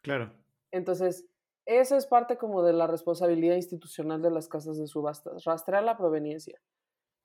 Claro. 0.03 0.31
Entonces, 0.69 1.25
esa 1.65 1.97
es 1.97 2.05
parte 2.05 2.37
como 2.37 2.61
de 2.61 2.73
la 2.73 2.85
responsabilidad 2.85 3.55
institucional 3.55 4.21
de 4.21 4.29
las 4.29 4.47
casas 4.47 4.77
de 4.77 4.85
subastas, 4.85 5.43
rastrear 5.43 5.83
la 5.83 5.97
proveniencia. 5.97 6.61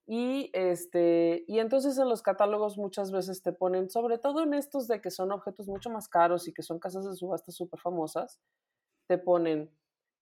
Y, 0.06 0.50
este, 0.54 1.44
y 1.46 1.58
entonces 1.58 1.98
en 1.98 2.08
los 2.08 2.22
catálogos 2.22 2.78
muchas 2.78 3.12
veces 3.12 3.42
te 3.42 3.52
ponen, 3.52 3.90
sobre 3.90 4.16
todo 4.16 4.42
en 4.42 4.54
estos 4.54 4.88
de 4.88 5.02
que 5.02 5.10
son 5.10 5.30
objetos 5.30 5.68
mucho 5.68 5.90
más 5.90 6.08
caros 6.08 6.48
y 6.48 6.54
que 6.54 6.62
son 6.62 6.78
casas 6.78 7.04
de 7.04 7.14
subasta 7.14 7.52
súper 7.52 7.80
famosas, 7.80 8.40
te 9.08 9.18
ponen 9.18 9.70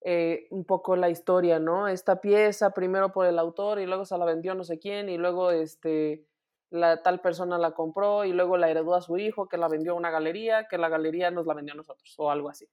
eh, 0.02 0.46
un 0.50 0.64
poco 0.64 0.96
la 0.96 1.10
historia, 1.10 1.58
¿no? 1.58 1.86
Esta 1.86 2.20
pieza 2.20 2.70
primero 2.70 3.12
por 3.12 3.26
el 3.26 3.38
autor 3.38 3.80
y 3.80 3.86
luego 3.86 4.04
se 4.04 4.16
la 4.16 4.24
vendió 4.24 4.54
no 4.54 4.64
sé 4.64 4.78
quién 4.78 5.08
y 5.08 5.18
luego 5.18 5.50
este, 5.50 6.26
la 6.70 7.02
tal 7.02 7.20
persona 7.20 7.58
la 7.58 7.72
compró 7.72 8.24
y 8.24 8.32
luego 8.32 8.56
la 8.56 8.70
heredó 8.70 8.94
a 8.94 9.02
su 9.02 9.18
hijo 9.18 9.48
que 9.48 9.58
la 9.58 9.68
vendió 9.68 9.92
a 9.92 9.96
una 9.96 10.10
galería, 10.10 10.68
que 10.68 10.78
la 10.78 10.88
galería 10.88 11.30
nos 11.30 11.46
la 11.46 11.54
vendió 11.54 11.74
a 11.74 11.76
nosotros 11.76 12.14
o 12.16 12.30
algo 12.30 12.48
así. 12.48 12.66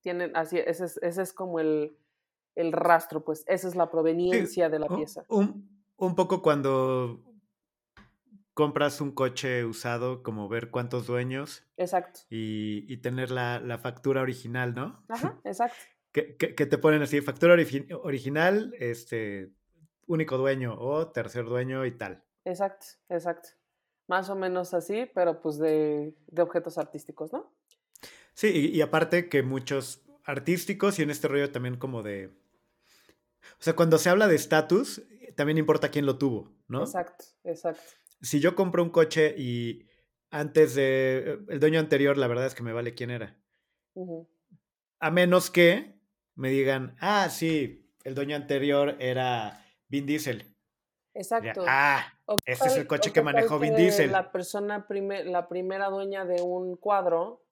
Tienen 0.00 0.36
así, 0.36 0.58
ese 0.58 0.84
es, 0.84 0.98
ese 1.02 1.22
es 1.22 1.32
como 1.32 1.58
el, 1.58 1.96
el 2.54 2.72
rastro, 2.72 3.24
pues 3.24 3.44
esa 3.48 3.66
es 3.66 3.74
la 3.74 3.90
proveniencia 3.90 4.68
de 4.68 4.78
la 4.78 4.86
pieza. 4.86 5.24
Un, 5.28 5.68
un, 5.96 6.14
poco 6.14 6.42
cuando 6.42 7.20
compras 8.58 9.00
un 9.00 9.12
coche 9.12 9.64
usado, 9.64 10.24
como 10.24 10.48
ver 10.48 10.70
cuántos 10.70 11.06
dueños. 11.06 11.62
Exacto. 11.76 12.22
Y, 12.28 12.92
y 12.92 12.96
tener 12.96 13.30
la, 13.30 13.60
la, 13.60 13.78
factura 13.78 14.20
original, 14.20 14.74
¿no? 14.74 15.04
Ajá, 15.08 15.38
exacto. 15.44 15.76
que, 16.10 16.36
que, 16.36 16.56
que, 16.56 16.66
te 16.66 16.76
ponen 16.76 17.00
así, 17.00 17.20
factura 17.20 17.54
original, 18.02 18.74
este, 18.80 19.52
único 20.08 20.38
dueño 20.38 20.74
o 20.76 21.06
tercer 21.12 21.44
dueño 21.44 21.86
y 21.86 21.96
tal. 21.96 22.24
Exacto, 22.44 22.86
exacto. 23.08 23.50
Más 24.08 24.28
o 24.28 24.34
menos 24.34 24.74
así, 24.74 25.08
pero 25.14 25.40
pues 25.40 25.58
de, 25.58 26.16
de 26.26 26.42
objetos 26.42 26.78
artísticos, 26.78 27.32
¿no? 27.32 27.54
Sí, 28.34 28.48
y, 28.48 28.76
y 28.76 28.80
aparte 28.80 29.28
que 29.28 29.44
muchos 29.44 30.02
artísticos 30.24 30.98
y 30.98 31.04
en 31.04 31.10
este 31.10 31.28
rollo 31.28 31.52
también 31.52 31.76
como 31.76 32.02
de 32.02 32.32
o 33.52 33.62
sea, 33.62 33.76
cuando 33.76 33.98
se 33.98 34.10
habla 34.10 34.26
de 34.26 34.34
estatus, 34.34 35.02
también 35.36 35.58
importa 35.58 35.90
quién 35.90 36.06
lo 36.06 36.18
tuvo, 36.18 36.52
¿no? 36.66 36.80
Exacto, 36.80 37.24
exacto. 37.44 37.92
Si 38.20 38.40
yo 38.40 38.54
compro 38.54 38.82
un 38.82 38.90
coche 38.90 39.34
y 39.36 39.86
antes 40.30 40.74
de 40.74 41.18
eh, 41.18 41.38
el 41.48 41.60
dueño 41.60 41.80
anterior, 41.80 42.16
la 42.16 42.26
verdad 42.26 42.46
es 42.46 42.54
que 42.54 42.62
me 42.62 42.72
vale 42.72 42.94
quién 42.94 43.10
era. 43.10 43.36
A 45.00 45.10
menos 45.10 45.50
que 45.50 45.98
me 46.34 46.50
digan, 46.50 46.96
ah, 47.00 47.28
sí, 47.30 47.92
el 48.04 48.14
dueño 48.14 48.36
anterior 48.36 48.96
era 49.00 49.64
Vin 49.88 50.06
Diesel. 50.06 50.54
Exacto. 51.14 51.64
ah, 51.66 52.06
este 52.44 52.66
es 52.68 52.76
el 52.76 52.86
coche 52.86 53.12
que 53.12 53.22
manejó 53.22 53.58
Vin 53.58 53.74
Diesel. 53.74 54.12
La 54.12 54.30
persona, 54.30 54.86
la 55.24 55.48
primera 55.48 55.88
dueña 55.88 56.24
de 56.24 56.42
un 56.42 56.76
cuadro 56.76 57.42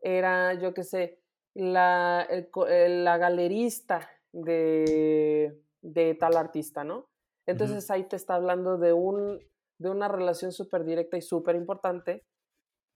era, 0.00 0.54
yo 0.54 0.74
qué 0.74 0.82
sé, 0.82 1.20
la, 1.54 2.26
la 2.58 3.18
galerista 3.18 4.10
de, 4.32 5.62
de 5.82 6.14
tal 6.14 6.36
artista, 6.36 6.84
¿no? 6.84 7.08
Entonces 7.46 7.90
ahí 7.90 8.04
te 8.04 8.16
está 8.16 8.34
hablando 8.34 8.76
de, 8.76 8.92
un, 8.92 9.38
de 9.78 9.90
una 9.90 10.08
relación 10.08 10.52
súper 10.52 10.84
directa 10.84 11.16
y 11.16 11.22
súper 11.22 11.56
importante, 11.56 12.24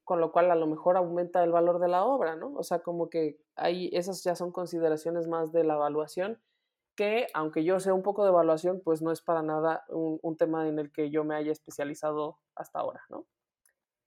con 0.05 0.21
lo 0.21 0.33
cual 0.33 0.51
a 0.51 0.57
lo 0.57 0.67
mejor 0.67 0.97
aumenta 0.97 1.45
el 1.45 1.53
valor 1.53 1.79
de 1.79 1.89
la 1.89 2.05
obra, 2.05 2.37
¿no? 2.37 2.53
O 2.55 2.63
sea, 2.63 2.81
como 2.81 3.11
que 3.11 3.39
ahí 3.57 3.91
esas 3.93 4.23
ya 4.25 4.35
son 4.35 4.53
consideraciones 4.53 5.29
más 5.29 5.53
de 5.53 5.65
la 5.65 5.75
evaluación, 5.75 6.41
que 6.97 7.29
aunque 7.35 7.65
yo 7.65 7.81
sé 7.81 7.93
un 7.93 8.03
poco 8.03 8.25
de 8.25 8.31
evaluación, 8.31 8.81
pues 8.85 9.03
no 9.03 9.13
es 9.13 9.23
para 9.23 9.43
nada 9.43 9.85
un, 9.89 10.19
un 10.23 10.37
tema 10.37 10.69
en 10.69 10.79
el 10.79 10.93
que 10.93 11.11
yo 11.11 11.25
me 11.25 11.37
haya 11.37 11.53
especializado 11.53 12.39
hasta 12.55 12.81
ahora, 12.81 13.03
¿no? 13.09 13.27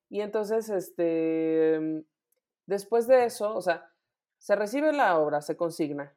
Y 0.09 0.21
entonces, 0.21 0.69
este, 0.69 2.05
después 2.67 3.07
de 3.07 3.25
eso, 3.25 3.55
o 3.55 3.61
sea, 3.61 3.89
se 4.37 4.55
recibe 4.55 4.93
la 4.93 5.17
obra, 5.17 5.41
se 5.41 5.57
consigna, 5.57 6.15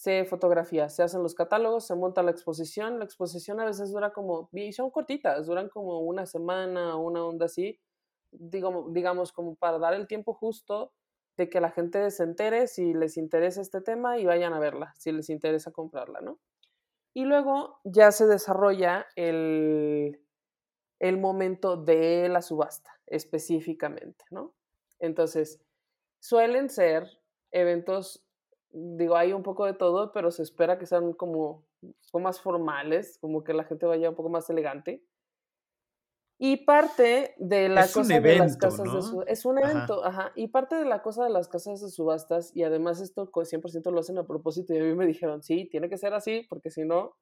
se 0.00 0.24
fotografía, 0.24 0.88
se 0.88 1.02
hacen 1.02 1.22
los 1.22 1.34
catálogos, 1.34 1.86
se 1.86 1.94
monta 1.94 2.22
la 2.22 2.30
exposición. 2.30 2.98
La 2.98 3.04
exposición 3.04 3.60
a 3.60 3.66
veces 3.66 3.92
dura 3.92 4.14
como, 4.14 4.48
y 4.50 4.72
son 4.72 4.90
cortitas, 4.90 5.46
duran 5.46 5.68
como 5.68 6.00
una 6.00 6.24
semana, 6.24 6.96
una 6.96 7.22
onda 7.22 7.44
así, 7.44 7.78
digamos, 8.32 9.30
como 9.34 9.56
para 9.56 9.78
dar 9.78 9.92
el 9.92 10.06
tiempo 10.06 10.32
justo 10.32 10.94
de 11.36 11.50
que 11.50 11.60
la 11.60 11.70
gente 11.70 12.10
se 12.10 12.22
entere 12.22 12.66
si 12.66 12.94
les 12.94 13.18
interesa 13.18 13.60
este 13.60 13.82
tema 13.82 14.18
y 14.18 14.24
vayan 14.24 14.54
a 14.54 14.58
verla, 14.58 14.94
si 14.96 15.12
les 15.12 15.28
interesa 15.28 15.70
comprarla, 15.70 16.22
¿no? 16.22 16.40
Y 17.12 17.26
luego 17.26 17.78
ya 17.84 18.10
se 18.10 18.26
desarrolla 18.26 19.06
el, 19.16 20.18
el 20.98 21.18
momento 21.18 21.76
de 21.76 22.26
la 22.30 22.40
subasta 22.40 22.90
específicamente, 23.04 24.24
¿no? 24.30 24.54
Entonces, 24.98 25.60
suelen 26.20 26.70
ser 26.70 27.06
eventos 27.50 28.24
digo, 28.72 29.16
hay 29.16 29.32
un 29.32 29.42
poco 29.42 29.66
de 29.66 29.74
todo, 29.74 30.12
pero 30.12 30.30
se 30.30 30.42
espera 30.42 30.78
que 30.78 30.86
sean 30.86 31.12
como, 31.12 31.64
como 32.10 32.24
más 32.24 32.40
formales, 32.40 33.18
como 33.20 33.44
que 33.44 33.54
la 33.54 33.64
gente 33.64 33.86
vaya 33.86 34.10
un 34.10 34.16
poco 34.16 34.28
más 34.28 34.48
elegante. 34.50 35.04
Y 36.42 36.64
parte 36.64 37.34
de 37.36 37.68
la 37.68 37.86
cosa 37.86 38.18
de 38.18 38.36
las 38.36 38.56
casas 38.56 38.90
de 38.90 39.02
subastas, 39.02 39.28
es 39.28 39.44
un 39.44 39.58
evento, 39.58 40.02
ajá. 40.02 40.32
Y 40.34 40.48
parte 40.48 40.74
de 40.76 40.86
la 40.86 41.02
cosa 41.02 41.24
de 41.24 41.30
las 41.30 41.48
casas 41.48 41.82
de 41.82 41.90
subastas, 41.90 42.56
y 42.56 42.62
además 42.62 43.02
esto 43.02 43.30
100% 43.30 43.90
lo 43.90 44.00
hacen 44.00 44.16
a 44.16 44.26
propósito, 44.26 44.72
y 44.72 44.78
a 44.78 44.82
mí 44.82 44.94
me 44.94 45.06
dijeron, 45.06 45.42
sí, 45.42 45.68
tiene 45.70 45.90
que 45.90 45.98
ser 45.98 46.14
así, 46.14 46.46
porque 46.48 46.70
si 46.70 46.86
no, 46.86 47.14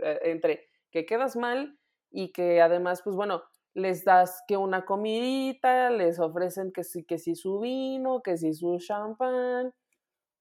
eh, 0.00 0.18
entre 0.24 0.68
que 0.90 1.06
quedas 1.06 1.34
mal 1.34 1.78
y 2.10 2.32
que 2.32 2.60
además, 2.60 3.00
pues 3.02 3.16
bueno, 3.16 3.42
les 3.72 4.04
das 4.04 4.42
que 4.46 4.56
una 4.56 4.84
comidita, 4.84 5.90
les 5.90 6.18
ofrecen 6.18 6.70
que 6.70 6.84
sí, 6.84 7.04
que 7.04 7.18
sí 7.18 7.34
su 7.36 7.60
vino, 7.60 8.20
que 8.22 8.36
sí 8.36 8.52
su 8.52 8.76
champán, 8.78 9.72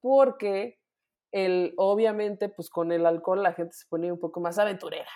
porque 0.02 0.80
el, 1.32 1.74
obviamente, 1.78 2.50
pues 2.50 2.70
con 2.70 2.92
el 2.92 3.06
alcohol 3.06 3.44
la 3.44 3.54
gente 3.54 3.74
se 3.74 3.86
pone 3.88 4.12
un 4.12 4.20
poco 4.20 4.40
más 4.40 4.58
aventurera. 4.60 5.12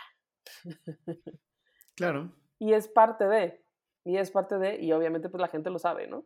Claro. 1.95 2.32
Y 2.57 2.73
es 2.73 2.88
parte 2.88 3.27
de, 3.27 3.63
y 4.05 4.17
es 4.17 4.32
parte 4.32 4.57
de, 4.57 4.82
y 4.82 4.91
obviamente 4.91 5.29
pues 5.29 5.41
la 5.41 5.47
gente 5.47 5.69
lo 5.69 5.77
sabe, 5.77 6.07
¿no? 6.07 6.25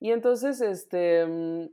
Y 0.00 0.10
entonces, 0.12 0.60
este, 0.60 1.24
mm, 1.26 1.68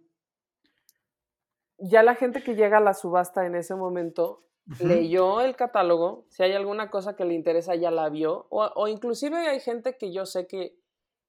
ya 1.80 2.04
la 2.04 2.16
gente 2.16 2.44
que 2.44 2.56
llega 2.56 2.78
a 2.78 2.82
la 2.82 2.94
subasta 2.94 3.46
en 3.46 3.56
ese 3.56 3.76
momento 3.76 4.46
leyó 4.80 5.42
el 5.42 5.56
catálogo, 5.56 6.26
si 6.30 6.44
hay 6.44 6.54
alguna 6.54 6.90
cosa 6.92 7.16
que 7.16 7.26
le 7.26 7.34
interesa 7.34 7.76
ya 7.76 7.92
la 7.92 8.10
vio, 8.10 8.48
o, 8.50 8.64
o, 8.76 8.88
inclusive 8.88 9.36
hay 9.36 9.60
gente 9.60 9.98
que 9.98 10.14
yo 10.14 10.26
sé 10.26 10.48
que 10.48 10.78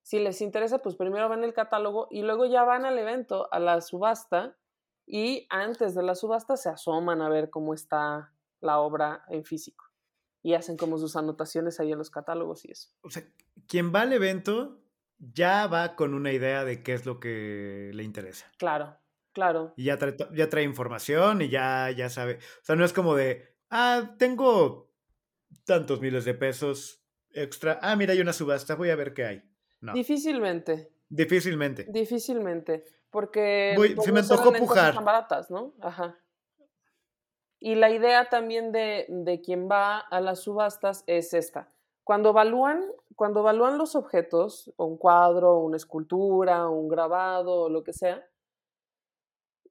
si 0.03 0.19
les 0.19 0.41
interesa, 0.43 0.79
pues 0.79 0.97
primero 0.97 1.29
ven 1.29 1.45
el 1.45 1.55
catálogo 1.55 2.09
y 2.11 2.23
luego 2.23 2.45
ya 2.45 2.65
van 2.65 2.85
al 2.85 2.99
evento, 2.99 3.49
a 3.53 3.59
la 3.59 3.81
subasta, 3.81 4.57
y 5.07 5.47
antes 5.51 5.95
de 5.95 6.03
la 6.03 6.15
subasta 6.15 6.57
se 6.57 6.69
asoman 6.69 7.23
a 7.23 7.29
ver 7.29 7.51
cómo 7.51 7.75
está 7.75 8.33
la 8.61 8.79
obra 8.79 9.25
en 9.29 9.45
físico 9.45 9.85
y 10.43 10.55
hacen 10.55 10.77
como 10.77 10.99
sus 10.99 11.17
anotaciones 11.17 11.79
ahí 11.81 11.93
en 11.93 11.99
los 11.99 12.11
catálogos 12.11 12.65
y 12.65 12.73
eso. 12.73 12.91
O 13.03 13.11
sea, 13.11 13.25
quien 13.67 13.93
va 13.95 14.03
al 14.03 14.13
evento 14.13 14.83
ya 15.19 15.67
va 15.67 15.95
con 15.95 16.15
una 16.15 16.33
idea 16.33 16.65
de 16.65 16.83
qué 16.83 16.95
es 16.95 17.07
lo 17.07 17.21
que 17.21 17.91
le 17.95 18.03
interesa. 18.03 18.51
Claro, 18.59 18.99
claro. 19.33 19.73
Y 19.77 19.85
ya 19.85 19.99
trae, 19.99 20.17
ya 20.35 20.49
trae 20.49 20.65
información 20.65 21.43
y 21.43 21.49
ya, 21.49 21.91
ya 21.91 22.11
sabe. 22.11 22.37
O 22.37 22.65
sea, 22.65 22.77
no 22.77 22.85
es 22.85 22.93
como 22.93 23.15
de, 23.15 23.57
ah, 23.71 24.17
tengo 24.19 24.93
tantos 25.65 26.01
miles 26.01 26.25
de 26.25 26.35
pesos 26.35 27.05
extra. 27.31 27.79
Ah, 27.83 27.95
mira, 27.95 28.13
hay 28.13 28.21
una 28.21 28.33
subasta, 28.33 28.75
voy 28.75 28.91
a 28.91 28.97
ver 28.97 29.15
qué 29.15 29.25
hay. 29.25 29.43
No. 29.81 29.93
Difícilmente. 29.93 30.93
Difícilmente. 31.09 31.87
Difícilmente. 31.89 32.85
Porque 33.13 33.77
se 34.03 34.11
me 34.11 34.21
antojó 34.21 34.53
pujar. 34.53 34.95
Tan 34.95 35.05
baratas, 35.05 35.51
¿no? 35.51 35.75
Ajá. 35.81 36.19
Y 37.61 37.77
la 37.77 37.91
idea 37.91 38.29
también 38.29 38.73
de, 38.73 39.07
de, 39.09 39.41
quien 39.41 39.69
va 39.71 39.99
a 39.99 40.21
las 40.21 40.41
subastas 40.41 41.05
es 41.07 41.35
esta. 41.35 41.73
Cuando 42.03 42.31
evalúan, 42.31 42.85
cuando 43.15 43.41
evalúan 43.41 43.79
los 43.79 43.95
objetos, 43.95 44.73
un 44.79 44.97
cuadro, 44.97 45.59
una 45.59 45.77
escultura, 45.77 46.69
un 46.69 46.89
grabado, 46.89 47.69
lo 47.69 47.85
que 47.85 47.93
sea, 47.93 48.27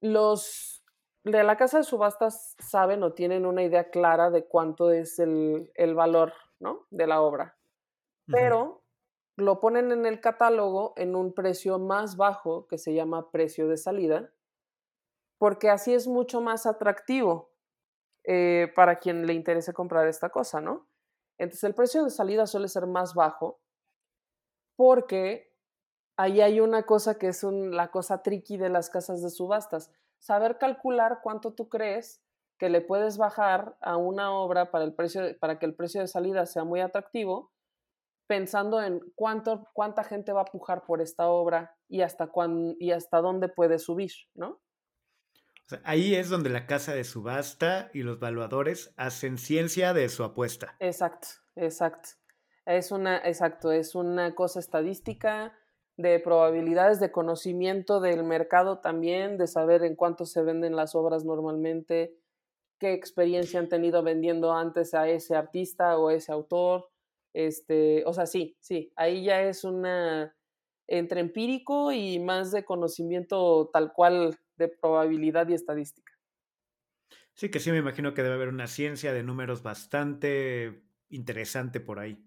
los 0.00 0.84
de 1.24 1.42
la 1.42 1.56
casa 1.56 1.78
de 1.78 1.84
subastas 1.84 2.56
saben 2.58 3.02
o 3.02 3.12
tienen 3.12 3.44
una 3.44 3.62
idea 3.62 3.90
clara 3.90 4.30
de 4.30 4.46
cuánto 4.46 4.90
es 4.92 5.18
el, 5.18 5.70
el 5.74 5.94
valor 5.94 6.32
¿no? 6.60 6.86
de 6.90 7.06
la 7.06 7.20
obra. 7.20 7.58
Pero 8.26 8.81
lo 9.36 9.60
ponen 9.60 9.92
en 9.92 10.06
el 10.06 10.20
catálogo 10.20 10.92
en 10.96 11.16
un 11.16 11.32
precio 11.32 11.78
más 11.78 12.16
bajo 12.16 12.66
que 12.66 12.78
se 12.78 12.94
llama 12.94 13.30
precio 13.30 13.68
de 13.68 13.76
salida, 13.76 14.32
porque 15.38 15.70
así 15.70 15.94
es 15.94 16.06
mucho 16.06 16.40
más 16.40 16.66
atractivo 16.66 17.52
eh, 18.24 18.70
para 18.74 18.98
quien 18.98 19.26
le 19.26 19.34
interese 19.34 19.72
comprar 19.72 20.06
esta 20.06 20.30
cosa, 20.30 20.60
¿no? 20.60 20.86
Entonces 21.38 21.64
el 21.64 21.74
precio 21.74 22.04
de 22.04 22.10
salida 22.10 22.46
suele 22.46 22.68
ser 22.68 22.86
más 22.86 23.14
bajo 23.14 23.60
porque 24.76 25.52
ahí 26.16 26.40
hay 26.40 26.60
una 26.60 26.84
cosa 26.84 27.18
que 27.18 27.28
es 27.28 27.42
la 27.42 27.90
cosa 27.90 28.22
tricky 28.22 28.56
de 28.56 28.68
las 28.68 28.90
casas 28.90 29.22
de 29.22 29.30
subastas, 29.30 29.90
saber 30.18 30.58
calcular 30.58 31.20
cuánto 31.22 31.52
tú 31.52 31.68
crees 31.68 32.22
que 32.58 32.68
le 32.68 32.80
puedes 32.80 33.18
bajar 33.18 33.76
a 33.80 33.96
una 33.96 34.32
obra 34.32 34.70
para, 34.70 34.84
el 34.84 34.94
precio, 34.94 35.22
para 35.40 35.58
que 35.58 35.66
el 35.66 35.74
precio 35.74 36.00
de 36.00 36.06
salida 36.06 36.46
sea 36.46 36.62
muy 36.62 36.80
atractivo 36.80 37.50
pensando 38.32 38.82
en 38.82 39.02
cuánto, 39.14 39.68
cuánta 39.74 40.04
gente 40.04 40.32
va 40.32 40.40
a 40.40 40.46
pujar 40.46 40.86
por 40.86 41.02
esta 41.02 41.28
obra 41.28 41.76
y 41.86 42.00
hasta, 42.00 42.28
cuán, 42.28 42.76
y 42.78 42.92
hasta 42.92 43.20
dónde 43.20 43.50
puede 43.50 43.78
subir, 43.78 44.12
¿no? 44.34 44.62
ahí 45.84 46.14
es 46.14 46.30
donde 46.30 46.48
la 46.48 46.66
casa 46.66 46.94
de 46.94 47.04
subasta 47.04 47.90
y 47.92 48.04
los 48.04 48.18
valuadores 48.20 48.94
hacen 48.96 49.36
ciencia 49.36 49.92
de 49.92 50.08
su 50.08 50.24
apuesta. 50.24 50.76
Exacto, 50.80 51.28
exacto. 51.56 52.08
Es 52.64 52.90
una, 52.90 53.18
exacto, 53.18 53.70
es 53.70 53.94
una 53.94 54.34
cosa 54.34 54.60
estadística 54.60 55.52
de 55.98 56.18
probabilidades 56.18 57.00
de 57.00 57.12
conocimiento 57.12 58.00
del 58.00 58.24
mercado 58.24 58.78
también, 58.78 59.36
de 59.36 59.46
saber 59.46 59.84
en 59.84 59.94
cuánto 59.94 60.24
se 60.24 60.42
venden 60.42 60.74
las 60.74 60.94
obras 60.94 61.26
normalmente, 61.26 62.16
qué 62.78 62.94
experiencia 62.94 63.60
han 63.60 63.68
tenido 63.68 64.02
vendiendo 64.02 64.54
antes 64.54 64.94
a 64.94 65.06
ese 65.06 65.36
artista 65.36 65.98
o 65.98 66.10
ese 66.10 66.32
autor, 66.32 66.91
este, 67.34 68.04
o 68.06 68.12
sea, 68.12 68.26
sí, 68.26 68.56
sí, 68.60 68.92
ahí 68.96 69.24
ya 69.24 69.42
es 69.42 69.64
una 69.64 70.34
entre 70.88 71.20
empírico 71.20 71.92
y 71.92 72.18
más 72.18 72.50
de 72.50 72.64
conocimiento 72.64 73.70
tal 73.72 73.92
cual 73.92 74.38
de 74.56 74.68
probabilidad 74.68 75.48
y 75.48 75.54
estadística. 75.54 76.12
Sí, 77.34 77.50
que 77.50 77.60
sí 77.60 77.70
me 77.70 77.78
imagino 77.78 78.12
que 78.12 78.22
debe 78.22 78.34
haber 78.34 78.48
una 78.48 78.66
ciencia 78.66 79.12
de 79.12 79.22
números 79.22 79.62
bastante 79.62 80.82
interesante 81.08 81.80
por 81.80 81.98
ahí. 81.98 82.22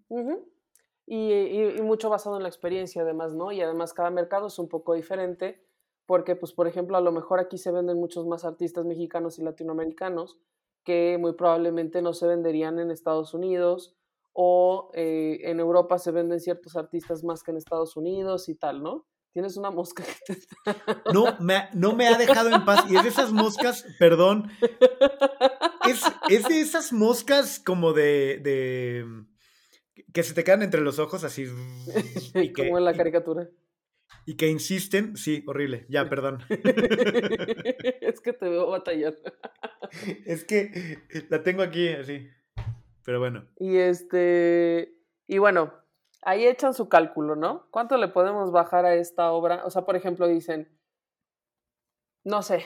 y, 1.06 1.32
y, 1.32 1.82
mucho 1.82 2.10
basado 2.10 2.38
en 2.38 2.44
la 2.44 2.50
experiencia 2.50 3.04
además, 3.04 3.36
¿no? 3.36 3.52
Y 3.52 3.62
además 3.62 3.94
cada 3.94 4.10
mercado 4.10 4.48
es 4.48 4.58
un 4.58 4.68
poco 4.68 4.96
diferente 4.96 5.64
porque, 6.08 6.36
pues, 6.36 6.52
por 6.52 6.68
ejemplo, 6.68 6.98
a 6.98 7.02
lo 7.02 7.12
mejor 7.12 7.40
aquí 7.40 7.58
se 7.58 7.72
venden 7.72 7.98
muchos 7.98 8.26
más 8.26 8.46
artistas 8.46 8.86
mexicanos 8.86 9.38
y 9.38 9.44
latinoamericanos 9.44 10.40
que 10.84 11.18
muy 11.20 11.34
probablemente 11.34 12.02
no 12.02 12.14
se 12.14 12.28
venderían 12.28 12.80
en 12.80 12.92
Estados 12.92 13.34
Unidos 13.34 13.96
o 14.38 14.92
eh, 14.94 15.40
en 15.44 15.62
Europa 15.62 15.98
se 15.98 16.12
venden 16.12 16.42
ciertos 16.42 16.76
artistas 16.76 17.24
más 17.24 17.42
que 17.42 17.52
en 17.52 17.58
Estados 17.58 17.96
Unidos 17.96 18.50
y 18.50 18.56
tal, 18.56 18.84
¿no? 18.84 19.08
Tienes 19.32 19.56
una 19.56 19.72
mosca 19.72 20.04
que 20.04 20.36
te 20.36 20.42
No, 21.14 21.38
me, 21.40 21.70
no 21.74 21.96
me 21.96 22.08
ha 22.08 22.18
dejado 22.18 22.54
en 22.54 22.66
paz. 22.66 22.86
Y 22.90 22.98
es 22.98 23.04
de 23.04 23.10
esas 23.10 23.32
moscas, 23.32 23.86
perdón, 23.98 24.52
es, 25.90 26.04
es 26.30 26.48
de 26.48 26.60
esas 26.60 26.92
moscas 26.92 27.60
como 27.60 27.94
de, 27.94 28.40
de, 28.44 29.06
que 30.14 30.24
se 30.24 30.34
te 30.34 30.44
quedan 30.44 30.64
entre 30.64 30.82
los 30.82 31.00
ojos 31.00 31.24
así. 31.24 31.46
Y 32.36 32.52
que, 32.52 32.68
como 32.68 32.78
en 32.78 32.84
la 32.84 32.94
caricatura. 32.94 33.50
Y, 34.26 34.32
y 34.32 34.36
que 34.36 34.50
insisten, 34.50 35.16
sí, 35.16 35.44
horrible, 35.48 35.86
ya, 35.88 36.10
perdón. 36.10 36.40
es 36.50 38.20
que 38.20 38.34
te 38.34 38.50
veo 38.50 38.68
batallar. 38.68 39.16
es 40.26 40.44
que 40.44 41.26
la 41.30 41.42
tengo 41.42 41.62
aquí 41.62 41.88
así. 41.88 42.28
Pero 43.06 43.20
bueno. 43.20 43.46
Y 43.58 43.78
este, 43.78 44.98
y 45.28 45.38
bueno, 45.38 45.72
ahí 46.24 46.46
echan 46.46 46.74
su 46.74 46.90
cálculo, 46.90 47.36
¿no? 47.36 47.68
¿Cuánto 47.70 47.98
le 47.98 48.08
podemos 48.08 48.52
bajar 48.52 48.86
a 48.86 48.96
esta 48.96 49.32
obra? 49.32 49.64
O 49.66 49.70
sea, 49.70 49.86
por 49.86 49.96
ejemplo, 49.96 50.28
dicen, 50.28 50.76
no 52.24 52.42
sé, 52.42 52.66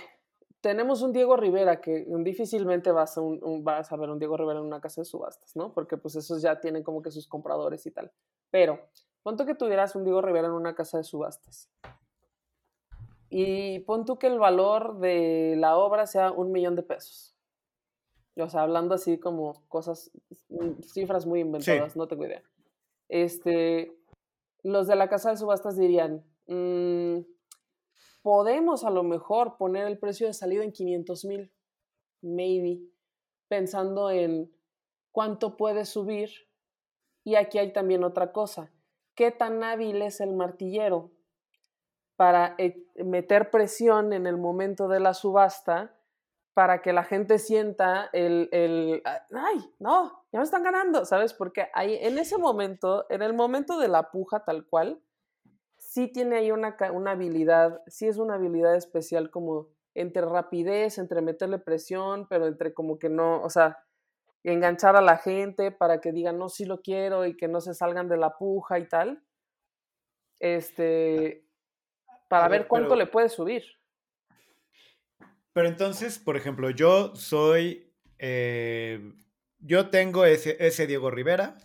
tenemos 0.61 1.01
un 1.01 1.11
Diego 1.11 1.35
Rivera 1.35 1.81
que 1.81 2.05
difícilmente 2.19 2.91
vas 2.91 3.17
a, 3.17 3.21
un, 3.21 3.63
vas 3.63 3.91
a 3.91 3.97
ver 3.97 4.09
un 4.09 4.19
Diego 4.19 4.37
Rivera 4.37 4.59
en 4.59 4.65
una 4.65 4.81
casa 4.81 5.01
de 5.01 5.05
subastas, 5.05 5.55
¿no? 5.55 5.73
Porque 5.73 5.97
pues 5.97 6.15
esos 6.15 6.41
ya 6.41 6.59
tienen 6.59 6.83
como 6.83 7.01
que 7.01 7.11
sus 7.11 7.27
compradores 7.27 7.85
y 7.85 7.91
tal. 7.91 8.11
Pero, 8.49 8.79
tú 9.23 9.45
que 9.45 9.55
tuvieras 9.55 9.95
un 9.95 10.05
Diego 10.05 10.21
Rivera 10.21 10.47
en 10.47 10.53
una 10.53 10.73
casa 10.73 10.97
de 10.97 11.03
subastas. 11.03 11.69
Y 13.29 13.79
pon 13.79 14.05
tú 14.05 14.17
que 14.17 14.27
el 14.27 14.39
valor 14.39 14.99
de 14.99 15.55
la 15.57 15.77
obra 15.77 16.07
sea 16.07 16.31
un 16.31 16.51
millón 16.51 16.75
de 16.75 16.83
pesos. 16.83 17.35
O 18.41 18.49
sea, 18.49 18.61
hablando 18.61 18.95
así 18.95 19.19
como 19.19 19.63
cosas, 19.67 20.11
mm, 20.49 20.81
cifras 20.81 21.25
muy 21.25 21.41
inventadas, 21.41 21.95
no 21.95 22.07
tengo 22.07 22.25
idea. 22.25 22.43
Este, 23.07 23.95
los 24.63 24.87
de 24.87 24.95
la 24.95 25.09
casa 25.09 25.31
de 25.31 25.37
subastas 25.37 25.77
dirían, 25.77 26.23
mm, 26.47 27.19
podemos 28.21 28.83
a 28.83 28.89
lo 28.89 29.03
mejor 29.03 29.57
poner 29.57 29.87
el 29.87 29.97
precio 29.97 30.27
de 30.27 30.33
salida 30.33 30.63
en 30.63 30.71
500 30.71 31.25
mil, 31.25 31.51
maybe, 32.21 32.81
pensando 33.47 34.11
en 34.11 34.51
cuánto 35.11 35.57
puede 35.57 35.85
subir. 35.85 36.29
Y 37.23 37.35
aquí 37.35 37.57
hay 37.57 37.73
también 37.73 38.03
otra 38.03 38.31
cosa, 38.31 38.71
¿qué 39.15 39.31
tan 39.31 39.63
hábil 39.63 40.01
es 40.01 40.21
el 40.21 40.33
martillero 40.33 41.11
para 42.15 42.55
eh, 42.57 42.85
meter 43.03 43.49
presión 43.49 44.13
en 44.13 44.27
el 44.27 44.37
momento 44.37 44.87
de 44.87 44.99
la 44.99 45.13
subasta? 45.13 45.98
Para 46.59 46.81
que 46.81 46.91
la 46.91 47.05
gente 47.05 47.39
sienta 47.39 48.09
el, 48.11 48.49
el, 48.51 49.01
ah, 49.05 49.25
ay, 49.33 49.59
no, 49.79 50.25
ya 50.29 50.39
me 50.39 50.43
están 50.43 50.61
ganando, 50.61 51.05
¿sabes? 51.05 51.33
Porque 51.33 51.69
ahí, 51.73 51.97
en 52.01 52.17
ese 52.17 52.37
momento, 52.37 53.05
en 53.09 53.21
el 53.21 53.33
momento 53.33 53.79
de 53.79 53.87
la 53.87 54.11
puja 54.11 54.43
tal 54.43 54.67
cual, 54.67 55.01
sí 55.77 56.11
tiene 56.11 56.35
ahí 56.35 56.51
una, 56.51 56.75
una 56.91 57.11
habilidad, 57.11 57.81
sí 57.87 58.09
es 58.09 58.17
una 58.17 58.33
habilidad 58.33 58.75
especial 58.75 59.31
como 59.31 59.69
entre 59.95 60.23
rapidez, 60.23 60.97
entre 60.97 61.21
meterle 61.21 61.59
presión, 61.59 62.27
pero 62.27 62.45
entre 62.45 62.73
como 62.73 62.99
que 62.99 63.07
no, 63.07 63.41
o 63.41 63.49
sea, 63.49 63.77
enganchar 64.43 64.97
a 64.97 65.01
la 65.01 65.15
gente 65.15 65.71
para 65.71 66.01
que 66.01 66.11
digan, 66.11 66.37
no, 66.37 66.49
sí 66.49 66.65
lo 66.65 66.81
quiero 66.81 67.25
y 67.25 67.37
que 67.37 67.47
no 67.47 67.61
se 67.61 67.73
salgan 67.73 68.09
de 68.09 68.17
la 68.17 68.37
puja 68.37 68.79
y 68.79 68.89
tal. 68.89 69.23
Este, 70.41 71.45
para 72.27 72.49
ver, 72.49 72.67
cuánto 72.67 72.97
le 72.97 73.07
puede 73.07 73.29
subir. 73.29 73.63
Pero 75.59 75.67
entonces, 75.67 76.19
por 76.19 76.37
ejemplo, 76.37 76.69
yo 76.69 77.13
soy, 77.17 77.93
eh, 78.17 79.13
yo 79.59 79.89
tengo 79.89 80.23
ese, 80.23 80.55
ese 80.65 80.87
Diego 80.87 81.11
Rivera, 81.11 81.57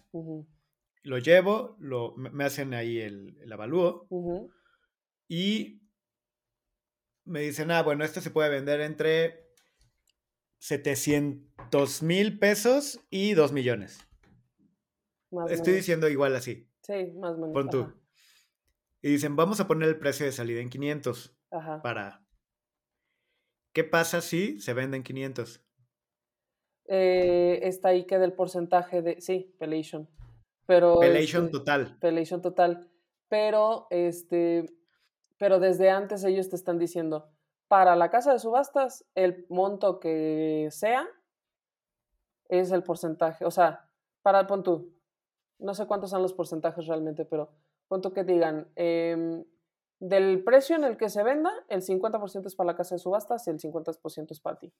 lo 1.04 1.18
llevo, 1.18 1.76
lo, 1.78 2.12
me 2.16 2.42
hacen 2.42 2.74
ahí 2.74 2.98
el, 2.98 3.38
el 3.40 3.52
avalúo 3.52 4.08
y 5.28 5.80
me 7.24 7.42
dicen, 7.42 7.70
ah, 7.70 7.84
bueno, 7.84 8.04
esto 8.04 8.20
se 8.20 8.32
puede 8.32 8.50
vender 8.50 8.80
entre 8.80 9.52
700 10.58 12.02
mil 12.02 12.40
pesos 12.40 12.98
y 13.10 13.34
2 13.34 13.52
millones. 13.52 14.00
Estoy 15.50 15.74
diciendo 15.74 16.08
igual 16.08 16.34
así. 16.34 16.68
Sí, 16.82 17.12
más 17.20 17.34
o 17.34 17.38
menos. 17.38 17.52
Pon 17.52 17.70
tú. 17.70 17.94
Y 19.02 19.10
dicen, 19.10 19.36
vamos 19.36 19.60
a 19.60 19.68
poner 19.68 19.88
el 19.88 20.00
precio 20.00 20.26
de 20.26 20.32
salida 20.32 20.60
en 20.60 20.68
500 20.68 21.38
para 21.84 22.23
¿Qué 23.74 23.82
pasa 23.82 24.20
si 24.20 24.60
se 24.60 24.72
venden 24.72 25.02
500? 25.02 25.60
Eh, 26.86 27.58
está 27.64 27.88
ahí 27.88 28.06
que 28.06 28.20
del 28.20 28.32
porcentaje 28.32 29.02
de. 29.02 29.20
Sí, 29.20 29.52
Pelation. 29.58 30.08
Pero. 30.64 31.00
Pelation 31.00 31.46
este, 31.46 31.58
total. 31.58 31.98
Pelation 31.98 32.40
total. 32.40 32.88
Pero, 33.28 33.88
este. 33.90 34.66
Pero 35.38 35.58
desde 35.58 35.90
antes 35.90 36.22
ellos 36.22 36.48
te 36.48 36.56
están 36.56 36.78
diciendo. 36.78 37.32
Para 37.66 37.96
la 37.96 38.10
casa 38.10 38.32
de 38.32 38.38
subastas, 38.38 39.06
el 39.16 39.44
monto 39.48 39.98
que 39.98 40.68
sea 40.70 41.08
es 42.48 42.70
el 42.70 42.84
porcentaje. 42.84 43.44
O 43.44 43.50
sea, 43.50 43.90
para 44.22 44.46
pon 44.46 44.62
tú. 44.62 44.94
No 45.58 45.74
sé 45.74 45.86
cuántos 45.86 46.10
son 46.10 46.22
los 46.22 46.32
porcentajes 46.32 46.86
realmente, 46.86 47.24
pero 47.24 47.50
pon 47.88 48.00
tú 48.00 48.12
que 48.12 48.22
digan. 48.22 48.68
Eh, 48.76 49.44
del 50.08 50.44
precio 50.44 50.76
en 50.76 50.84
el 50.84 50.96
que 50.96 51.08
se 51.08 51.22
venda, 51.22 51.50
el 51.68 51.80
50% 51.80 52.46
es 52.46 52.54
para 52.54 52.72
la 52.72 52.76
casa 52.76 52.94
de 52.94 52.98
subastas 52.98 53.46
y 53.46 53.50
el 53.50 53.58
50% 53.58 54.30
es 54.32 54.40
para 54.40 54.58
ti. 54.58 54.72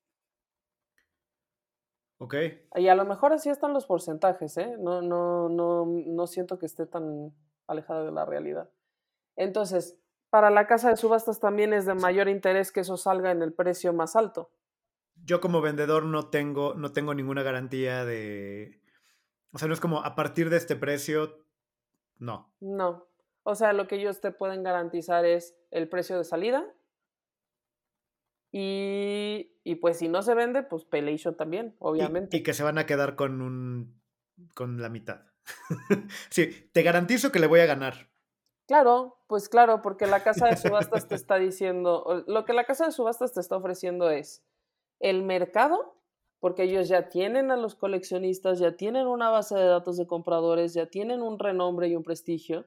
Ok. 2.18 2.34
Y 2.76 2.88
a 2.88 2.94
lo 2.94 3.06
mejor 3.06 3.32
así 3.32 3.48
están 3.48 3.72
los 3.72 3.86
porcentajes, 3.86 4.56
¿eh? 4.58 4.76
No, 4.78 5.00
no, 5.00 5.48
no, 5.48 5.86
no 5.86 6.26
siento 6.26 6.58
que 6.58 6.66
esté 6.66 6.86
tan 6.86 7.34
alejado 7.66 8.04
de 8.04 8.12
la 8.12 8.26
realidad. 8.26 8.70
Entonces, 9.36 9.98
para 10.28 10.50
la 10.50 10.66
casa 10.66 10.90
de 10.90 10.96
subastas 10.96 11.40
también 11.40 11.72
es 11.72 11.86
de 11.86 11.94
mayor 11.94 12.28
interés 12.28 12.70
que 12.70 12.80
eso 12.80 12.96
salga 12.96 13.30
en 13.30 13.40
el 13.40 13.54
precio 13.54 13.92
más 13.94 14.16
alto. 14.16 14.50
Yo 15.24 15.40
como 15.40 15.62
vendedor 15.62 16.04
no 16.04 16.28
tengo, 16.28 16.74
no 16.74 16.92
tengo 16.92 17.14
ninguna 17.14 17.42
garantía 17.42 18.04
de... 18.04 18.82
O 19.52 19.58
sea, 19.58 19.68
no 19.68 19.74
es 19.74 19.80
como 19.80 20.00
a 20.00 20.14
partir 20.14 20.50
de 20.50 20.58
este 20.58 20.76
precio, 20.76 21.46
no. 22.18 22.52
No, 22.60 23.06
o 23.44 23.54
sea, 23.54 23.72
lo 23.72 23.86
que 23.86 23.96
ellos 23.96 24.20
te 24.20 24.32
pueden 24.32 24.62
garantizar 24.62 25.24
es 25.24 25.54
el 25.70 25.88
precio 25.88 26.18
de 26.18 26.24
salida. 26.24 26.66
Y, 28.50 29.50
pues 29.80 29.98
si 29.98 30.08
no 30.08 30.22
se 30.22 30.34
vende, 30.34 30.62
pues 30.62 30.84
Pelation 30.84 31.36
también, 31.36 31.76
obviamente. 31.78 32.36
Y, 32.36 32.42
que 32.42 32.54
se 32.54 32.62
van 32.62 32.78
a 32.78 32.86
quedar 32.86 33.16
con 33.16 33.42
un 33.42 34.00
con 34.54 34.80
la 34.80 34.88
mitad. 34.88 35.22
sí, 36.30 36.70
te 36.72 36.82
garantizo 36.82 37.30
que 37.30 37.38
le 37.38 37.46
voy 37.46 37.60
a 37.60 37.66
ganar. 37.66 38.10
Claro, 38.66 39.18
pues 39.26 39.48
claro, 39.48 39.82
porque 39.82 40.06
la 40.06 40.22
casa 40.22 40.46
de 40.46 40.56
subastas 40.56 41.06
te 41.06 41.14
está 41.14 41.36
diciendo, 41.36 42.24
lo 42.26 42.44
que 42.46 42.54
la 42.54 42.64
casa 42.64 42.86
de 42.86 42.92
subastas 42.92 43.34
te 43.34 43.40
está 43.40 43.56
ofreciendo 43.56 44.08
es 44.08 44.42
el 45.00 45.22
mercado, 45.22 45.98
porque 46.40 46.62
ellos 46.62 46.88
ya 46.88 47.10
tienen 47.10 47.50
a 47.50 47.56
los 47.56 47.74
coleccionistas, 47.74 48.58
ya 48.58 48.76
tienen 48.76 49.06
una 49.06 49.28
base 49.28 49.54
de 49.54 49.66
datos 49.66 49.98
de 49.98 50.06
compradores, 50.06 50.72
ya 50.72 50.86
tienen 50.86 51.20
un 51.20 51.38
renombre 51.38 51.88
y 51.88 51.96
un 51.96 52.04
prestigio, 52.04 52.64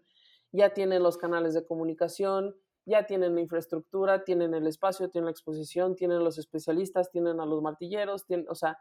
ya 0.52 0.74
tienen 0.74 1.04
los 1.04 1.18
canales 1.18 1.54
de 1.54 1.66
comunicación, 1.66 2.56
ya 2.86 3.06
tienen 3.06 3.36
la 3.36 3.42
infraestructura, 3.42 4.24
tienen 4.24 4.54
el 4.54 4.66
espacio, 4.66 5.10
tienen 5.10 5.26
la 5.26 5.32
exposición, 5.32 5.96
tienen 5.96 6.24
los 6.24 6.38
especialistas, 6.38 7.12
tienen 7.12 7.40
a 7.42 7.46
los 7.46 7.62
martilleros, 7.62 8.26
tienen, 8.26 8.48
o 8.50 8.56
sea, 8.56 8.80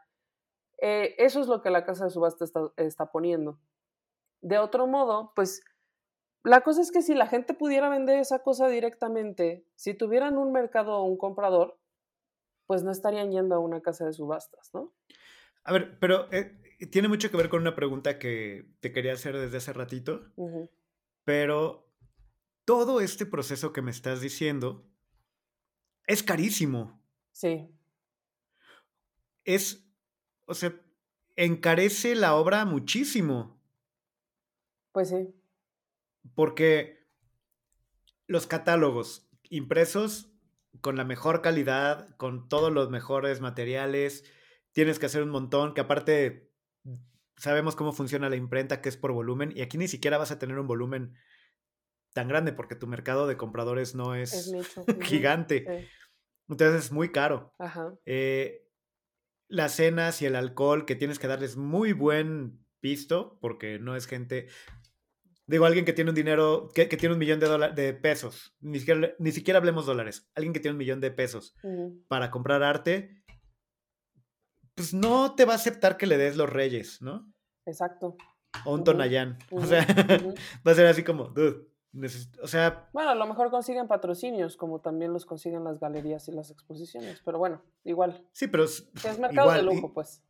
eh, 0.79 1.15
eso 1.17 1.41
es 1.41 1.47
lo 1.47 1.61
que 1.61 1.69
la 1.69 1.83
casa 1.83 2.05
de 2.05 2.11
subasta 2.11 2.45
está, 2.77 3.11
poniendo. 3.11 3.59
De 4.41 4.59
otro 4.59 4.87
modo, 4.87 5.33
pues 5.35 5.61
la 6.43 6.61
cosa 6.61 6.81
es 6.81 6.91
que 6.91 7.01
si 7.01 7.15
la 7.15 7.27
gente 7.27 7.53
pudiera 7.53 7.89
vender 7.89 8.19
esa 8.19 8.39
cosa 8.39 8.69
directamente, 8.69 9.65
si 9.75 9.93
tuvieran 9.93 10.37
un 10.37 10.53
mercado 10.53 10.97
o 10.97 11.03
un 11.03 11.17
comprador, 11.17 11.77
pues 12.65 12.83
no 12.83 12.91
estarían 12.91 13.31
yendo 13.31 13.55
a 13.55 13.59
una 13.59 13.81
casa 13.81 14.05
de 14.05 14.13
subastas, 14.13 14.69
¿no? 14.73 14.93
A 15.63 15.73
ver, 15.73 15.99
pero 15.99 16.31
eh, 16.31 16.57
tiene 16.91 17.09
mucho 17.09 17.29
que 17.29 17.37
ver 17.37 17.49
con 17.49 17.61
una 17.61 17.75
pregunta 17.75 18.19
que 18.19 18.69
te 18.79 18.93
quería 18.93 19.13
hacer 19.13 19.35
desde 19.35 19.57
hace 19.57 19.73
ratito. 19.73 20.21
Pero 21.27 21.93
todo 22.63 23.01
este 23.01 23.25
proceso 23.25 23.73
que 23.73 23.81
me 23.81 23.91
estás 23.91 24.21
diciendo 24.21 24.89
es 26.05 26.23
carísimo. 26.23 27.03
Sí. 27.33 27.67
Es, 29.43 29.85
o 30.45 30.53
sea, 30.53 30.73
encarece 31.35 32.15
la 32.15 32.33
obra 32.35 32.63
muchísimo. 32.63 33.61
Pues 34.93 35.09
sí. 35.09 35.35
Porque 36.33 37.09
los 38.27 38.47
catálogos 38.47 39.29
impresos 39.49 40.31
con 40.79 40.95
la 40.95 41.03
mejor 41.03 41.41
calidad, 41.41 42.15
con 42.15 42.47
todos 42.47 42.71
los 42.71 42.89
mejores 42.89 43.41
materiales, 43.41 44.23
tienes 44.71 44.97
que 44.97 45.07
hacer 45.07 45.23
un 45.23 45.29
montón, 45.31 45.73
que 45.73 45.81
aparte 45.81 46.46
sabemos 47.37 47.75
cómo 47.75 47.93
funciona 47.93 48.29
la 48.29 48.35
imprenta, 48.35 48.81
que 48.81 48.89
es 48.89 48.97
por 48.97 49.11
volumen, 49.11 49.53
y 49.55 49.61
aquí 49.61 49.77
ni 49.77 49.87
siquiera 49.87 50.17
vas 50.17 50.31
a 50.31 50.39
tener 50.39 50.59
un 50.59 50.67
volumen 50.67 51.13
tan 52.13 52.27
grande 52.27 52.51
porque 52.51 52.75
tu 52.75 52.87
mercado 52.87 53.27
de 53.27 53.37
compradores 53.37 53.95
no 53.95 54.15
es, 54.15 54.51
gigante. 55.01 55.87
Entonces 56.49 56.85
es 56.85 56.91
muy 56.91 57.11
caro. 57.11 57.53
Eh, 58.05 58.67
las 59.47 59.75
cenas 59.75 60.21
y 60.21 60.25
el 60.25 60.35
alcohol 60.35 60.85
que 60.85 60.95
tienes 60.95 61.19
que 61.19 61.27
darles 61.27 61.57
muy 61.57 61.93
buen 61.93 62.65
pisto 62.79 63.37
porque 63.39 63.79
no 63.79 63.95
es 63.95 64.07
gente... 64.07 64.47
Digo, 65.45 65.65
alguien 65.65 65.85
que 65.85 65.93
tiene 65.93 66.09
un 66.09 66.15
dinero, 66.15 66.69
que, 66.75 66.87
tiene 66.87 67.13
un 67.13 67.19
millón 67.19 67.39
de, 67.39 67.71
de 67.73 67.93
pesos, 67.93 68.57
ni 68.59 68.79
siquiera, 68.79 69.13
ni 69.17 69.31
siquiera 69.31 69.59
hablemos 69.59 69.85
dólares, 69.85 70.29
alguien 70.35 70.51
que 70.51 70.59
tiene 70.59 70.73
un 70.73 70.77
millón 70.77 70.99
de 70.99 71.09
pesos 71.09 71.55
para 72.09 72.31
comprar 72.31 72.63
arte, 72.63 73.23
pues 74.77 74.93
no 74.93 75.33
te 75.33 75.43
va 75.43 75.53
a 75.53 75.55
aceptar 75.55 75.97
que 75.97 76.05
le 76.05 76.17
des 76.17 76.37
los 76.37 76.47
reyes, 76.47 77.01
¿no? 77.01 77.33
Exacto. 77.65 78.15
O 78.63 78.75
un 78.75 78.83
Tonayán. 78.83 79.39
O 79.49 79.65
sea, 79.65 79.83
va 80.67 80.71
a 80.71 80.75
ser 80.75 80.85
así 80.85 81.03
como, 81.03 81.29
dude, 81.29 81.67
o 82.43 82.47
sea... 82.47 82.87
Bueno, 82.93 83.09
a 83.09 83.15
lo 83.15 83.25
mejor 83.25 83.49
consiguen 83.49 83.87
patrocinios, 83.87 84.55
como 84.55 84.79
también 84.79 85.13
los 85.13 85.25
consiguen 85.25 85.63
las 85.63 85.79
galerías 85.79 86.27
y 86.27 86.31
las 86.31 86.51
exposiciones, 86.51 87.23
pero 87.25 87.39
bueno, 87.39 87.63
igual. 87.83 88.23
Sí, 88.33 88.45
pero... 88.45 88.65
Es 88.65 89.19
mercado 89.19 89.51
de 89.51 89.63
lujo, 89.63 89.91
pues. 89.93 90.23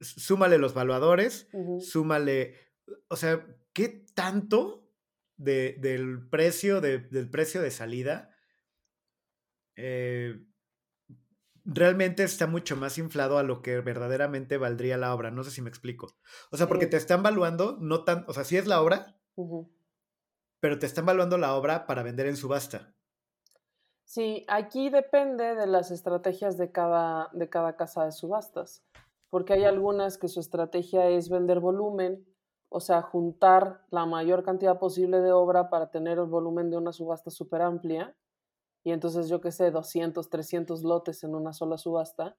Súmale 0.00 0.58
los 0.58 0.74
valuadores, 0.74 1.46
súmale, 1.78 2.54
o 3.06 3.14
sea, 3.14 3.46
¿qué 3.72 4.04
tanto 4.12 4.90
de, 5.36 5.76
del, 5.78 6.28
precio 6.28 6.80
de, 6.80 6.98
del 6.98 7.30
precio 7.30 7.62
de 7.62 7.70
salida 7.70 8.34
eh, 9.76 10.44
realmente 11.64 12.22
está 12.22 12.46
mucho 12.46 12.76
más 12.76 12.98
inflado 12.98 13.38
a 13.38 13.42
lo 13.42 13.62
que 13.62 13.80
verdaderamente 13.80 14.58
valdría 14.58 14.96
la 14.96 15.14
obra. 15.14 15.30
No 15.30 15.44
sé 15.44 15.50
si 15.50 15.62
me 15.62 15.70
explico. 15.70 16.08
O 16.50 16.56
sea, 16.56 16.66
porque 16.66 16.86
te 16.86 16.96
están 16.96 17.22
valuando, 17.22 17.76
no 17.80 18.04
tan, 18.04 18.24
o 18.28 18.32
sea, 18.32 18.44
sí 18.44 18.56
es 18.56 18.66
la 18.66 18.82
obra, 18.82 19.16
pero 20.60 20.78
te 20.78 20.86
están 20.86 21.06
valuando 21.06 21.38
la 21.38 21.54
obra 21.54 21.86
para 21.86 22.02
vender 22.02 22.26
en 22.26 22.36
subasta. 22.36 22.94
Sí, 24.04 24.44
aquí 24.48 24.90
depende 24.90 25.54
de 25.54 25.66
las 25.66 25.90
estrategias 25.90 26.58
de 26.58 26.70
cada, 26.70 27.30
de 27.32 27.48
cada 27.48 27.76
casa 27.76 28.04
de 28.04 28.12
subastas, 28.12 28.84
porque 29.30 29.54
hay 29.54 29.64
algunas 29.64 30.18
que 30.18 30.28
su 30.28 30.40
estrategia 30.40 31.08
es 31.08 31.30
vender 31.30 31.58
volumen, 31.58 32.24
o 32.68 32.80
sea, 32.80 33.00
juntar 33.00 33.82
la 33.90 34.04
mayor 34.04 34.44
cantidad 34.44 34.78
posible 34.78 35.20
de 35.20 35.32
obra 35.32 35.70
para 35.70 35.90
tener 35.90 36.18
el 36.18 36.26
volumen 36.26 36.70
de 36.70 36.76
una 36.76 36.92
subasta 36.92 37.30
súper 37.30 37.62
amplia 37.62 38.14
y 38.84 38.92
entonces 38.92 39.28
yo 39.30 39.40
qué 39.40 39.50
sé, 39.50 39.70
200, 39.70 40.28
300 40.28 40.82
lotes 40.82 41.24
en 41.24 41.34
una 41.34 41.54
sola 41.54 41.78
subasta. 41.78 42.36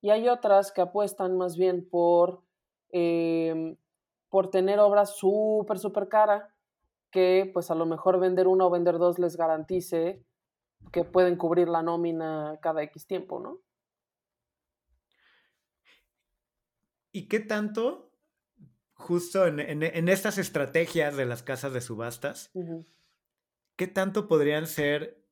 Y 0.00 0.10
hay 0.10 0.28
otras 0.28 0.72
que 0.72 0.80
apuestan 0.80 1.36
más 1.36 1.58
bien 1.58 1.86
por, 1.88 2.42
em, 2.90 3.76
por 4.30 4.48
tener 4.50 4.80
obras 4.80 5.16
súper, 5.16 5.78
súper 5.78 6.08
cara, 6.08 6.54
que 7.10 7.50
pues 7.52 7.70
a 7.70 7.74
lo 7.74 7.84
mejor 7.84 8.18
vender 8.18 8.48
una 8.48 8.66
o 8.66 8.70
vender 8.70 8.98
dos 8.98 9.18
les 9.18 9.36
garantice 9.36 10.24
que 10.90 11.04
pueden 11.04 11.36
cubrir 11.36 11.68
la 11.68 11.82
nómina 11.82 12.58
cada 12.62 12.82
X 12.82 13.06
tiempo, 13.06 13.38
¿no? 13.38 13.60
¿Y 17.12 17.28
qué 17.28 17.40
tanto, 17.40 18.10
justo 18.94 19.46
en, 19.46 20.08
estas 20.08 20.38
estrategias 20.38 21.16
de 21.16 21.26
las 21.26 21.42
casas 21.42 21.72
de 21.72 21.80
subastas, 21.80 22.50
qué 23.76 23.86
tanto 23.86 24.26
podrían 24.26 24.66
ser 24.66 25.23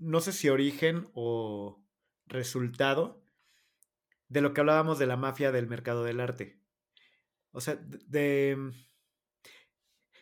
no 0.00 0.20
sé 0.20 0.32
si 0.32 0.48
origen 0.48 1.10
o 1.14 1.84
resultado 2.26 3.22
de 4.28 4.40
lo 4.40 4.52
que 4.52 4.60
hablábamos 4.60 4.98
de 4.98 5.06
la 5.06 5.16
mafia 5.16 5.52
del 5.52 5.68
mercado 5.68 6.04
del 6.04 6.20
arte. 6.20 6.58
O 7.52 7.60
sea, 7.60 7.76
de, 7.76 8.72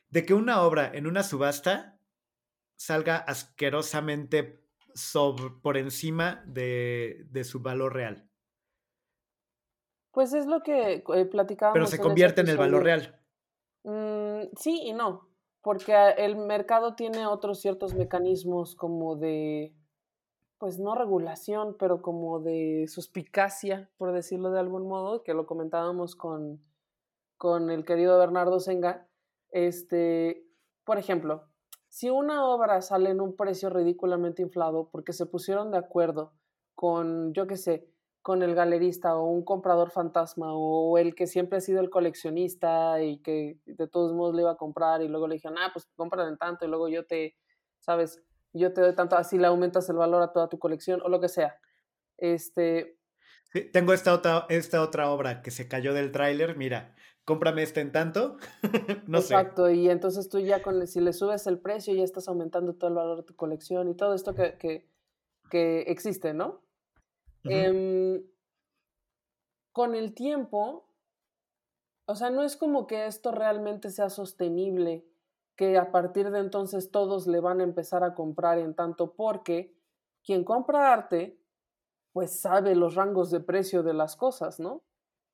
de 0.09 0.27
que 0.27 0.35
una 0.35 0.63
obra 0.63 0.91
en 0.93 1.07
una 1.07 1.23
subasta 1.23 2.01
salga 2.77 3.17
asquerosamente 3.17 4.65
por 5.63 5.77
encima 5.77 6.43
de, 6.47 7.29
su 7.45 7.61
valor 7.61 7.95
real. 7.95 8.29
Pues 10.11 10.33
es 10.33 10.47
lo 10.47 10.63
que 10.63 11.05
eh, 11.15 11.25
platicábamos. 11.27 11.75
Pero 11.75 11.87
se 11.87 11.99
convierte 11.99 12.41
en 12.41 12.49
el 12.49 12.57
valor 12.57 12.83
real. 12.83 13.21
Mm, 13.85 14.49
sí 14.57 14.83
y 14.87 14.93
no 14.93 15.28
porque 15.69 15.93
el 16.17 16.35
mercado 16.37 16.95
tiene 16.95 17.27
otros 17.27 17.61
ciertos 17.61 17.93
mecanismos 17.93 18.75
como 18.75 19.17
de, 19.17 19.77
pues 20.57 20.79
no 20.79 20.95
regulación, 20.95 21.77
pero 21.79 22.01
como 22.01 22.41
de 22.41 22.87
suspicacia, 22.89 23.91
por 23.99 24.15
decirlo 24.15 24.51
de 24.51 24.61
algún 24.61 24.89
modo, 24.89 25.23
que 25.23 25.35
lo 25.35 25.45
comentábamos 25.45 26.17
con, 26.17 26.65
con 27.37 27.71
el 27.71 27.85
querido 27.85 28.19
Bernardo 28.19 28.61
Senga. 28.61 29.11
Este, 29.51 30.43
por 30.85 30.97
ejemplo, 30.97 31.45
si 31.89 32.09
una 32.09 32.47
obra 32.47 32.81
sale 32.81 33.11
en 33.11 33.21
un 33.21 33.37
precio 33.37 33.69
ridículamente 33.69 34.41
inflado 34.41 34.89
porque 34.91 35.13
se 35.13 35.27
pusieron 35.27 35.71
de 35.71 35.77
acuerdo 35.77 36.33
con, 36.75 37.35
yo 37.35 37.47
qué 37.47 37.59
sé, 37.59 37.93
con 38.29 38.43
el 38.43 38.55
galerista 38.55 39.17
o 39.17 39.25
un 39.25 39.43
comprador 39.43 39.91
fantasma 39.91 40.53
o 40.53 40.99
el 40.99 41.15
que 41.15 41.27
siempre 41.27 41.57
ha 41.57 41.61
sido 41.63 41.81
el 41.81 41.89
coleccionista 41.89 43.03
y 43.03 43.23
que 43.23 43.57
de 43.65 43.89
todos 43.89 44.13
modos 44.13 44.35
le 44.35 44.43
iba 44.43 44.51
a 44.51 44.59
comprar 44.59 45.01
y 45.01 45.09
luego 45.09 45.27
le 45.27 45.37
dijeron, 45.37 45.57
ah, 45.57 45.71
pues 45.73 45.89
compran 45.97 46.29
en 46.29 46.37
tanto 46.37 46.67
y 46.67 46.69
luego 46.69 46.91
yo 46.91 47.07
te, 47.07 47.39
sabes, 47.79 48.23
yo 48.53 48.75
te 48.75 48.83
doy 48.83 48.95
tanto, 48.95 49.17
así 49.17 49.39
le 49.39 49.47
aumentas 49.47 49.89
el 49.89 49.97
valor 49.97 50.21
a 50.21 50.35
toda 50.35 50.51
tu 50.51 50.59
colección 50.59 51.01
o 51.01 51.09
lo 51.09 51.23
que 51.23 51.31
sea. 51.31 51.59
Este... 52.19 52.99
tengo 53.73 53.95
esta 53.95 54.13
otra, 54.13 54.45
esta 54.51 54.83
otra 54.83 55.11
obra 55.11 55.41
que 55.41 55.51
se 55.51 55.67
cayó 55.67 55.95
del 55.95 56.13
tráiler, 56.13 56.55
mira, 56.55 56.95
cómprame 57.25 57.63
este 57.63 57.81
en 57.81 57.93
tanto, 57.93 58.37
no 59.07 59.21
Exacto, 59.21 59.71
y 59.71 59.89
entonces 59.89 60.29
tú 60.29 60.39
ya 60.39 60.61
con, 60.61 60.87
si 60.87 61.01
le 61.01 61.15
subes 61.15 61.47
el 61.47 61.61
precio 61.61 61.95
ya 61.95 62.05
estás 62.05 62.29
aumentando 62.29 62.75
todo 62.75 62.91
el 62.91 62.97
valor 62.97 63.17
de 63.17 63.23
tu 63.23 63.35
colección 63.35 63.89
y 63.89 63.95
todo 63.95 64.13
esto 64.13 64.35
que, 64.35 64.59
que, 64.59 64.87
que 65.49 65.81
existe, 65.89 66.35
¿no? 66.35 66.68
Em, 67.45 68.23
con 69.73 69.95
el 69.95 70.15
tiempo, 70.15 70.89
o 72.07 72.15
sea, 72.15 72.31
no 72.31 72.43
es 72.43 72.57
como 72.57 72.87
que 72.87 73.07
esto 73.07 73.33
realmente 73.33 73.91
sea 73.91 74.11
sostenible, 74.11 75.07
que 75.57 75.77
a 75.77 75.91
partir 75.91 76.31
de 76.31 76.39
entonces 76.39 76.91
todos 76.91 77.27
le 77.27 77.41
van 77.41 77.61
a 77.61 77.65
empezar 77.65 78.05
a 78.05 78.15
comprar 78.15 78.59
en 78.59 78.75
tanto 78.75 79.15
porque 79.15 79.75
quien 80.25 80.45
compra 80.45 80.93
arte, 80.93 81.39
pues 82.13 82.41
sabe 82.41 82.75
los 82.75 82.95
rangos 82.95 83.31
de 83.31 83.41
precio 83.41 83.83
de 83.83 83.95
las 83.95 84.17
cosas, 84.17 84.59
¿no? 84.61 84.83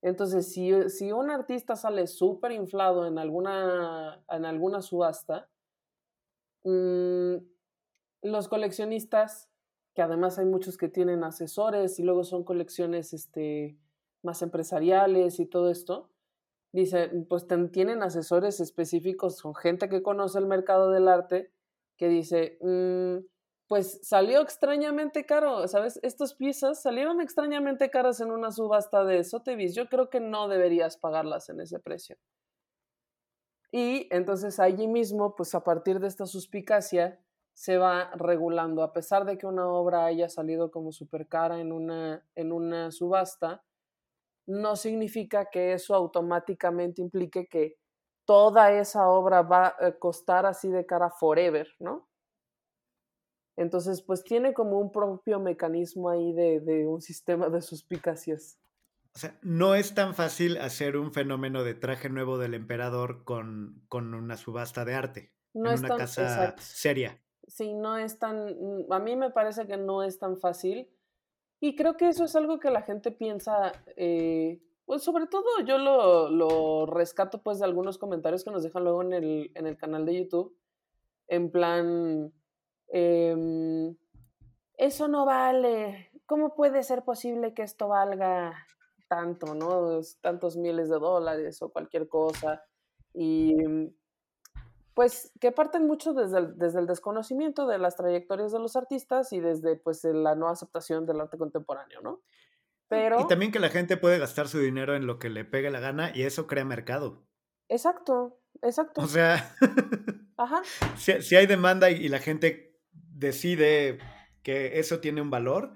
Entonces, 0.02 0.52
si, 0.52 0.90
si 0.90 1.12
un 1.12 1.30
artista 1.30 1.76
sale 1.76 2.06
súper 2.06 2.52
inflado 2.52 3.06
en 3.06 3.18
alguna, 3.18 4.22
en 4.28 4.44
alguna 4.44 4.82
subasta, 4.82 5.48
mm, 6.64 7.36
los 8.22 8.48
coleccionistas 8.48 9.48
que 9.94 10.02
además 10.02 10.38
hay 10.38 10.46
muchos 10.46 10.76
que 10.76 10.88
tienen 10.88 11.24
asesores 11.24 11.98
y 11.98 12.02
luego 12.02 12.24
son 12.24 12.44
colecciones 12.44 13.12
este, 13.12 13.78
más 14.22 14.42
empresariales 14.42 15.38
y 15.40 15.46
todo 15.46 15.70
esto. 15.70 16.10
Dice, 16.72 17.08
pues 17.28 17.46
tienen 17.70 18.02
asesores 18.02 18.58
específicos, 18.58 19.38
son 19.38 19.54
gente 19.54 19.88
que 19.88 20.02
conoce 20.02 20.40
el 20.40 20.46
mercado 20.46 20.90
del 20.90 21.06
arte, 21.06 21.52
que 21.96 22.08
dice, 22.08 22.58
mm, 22.60 23.24
pues 23.68 24.00
salió 24.02 24.40
extrañamente 24.40 25.24
caro, 25.24 25.66
¿sabes? 25.68 26.00
Estas 26.02 26.34
piezas 26.34 26.82
salieron 26.82 27.20
extrañamente 27.20 27.90
caras 27.90 28.20
en 28.20 28.32
una 28.32 28.50
subasta 28.50 29.04
de 29.04 29.22
Sotheby's. 29.22 29.74
Yo 29.74 29.88
creo 29.88 30.10
que 30.10 30.20
no 30.20 30.48
deberías 30.48 30.96
pagarlas 30.96 31.48
en 31.48 31.60
ese 31.60 31.78
precio. 31.78 32.16
Y 33.70 34.08
entonces 34.10 34.60
allí 34.60 34.86
mismo, 34.86 35.34
pues 35.34 35.54
a 35.54 35.64
partir 35.64 35.98
de 36.00 36.08
esta 36.08 36.26
suspicacia, 36.26 37.23
se 37.54 37.78
va 37.78 38.10
regulando. 38.16 38.82
A 38.82 38.92
pesar 38.92 39.24
de 39.24 39.38
que 39.38 39.46
una 39.46 39.66
obra 39.66 40.04
haya 40.04 40.28
salido 40.28 40.70
como 40.70 40.92
súper 40.92 41.28
cara 41.28 41.60
en 41.60 41.72
una, 41.72 42.26
en 42.34 42.52
una 42.52 42.90
subasta, 42.90 43.64
no 44.46 44.76
significa 44.76 45.46
que 45.46 45.72
eso 45.72 45.94
automáticamente 45.94 47.00
implique 47.00 47.46
que 47.46 47.78
toda 48.26 48.72
esa 48.72 49.08
obra 49.08 49.42
va 49.42 49.74
a 49.78 49.92
costar 49.92 50.46
así 50.46 50.68
de 50.68 50.84
cara 50.84 51.10
forever, 51.10 51.68
¿no? 51.78 52.08
Entonces, 53.56 54.02
pues 54.02 54.24
tiene 54.24 54.52
como 54.52 54.80
un 54.80 54.90
propio 54.90 55.38
mecanismo 55.38 56.10
ahí 56.10 56.32
de, 56.32 56.58
de 56.60 56.88
un 56.88 57.00
sistema 57.00 57.48
de 57.48 57.62
suspicacias. 57.62 58.58
O 59.14 59.18
sea, 59.18 59.38
no 59.42 59.76
es 59.76 59.94
tan 59.94 60.16
fácil 60.16 60.56
hacer 60.56 60.96
un 60.96 61.12
fenómeno 61.12 61.62
de 61.62 61.74
traje 61.74 62.08
nuevo 62.08 62.36
del 62.36 62.54
emperador 62.54 63.22
con, 63.22 63.84
con 63.88 64.12
una 64.12 64.36
subasta 64.36 64.84
de 64.84 64.94
arte. 64.94 65.32
No 65.52 65.70
en 65.70 65.78
una 65.78 65.96
casa 65.96 66.56
seria 66.58 67.23
sí, 67.46 67.74
no 67.74 67.96
es 67.96 68.18
tan, 68.18 68.56
a 68.90 68.98
mí 68.98 69.16
me 69.16 69.30
parece 69.30 69.66
que 69.66 69.76
no 69.76 70.02
es 70.02 70.18
tan 70.18 70.38
fácil. 70.38 70.88
Y 71.60 71.76
creo 71.76 71.96
que 71.96 72.08
eso 72.08 72.24
es 72.24 72.36
algo 72.36 72.58
que 72.58 72.70
la 72.70 72.82
gente 72.82 73.10
piensa, 73.10 73.72
eh, 73.96 74.60
pues 74.84 75.02
sobre 75.02 75.26
todo 75.26 75.60
yo 75.64 75.78
lo, 75.78 76.28
lo, 76.28 76.86
rescato 76.86 77.42
pues 77.42 77.58
de 77.58 77.64
algunos 77.64 77.96
comentarios 77.96 78.44
que 78.44 78.50
nos 78.50 78.62
dejan 78.62 78.84
luego 78.84 79.02
en 79.02 79.12
el, 79.14 79.50
en 79.54 79.66
el 79.66 79.76
canal 79.76 80.04
de 80.04 80.14
YouTube, 80.14 80.54
en 81.26 81.50
plan, 81.50 82.32
em, 82.88 83.96
eso 84.76 85.08
no 85.08 85.24
vale, 85.24 86.10
¿cómo 86.26 86.54
puede 86.54 86.82
ser 86.82 87.02
posible 87.02 87.54
que 87.54 87.62
esto 87.62 87.88
valga 87.88 88.54
tanto, 89.08 89.54
no? 89.54 90.00
Tantos 90.20 90.56
miles 90.56 90.88
de 90.88 90.98
dólares 90.98 91.62
o 91.62 91.70
cualquier 91.70 92.08
cosa. 92.08 92.64
Y 93.12 93.54
pues 94.94 95.32
que 95.40 95.52
parten 95.52 95.86
mucho 95.86 96.14
desde 96.14 96.38
el, 96.38 96.58
desde 96.58 96.80
el 96.80 96.86
desconocimiento 96.86 97.66
de 97.66 97.78
las 97.78 97.96
trayectorias 97.96 98.52
de 98.52 98.60
los 98.60 98.76
artistas 98.76 99.32
y 99.32 99.40
desde 99.40 99.76
pues 99.76 100.04
la 100.04 100.34
no 100.34 100.48
aceptación 100.48 101.04
del 101.04 101.20
arte 101.20 101.36
contemporáneo, 101.36 102.00
¿no? 102.00 102.22
Pero... 102.88 103.20
Y 103.20 103.26
también 103.26 103.50
que 103.50 103.58
la 103.58 103.70
gente 103.70 103.96
puede 103.96 104.18
gastar 104.18 104.46
su 104.46 104.58
dinero 104.58 104.94
en 104.94 105.06
lo 105.06 105.18
que 105.18 105.30
le 105.30 105.44
pegue 105.44 105.70
la 105.70 105.80
gana 105.80 106.12
y 106.14 106.22
eso 106.22 106.46
crea 106.46 106.64
mercado. 106.64 107.26
Exacto, 107.68 108.38
exacto. 108.62 109.00
O 109.00 109.06
sea, 109.06 109.56
Ajá. 110.36 110.62
Si, 110.96 111.36
hay 111.36 111.46
demanda 111.46 111.90
y, 111.90 112.08
la 112.08 112.18
gente 112.18 112.78
decide 112.92 113.98
que 114.42 114.78
eso 114.78 115.00
tiene 115.00 115.20
un 115.20 115.30
valor, 115.30 115.74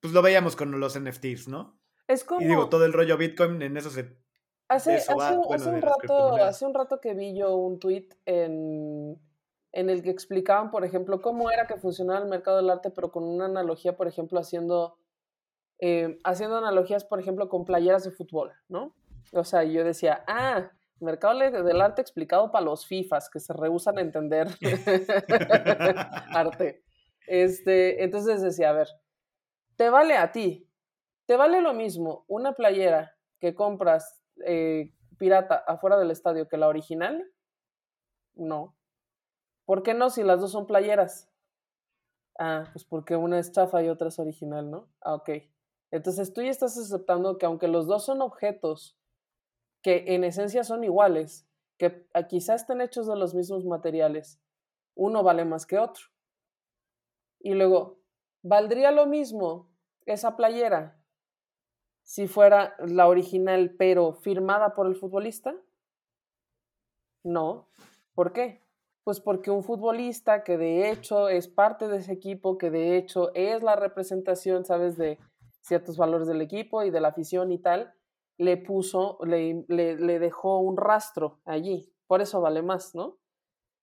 pues 0.00 0.12
lo 0.12 0.22
veíamos 0.22 0.56
con 0.56 0.78
los 0.78 0.98
NFTs, 0.98 1.48
¿no? 1.48 1.80
Es 2.08 2.24
como... 2.24 2.40
Y 2.40 2.46
digo, 2.46 2.68
todo 2.68 2.84
el 2.84 2.92
rollo 2.92 3.16
Bitcoin 3.16 3.62
en 3.62 3.76
eso 3.76 3.90
se 3.90 4.21
Hace, 4.72 4.98
un 5.68 5.82
rato, 5.82 6.36
hace 6.36 6.64
un 6.64 6.74
rato 6.74 7.00
que 7.00 7.12
vi 7.14 7.36
yo 7.36 7.54
un 7.56 7.78
tweet 7.78 8.08
en, 8.24 9.20
el 9.72 10.02
que 10.02 10.10
explicaban, 10.10 10.70
por 10.70 10.84
ejemplo, 10.84 11.20
cómo 11.20 11.50
era 11.50 11.66
que 11.66 11.76
funcionaba 11.76 12.20
el 12.20 12.28
mercado 12.28 12.56
del 12.56 12.70
arte, 12.70 12.90
pero 12.90 13.12
con 13.12 13.24
una 13.24 13.44
analogía, 13.46 13.96
por 13.96 14.08
ejemplo, 14.08 14.40
haciendo, 14.40 14.96
eh, 15.78 16.18
haciendo 16.24 16.56
analogías, 16.56 17.04
por 17.04 17.20
ejemplo, 17.20 17.48
con 17.48 17.64
playeras 17.64 18.04
de 18.04 18.12
fútbol, 18.12 18.52
¿no? 18.68 18.94
O 19.32 19.44
sea, 19.44 19.64
yo 19.64 19.84
decía, 19.84 20.24
ah, 20.26 20.70
mercado 21.00 21.38
del 21.38 21.80
arte 21.80 22.00
explicado 22.00 22.50
para 22.50 22.64
los 22.64 22.86
FIFAs 22.86 23.28
que 23.28 23.40
se 23.40 23.52
rehusan 23.52 23.98
a 23.98 24.00
entender 24.00 24.48
arte. 26.32 26.82
Este, 27.26 28.04
entonces 28.04 28.40
decía, 28.40 28.70
a 28.70 28.72
ver, 28.72 28.88
te 29.76 29.90
vale 29.90 30.16
a 30.16 30.32
ti, 30.32 30.68
te 31.26 31.36
vale 31.36 31.60
lo 31.60 31.74
mismo 31.74 32.24
una 32.28 32.54
playera 32.54 33.16
que 33.38 33.54
compras 33.54 34.21
eh, 34.44 34.92
pirata 35.18 35.56
afuera 35.56 35.98
del 35.98 36.10
estadio 36.10 36.48
que 36.48 36.56
la 36.56 36.68
original. 36.68 37.30
No. 38.34 38.76
¿Por 39.64 39.82
qué 39.82 39.94
no 39.94 40.10
si 40.10 40.22
las 40.22 40.40
dos 40.40 40.52
son 40.52 40.66
playeras? 40.66 41.30
Ah, 42.38 42.68
pues 42.72 42.84
porque 42.84 43.16
una 43.16 43.38
es 43.38 43.52
chafa 43.52 43.82
y 43.82 43.88
otra 43.88 44.08
es 44.08 44.18
original, 44.18 44.70
¿no? 44.70 44.88
Ah, 45.00 45.14
ok. 45.14 45.30
Entonces 45.90 46.32
tú 46.32 46.42
ya 46.42 46.50
estás 46.50 46.76
aceptando 46.78 47.38
que 47.38 47.46
aunque 47.46 47.68
los 47.68 47.86
dos 47.86 48.04
son 48.04 48.22
objetos 48.22 48.98
que 49.82 50.14
en 50.14 50.24
esencia 50.24 50.64
son 50.64 50.84
iguales, 50.84 51.46
que 51.76 52.06
quizás 52.28 52.62
estén 52.62 52.80
hechos 52.80 53.06
de 53.06 53.16
los 53.16 53.34
mismos 53.34 53.64
materiales, 53.64 54.40
uno 54.94 55.22
vale 55.22 55.44
más 55.44 55.66
que 55.66 55.78
otro. 55.78 56.04
Y 57.40 57.54
luego, 57.54 58.00
¿valdría 58.42 58.92
lo 58.92 59.06
mismo 59.06 59.70
esa 60.06 60.36
playera 60.36 61.01
si 62.02 62.26
fuera 62.26 62.74
la 62.78 63.08
original 63.08 63.74
pero 63.78 64.12
firmada 64.12 64.74
por 64.74 64.86
el 64.86 64.96
futbolista? 64.96 65.54
No. 67.24 67.68
¿Por 68.14 68.32
qué? 68.32 68.60
Pues 69.04 69.20
porque 69.20 69.50
un 69.50 69.64
futbolista 69.64 70.44
que 70.44 70.56
de 70.56 70.90
hecho 70.90 71.28
es 71.28 71.48
parte 71.48 71.88
de 71.88 71.98
ese 71.98 72.12
equipo, 72.12 72.58
que 72.58 72.70
de 72.70 72.96
hecho 72.96 73.34
es 73.34 73.62
la 73.62 73.76
representación, 73.76 74.64
¿sabes?, 74.64 74.96
de 74.96 75.18
ciertos 75.60 75.96
valores 75.96 76.26
del 76.26 76.40
equipo 76.40 76.82
y 76.82 76.90
de 76.90 77.00
la 77.00 77.08
afición 77.08 77.52
y 77.52 77.58
tal, 77.58 77.94
le 78.36 78.56
puso, 78.56 79.18
le, 79.24 79.64
le, 79.68 80.18
dejó 80.18 80.58
un 80.58 80.76
rastro 80.76 81.40
allí. 81.44 81.92
Por 82.06 82.20
eso 82.20 82.40
vale 82.40 82.62
más, 82.62 82.94
¿no? 82.94 83.18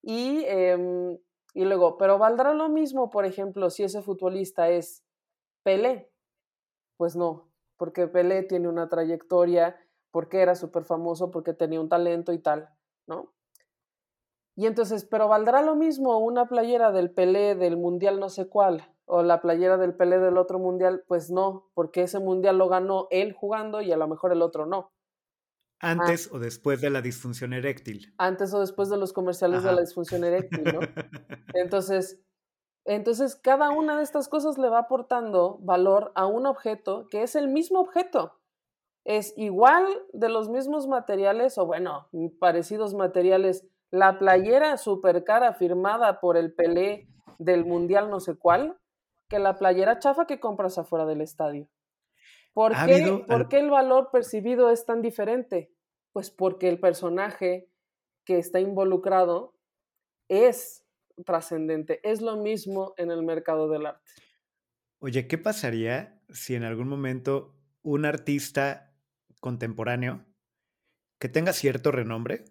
Y, 0.02 0.44
em, 0.46 1.18
y 1.54 1.66
luego, 1.66 1.98
pero 1.98 2.18
¿valdrá 2.18 2.54
lo 2.54 2.70
mismo, 2.70 3.10
por 3.10 3.26
ejemplo, 3.26 3.70
si 3.70 3.84
ese 3.84 4.02
futbolista 4.02 4.70
es 4.70 5.04
Pelé? 5.64 6.12
Pues 6.98 7.16
no, 7.16 7.49
porque 7.80 8.08
Pelé 8.08 8.44
tiene 8.44 8.68
una 8.68 8.90
trayectoria, 8.90 9.78
porque 10.12 10.42
era 10.42 10.54
súper 10.54 10.84
famoso, 10.84 11.32
porque 11.32 11.54
tenía 11.54 11.80
un 11.80 11.90
talento 11.90 12.34
y 12.34 12.40
tal, 12.40 12.70
¿no? 13.08 13.34
Y 14.56 14.68
entonces, 14.68 15.06
pero 15.06 15.30
¿valdrá 15.30 15.62
lo 15.62 15.78
mismo 15.78 16.20
una 16.20 16.48
playera 16.48 16.92
del 16.92 17.12
Pelé 17.12 17.56
del 17.56 17.78
Mundial 17.78 18.20
no 18.20 18.28
sé 18.28 18.50
cuál 18.50 18.94
o 19.06 19.24
la 19.24 19.40
playera 19.40 19.78
del 19.78 19.96
Pelé 19.96 20.20
del 20.20 20.38
otro 20.38 20.60
Mundial? 20.60 21.06
Pues 21.08 21.32
no, 21.32 21.72
porque 21.74 22.02
ese 22.02 22.20
Mundial 22.20 22.58
lo 22.58 22.68
ganó 22.68 23.08
él 23.10 23.32
jugando 23.32 23.82
y 23.82 23.94
a 23.94 23.98
lo 23.98 24.10
mejor 24.10 24.34
el 24.34 24.42
otro 24.42 24.66
no. 24.66 24.92
Ah. 25.80 25.92
Antes 25.92 26.30
o 26.34 26.40
después 26.40 26.82
de 26.82 26.90
la 26.90 27.02
disfunción 27.02 27.54
eréctil. 27.54 28.14
Antes 28.18 28.54
o 28.54 28.60
después 28.60 28.90
de 28.90 28.98
los 28.98 29.14
comerciales 29.14 29.64
de 29.64 29.72
la 29.72 29.80
disfunción 29.80 30.26
eréctil, 30.26 30.66
¿no? 30.66 30.82
Entonces, 31.54 32.22
entonces, 32.96 33.36
cada 33.36 33.70
una 33.70 33.98
de 33.98 34.04
estas 34.04 34.28
cosas 34.28 34.58
le 34.58 34.68
va 34.68 34.80
aportando 34.80 35.60
valor 35.60 36.12
a 36.16 36.26
un 36.26 36.48
objeto 36.48 37.08
que 37.10 37.22
es 37.22 37.36
el 37.36 37.48
mismo 37.48 37.80
objeto. 37.80 38.40
Es 39.06 39.34
igual 39.38 39.86
de 40.12 40.28
los 40.28 40.50
mismos 40.50 40.88
materiales 40.88 41.60
o, 41.60 41.68
bueno, 41.68 42.08
parecidos 42.40 42.96
materiales 42.96 43.68
la 43.92 44.18
playera 44.18 44.76
super 44.78 45.24
cara 45.24 45.54
firmada 45.54 46.20
por 46.20 46.36
el 46.36 46.52
Pelé 46.52 47.08
del 47.38 47.64
Mundial 47.64 48.10
no 48.10 48.20
sé 48.20 48.36
cuál, 48.36 48.76
que 49.30 49.38
la 49.38 49.60
playera 49.60 50.00
chafa 50.00 50.26
que 50.26 50.40
compras 50.40 50.80
afuera 50.80 51.06
del 51.06 51.22
estadio. 51.22 51.70
¿Por, 52.54 52.74
qué, 52.88 53.24
¿por 53.28 53.50
qué 53.50 53.60
el 53.60 53.70
valor 53.70 54.10
percibido 54.12 54.72
es 54.72 54.86
tan 54.86 55.04
diferente? 55.04 55.72
Pues 56.12 56.32
porque 56.32 56.70
el 56.70 56.80
personaje 56.80 57.70
que 58.26 58.40
está 58.40 58.60
involucrado 58.60 59.54
es 60.28 60.84
trascendente. 61.24 62.00
Es 62.04 62.22
lo 62.22 62.38
mismo 62.38 62.94
en 62.98 63.12
el 63.12 63.24
mercado 63.24 63.70
del 63.70 63.86
arte. 63.86 64.12
Oye, 65.00 65.28
¿qué 65.28 65.38
pasaría 65.38 66.22
si 66.30 66.56
en 66.56 66.64
algún 66.64 66.88
momento 66.88 67.56
un 67.82 68.06
artista 68.06 68.94
contemporáneo 69.40 70.26
que 71.20 71.30
tenga 71.30 71.54
cierto 71.54 71.92
renombre 71.92 72.46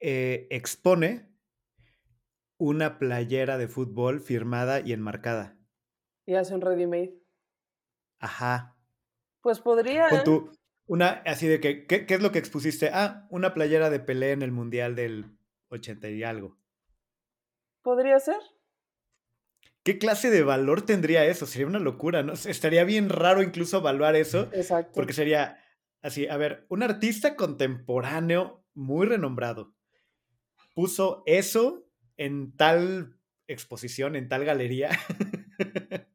eh, 0.00 0.46
expone 0.50 1.36
una 2.58 2.98
playera 2.98 3.58
de 3.58 3.68
fútbol 3.68 4.20
firmada 4.20 4.80
y 4.80 4.92
enmarcada. 4.92 5.58
Y 6.26 6.34
hace 6.34 6.54
un 6.54 6.60
ready-made. 6.60 7.14
Ajá. 8.18 8.76
Pues 9.42 9.60
podría. 9.60 10.08
Con 10.08 10.24
tu, 10.24 10.52
una, 10.86 11.22
así 11.26 11.46
de 11.46 11.60
que, 11.60 11.86
¿qué, 11.86 12.06
es 12.08 12.22
lo 12.22 12.32
que 12.32 12.38
expusiste? 12.38 12.90
Ah, 12.92 13.26
una 13.30 13.54
playera 13.54 13.90
de 13.90 14.00
Pelé 14.00 14.32
en 14.32 14.42
el 14.42 14.52
Mundial 14.52 14.94
del 14.96 15.35
80 15.68 16.08
y 16.10 16.22
algo. 16.22 16.58
Podría 17.82 18.18
ser. 18.18 18.38
¿Qué 19.82 19.98
clase 19.98 20.30
de 20.30 20.42
valor 20.42 20.82
tendría 20.82 21.24
eso? 21.24 21.46
Sería 21.46 21.66
una 21.66 21.78
locura, 21.78 22.22
¿no? 22.22 22.32
Estaría 22.32 22.84
bien 22.84 23.08
raro 23.08 23.42
incluso 23.42 23.78
evaluar 23.78 24.16
eso. 24.16 24.50
Exacto. 24.52 24.92
Porque 24.94 25.12
sería 25.12 25.62
así, 26.02 26.26
a 26.26 26.36
ver, 26.36 26.66
un 26.68 26.82
artista 26.82 27.36
contemporáneo 27.36 28.64
muy 28.74 29.06
renombrado 29.06 29.76
puso 30.76 31.22
eso 31.24 31.88
en 32.18 32.54
tal 32.54 33.18
exposición, 33.48 34.14
en 34.14 34.28
tal 34.28 34.44
galería. 34.44 34.90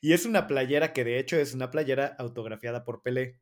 y 0.00 0.12
es 0.12 0.26
una 0.26 0.46
playera 0.46 0.92
que 0.92 1.02
de 1.02 1.18
hecho 1.18 1.36
es 1.36 1.54
una 1.54 1.72
playera 1.72 2.14
autografiada 2.18 2.84
por 2.84 3.02
Pelé. 3.02 3.40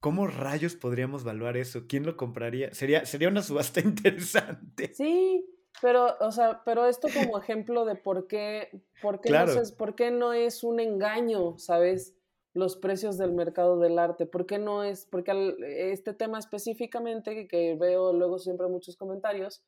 ¿Cómo 0.00 0.26
rayos 0.26 0.76
podríamos 0.76 1.22
evaluar 1.22 1.56
eso? 1.56 1.86
¿Quién 1.88 2.06
lo 2.06 2.16
compraría? 2.16 2.72
Sería, 2.74 3.04
sería 3.04 3.28
una 3.28 3.42
subasta 3.42 3.80
interesante. 3.84 4.94
Sí, 4.94 5.44
pero, 5.82 6.16
o 6.20 6.32
sea, 6.32 6.62
pero 6.64 6.86
esto 6.86 7.08
como 7.12 7.38
ejemplo 7.38 7.84
de 7.84 7.96
por 7.96 8.26
qué, 8.26 8.82
por 9.02 9.20
qué, 9.20 9.30
no, 9.30 9.46
por 9.76 9.94
qué 9.94 10.10
no 10.10 10.32
es 10.32 10.64
un 10.64 10.80
engaño, 10.80 11.58
¿sabes? 11.58 12.18
los 12.58 12.76
precios 12.76 13.16
del 13.18 13.32
mercado 13.32 13.78
del 13.78 13.98
arte? 13.98 14.26
¿Por 14.26 14.44
qué 14.46 14.58
no 14.58 14.84
es? 14.84 15.06
Porque 15.06 15.54
este 15.90 16.12
tema 16.12 16.38
específicamente, 16.38 17.46
que 17.46 17.76
veo 17.76 18.12
luego 18.12 18.38
siempre 18.38 18.66
muchos 18.68 18.96
comentarios, 18.96 19.64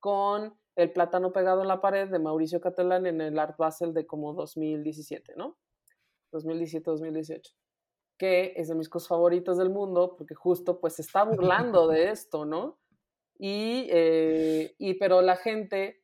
con 0.00 0.58
el 0.76 0.92
plátano 0.92 1.32
pegado 1.32 1.62
en 1.62 1.68
la 1.68 1.80
pared 1.80 2.08
de 2.08 2.18
Mauricio 2.18 2.60
Catalán 2.60 3.06
en 3.06 3.20
el 3.20 3.38
Art 3.38 3.56
Basel 3.58 3.92
de 3.92 4.06
como 4.06 4.32
2017, 4.32 5.34
¿no? 5.36 5.58
2017-2018, 6.32 7.54
que 8.20 8.52
es 8.54 8.68
de 8.68 8.74
mis 8.74 8.90
cosas 8.90 9.08
favoritos 9.08 9.56
del 9.56 9.70
mundo, 9.70 10.14
porque 10.14 10.34
justo 10.34 10.78
pues 10.78 10.96
se 10.96 11.02
está 11.02 11.24
burlando 11.24 11.88
de 11.88 12.10
esto, 12.10 12.44
¿no? 12.44 12.78
Y, 13.38 13.86
eh, 13.90 14.74
y 14.76 14.94
pero 14.94 15.22
la 15.22 15.36
gente 15.36 16.02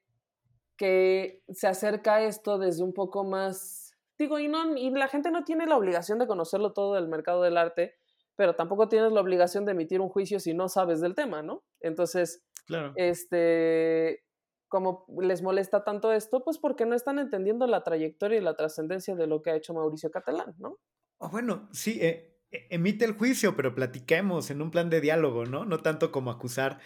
que 0.79 1.43
se 1.51 1.67
acerca 1.67 2.15
a 2.15 2.23
esto 2.23 2.57
desde 2.57 2.83
un 2.83 2.95
poco 2.95 3.23
más 3.25 3.87
Digo, 4.19 4.39
y, 4.39 4.49
no, 4.49 4.77
y 4.77 4.91
la 4.91 5.09
gente 5.09 5.31
no 5.31 5.45
tiene 5.45 5.67
la 5.67 5.77
obligación 5.77 6.19
de 6.19 6.27
conocerlo 6.27 6.73
todo 6.73 6.95
del 6.95 7.09
mercado 7.09 7.43
del 7.43 7.59
arte, 7.59 7.97
pero 8.35 8.55
tampoco 8.55 8.89
tienes 8.89 9.13
la 9.13 9.21
obligación 9.21 9.65
de 9.65 9.73
emitir 9.73 10.01
un 10.01 10.09
juicio 10.09 10.41
si 10.41 10.55
no 10.55 10.69
sabes 10.69 11.01
del 11.01 11.15
tema, 11.15 11.43
¿no? 11.43 11.65
Entonces, 11.81 12.43
claro. 12.67 12.93
este, 12.97 14.25
como 14.69 15.05
les 15.21 15.43
molesta 15.43 15.85
tanto 15.85 16.13
esto, 16.13 16.43
pues 16.45 16.59
porque 16.59 16.87
no 16.87 16.95
están 16.95 17.19
entendiendo 17.19 17.67
la 17.67 17.83
trayectoria 17.83 18.39
y 18.39 18.43
la 18.43 18.55
trascendencia 18.55 19.15
de 19.15 19.27
lo 19.27 19.43
que 19.43 19.51
ha 19.51 19.57
hecho 19.57 19.75
Mauricio 19.75 20.11
Catalán, 20.11 20.55
¿no? 20.59 20.79
Oh, 21.19 21.29
bueno, 21.31 21.69
sí, 21.73 21.99
eh, 22.01 22.39
e, 22.51 22.67
emite 22.71 23.05
el 23.05 23.13
juicio, 23.13 23.57
pero 23.57 23.75
platiquemos 23.75 24.51
en 24.51 24.63
un 24.63 24.71
plan 24.71 24.91
de 24.91 25.01
diálogo, 25.01 25.47
¿no? 25.47 25.65
No 25.65 25.79
tanto 25.79 26.13
como 26.13 26.31
acusar 26.31 26.79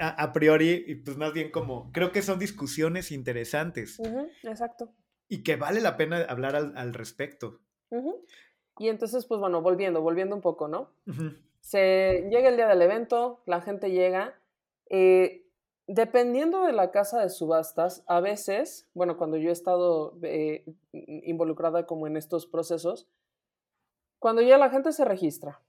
a, 0.00 0.32
priori, 0.32 0.84
y 0.86 0.94
pues 0.94 1.16
más 1.16 1.32
bien 1.32 1.50
como, 1.50 1.90
creo 1.92 2.12
que 2.12 2.22
son 2.22 2.38
discusiones 2.38 3.10
interesantes. 3.10 4.00
exacto 4.44 4.94
y 5.28 5.42
que 5.42 5.56
vale 5.56 5.80
la 5.80 5.96
pena 5.96 6.22
hablar 6.28 6.56
al, 6.56 6.94
respecto. 6.94 7.60
Y 8.78 8.88
entonces, 8.88 9.26
pues 9.26 9.40
bueno, 9.40 9.60
volviendo, 9.60 10.00
volviendo 10.00 10.34
un 10.34 10.40
poco, 10.42 10.68
¿no? 10.68 10.90
Se 11.60 12.26
llega 12.30 12.48
el 12.48 12.56
día 12.56 12.68
del 12.68 12.82
evento, 12.82 13.42
la 13.46 13.60
gente 13.60 13.90
llega. 13.90 14.40
Eh, 14.88 15.44
dependiendo 15.86 16.64
de 16.64 16.72
la 16.72 16.90
casa 16.90 17.20
de 17.20 17.28
subastas, 17.28 18.04
a 18.06 18.20
veces, 18.20 18.88
bueno, 18.94 19.18
cuando 19.18 19.36
yo 19.36 19.50
he 19.50 19.52
estado 19.52 20.18
eh, 20.22 20.64
involucrada 20.92 21.86
como 21.86 22.06
en 22.06 22.16
estos 22.16 22.46
procesos, 22.46 23.06
cuando 24.18 24.42
ya 24.42 24.58
la 24.58 24.70
gente 24.70 24.92
se 24.92 25.04
registra, 25.04 25.62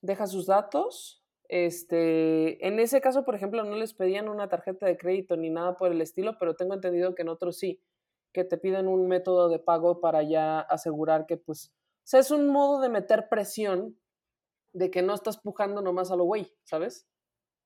deja 0.00 0.26
sus 0.26 0.46
datos, 0.46 1.24
este, 1.48 2.66
en 2.66 2.80
ese 2.80 3.00
caso, 3.00 3.24
por 3.24 3.34
ejemplo, 3.34 3.62
no 3.64 3.76
les 3.76 3.94
pedían 3.94 4.28
una 4.28 4.48
tarjeta 4.48 4.86
de 4.86 4.96
crédito 4.96 5.36
ni 5.36 5.50
nada 5.50 5.76
por 5.76 5.92
el 5.92 6.00
estilo, 6.00 6.38
pero 6.38 6.56
tengo 6.56 6.74
entendido 6.74 7.14
que 7.14 7.22
en 7.22 7.28
otros 7.28 7.58
sí 7.58 7.80
que 8.32 8.44
te 8.44 8.56
piden 8.56 8.88
un 8.88 9.06
método 9.08 9.48
de 9.48 9.58
pago 9.58 10.00
para 10.00 10.22
ya 10.22 10.60
asegurar 10.60 11.26
que, 11.26 11.36
pues, 11.36 11.66
o 11.68 12.04
sea, 12.04 12.20
es 12.20 12.30
un 12.30 12.48
modo 12.48 12.80
de 12.80 12.88
meter 12.88 13.28
presión 13.28 13.98
de 14.72 14.90
que 14.90 15.02
no 15.02 15.14
estás 15.14 15.38
pujando 15.38 15.82
nomás 15.82 16.10
a 16.10 16.16
lo 16.16 16.24
güey, 16.24 16.50
¿sabes? 16.64 17.06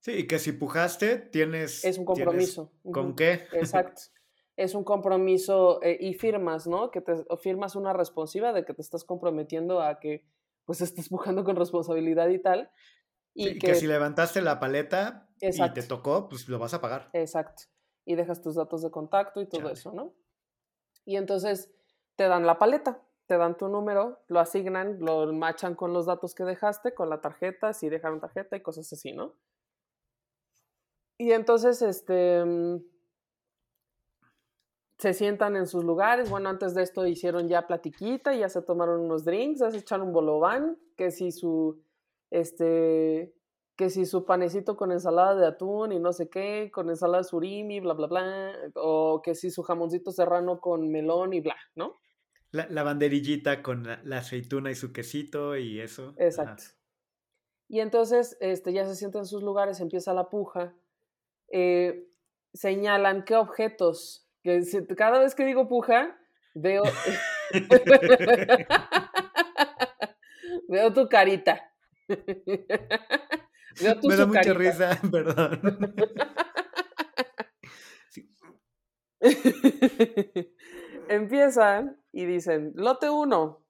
Sí, 0.01 0.27
que 0.27 0.39
si 0.39 0.53
pujaste, 0.53 1.19
tienes... 1.19 1.85
Es 1.85 1.99
un 1.99 2.05
compromiso. 2.05 2.73
¿Con 2.93 3.15
qué? 3.15 3.47
Exacto. 3.53 4.03
es 4.57 4.75
un 4.75 4.85
compromiso 4.85 5.83
eh, 5.83 5.97
y 6.01 6.15
firmas, 6.15 6.67
¿no? 6.67 6.91
Que 6.91 7.01
te 7.01 7.15
firmas 7.41 7.77
una 7.77 7.93
responsiva 7.93 8.53
de 8.53 8.65
que 8.65 8.75
te 8.75 8.83
estás 8.83 9.05
comprometiendo 9.05 9.83
a 9.83 10.01
que 10.01 10.25
pues 10.65 10.81
estés 10.81 11.09
pujando 11.09 11.45
con 11.45 11.57
responsabilidad 11.57 12.29
y 12.29 12.39
tal. 12.41 12.71
Y 13.35 13.59
que, 13.59 13.75
si 13.75 13.87
levantaste 13.87 14.41
la 14.41 14.59
paleta 14.59 15.29
y 15.41 15.71
te 15.73 15.83
tocó, 15.83 16.29
pues 16.29 16.49
lo 16.49 16.59
vas 16.59 16.73
a 16.73 16.81
pagar. 16.81 17.11
Exacto. 17.13 17.65
Y 18.07 18.15
dejas 18.15 18.41
tus 18.41 18.55
datos 18.55 18.83
de 18.83 18.91
contacto 18.91 19.43
y 19.43 19.47
todo 19.47 19.69
eso, 19.69 19.93
¿no? 19.93 20.15
Y 21.05 21.17
entonces 21.17 21.71
te 22.17 22.29
dan 22.29 22.47
la 22.47 22.59
paleta, 22.59 23.03
te 23.27 23.37
dan 23.37 23.57
tu 23.57 23.69
número, 23.69 24.23
lo 24.29 24.41
asignan, 24.41 24.99
lo 25.01 25.31
machan 25.35 25.75
con 25.75 25.93
los 25.93 26.07
datos 26.07 26.35
que 26.35 26.45
dejaste, 26.45 26.95
con 26.95 27.11
la 27.11 27.21
tarjeta, 27.21 27.75
si 27.75 27.91
dejaron 27.91 28.21
tarjeta 28.21 28.57
y 28.57 28.63
cosas 28.63 28.91
así, 28.93 29.13
¿no? 29.13 29.35
Y 31.19 31.33
entonces, 31.33 31.83
este, 31.83 32.45
mm, 32.45 32.77
se 34.99 35.13
sientan 35.13 35.57
en 35.57 35.67
sus 35.67 35.85
lugares. 35.85 36.31
Bueno, 36.31 36.49
antes 36.49 36.75
de 36.75 36.83
esto 36.83 37.07
hicieron 37.07 37.49
ya 37.49 37.67
platiquita, 37.67 38.35
ya 38.35 38.49
se 38.49 38.63
tomaron 38.63 39.01
unos 39.01 39.25
drinks, 39.25 39.61
ya 39.61 39.71
se 39.71 39.79
echaron 39.79 40.09
un 40.09 40.13
bolobán, 40.13 40.79
que 40.97 41.11
si 41.11 41.33
su, 41.33 41.83
este, 42.31 43.35
que 43.77 43.91
si 43.91 44.07
su 44.07 44.25
panecito 44.25 44.77
con 44.77 44.93
ensalada 44.93 45.35
de 45.35 45.47
atún 45.47 45.93
y 45.93 45.99
no 45.99 46.13
sé 46.13 46.31
qué, 46.31 46.71
con 46.73 46.89
ensalada 46.89 47.19
de 47.19 47.29
surimi, 47.29 47.81
bla, 47.81 47.93
bla, 47.93 48.07
bla, 48.07 48.53
o 48.75 49.21
que 49.23 49.35
si 49.35 49.51
su 49.51 49.63
jamoncito 49.63 50.13
serrano 50.13 50.61
con 50.61 50.91
melón 50.91 51.35
y 51.35 51.41
bla, 51.41 51.57
¿no? 51.75 52.01
La, 52.53 52.83
banderillita 52.85 53.63
con 53.63 53.83
la, 53.83 54.17
aceituna 54.17 54.71
y 54.71 54.75
su 54.75 54.93
quesito 54.93 55.57
y 55.59 55.81
eso. 55.81 56.15
Exacto. 56.17 56.63
Y 57.69 57.81
entonces 57.81 58.39
este, 58.41 58.73
ya 58.73 58.87
se 58.87 58.95
sientan 58.95 59.23
en 59.23 59.27
sus 59.27 59.43
lugares, 59.43 59.81
empieza 59.81 60.15
la 60.15 60.31
puja. 60.31 60.75
Eh, 61.49 62.09
señalan 62.55 63.25
qué 63.25 63.37
objetos, 63.37 64.26
que 64.47 64.63
cada 64.95 65.19
vez 65.19 65.35
que 65.35 65.45
digo 65.45 65.69
puja, 65.69 66.17
veo, 66.55 66.85
veo 70.69 70.93
tu 70.93 71.09
carita. 71.09 71.73
Me 72.09 72.17
da 74.17 74.27
mucha 74.27 74.55
risa, 74.55 75.01
perdón. 75.11 75.61
Empiezan 81.09 82.01
y 82.13 82.25
dicen, 82.25 82.73
lote 82.75 83.11
1. 83.11 83.67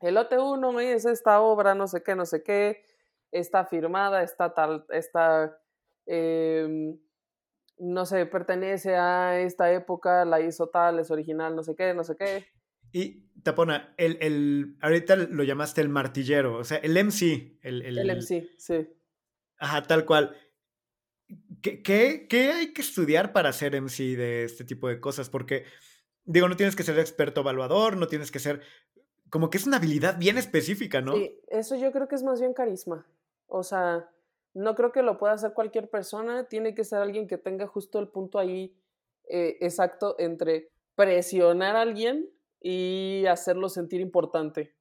El 0.00 0.14
lote 0.14 0.38
1 0.38 0.80
es 0.80 1.04
esta 1.04 1.40
obra, 1.40 1.74
no 1.74 1.86
sé 1.86 2.02
qué, 2.02 2.14
no 2.14 2.24
sé 2.24 2.42
qué, 2.42 2.82
está 3.30 3.66
firmada, 3.66 4.22
está 4.22 4.54
tal, 4.54 4.86
está, 4.90 5.58
em, 6.06 6.98
no 7.78 8.06
sé, 8.06 8.26
pertenece 8.26 8.96
a 8.96 9.40
esta 9.40 9.72
época, 9.72 10.24
la 10.24 10.40
hizo 10.40 10.68
tal, 10.68 10.98
es 10.98 11.10
original, 11.10 11.54
no 11.54 11.62
sé 11.62 11.74
qué, 11.74 11.94
no 11.94 12.04
sé 12.04 12.16
qué. 12.16 12.46
Y 12.92 13.26
Tapona, 13.42 13.94
el, 13.96 14.18
el, 14.20 14.76
ahorita 14.80 15.16
lo 15.16 15.42
llamaste 15.44 15.80
el 15.80 15.88
martillero, 15.88 16.58
o 16.58 16.64
sea, 16.64 16.78
el 16.78 16.92
MC. 16.92 17.58
El, 17.62 17.82
el, 17.82 17.98
el 17.98 18.16
MC, 18.16 18.48
sí. 18.56 18.88
Ajá, 19.58 19.82
tal 19.82 20.06
cual. 20.06 20.36
¿Qué, 21.60 21.82
¿Qué, 21.82 22.26
qué, 22.28 22.52
hay 22.52 22.72
que 22.72 22.82
estudiar 22.82 23.32
para 23.32 23.52
ser 23.52 23.80
MC 23.80 24.16
de 24.16 24.44
este 24.44 24.64
tipo 24.64 24.88
de 24.88 25.00
cosas? 25.00 25.28
Porque, 25.28 25.64
digo, 26.24 26.48
no 26.48 26.56
tienes 26.56 26.76
que 26.76 26.84
ser 26.84 26.98
experto 26.98 27.40
evaluador, 27.40 27.96
no 27.96 28.06
tienes 28.06 28.30
que 28.30 28.38
ser... 28.38 28.62
Como 29.28 29.50
que 29.50 29.58
es 29.58 29.66
una 29.66 29.78
habilidad 29.78 30.18
bien 30.18 30.38
específica, 30.38 31.00
¿no? 31.00 31.16
Sí, 31.16 31.40
eso 31.48 31.76
yo 31.76 31.90
creo 31.90 32.06
que 32.06 32.14
es 32.14 32.22
más 32.22 32.40
bien 32.40 32.54
carisma. 32.54 33.06
O 33.48 33.64
sea, 33.64 34.08
no 34.56 34.74
creo 34.74 34.92
que 34.92 35.02
lo 35.02 35.18
pueda 35.18 35.34
hacer 35.34 35.52
cualquier 35.52 35.88
persona, 35.90 36.48
tiene 36.48 36.74
que 36.74 36.84
ser 36.84 37.00
alguien 37.00 37.26
que 37.26 37.38
tenga 37.38 37.66
justo 37.66 37.98
el 37.98 38.08
punto 38.08 38.38
ahí 38.38 38.76
eh, 39.28 39.58
exacto 39.60 40.16
entre 40.18 40.70
presionar 40.94 41.76
a 41.76 41.82
alguien 41.82 42.30
y 42.60 43.24
hacerlo 43.26 43.68
sentir 43.68 44.00
importante. 44.00 44.74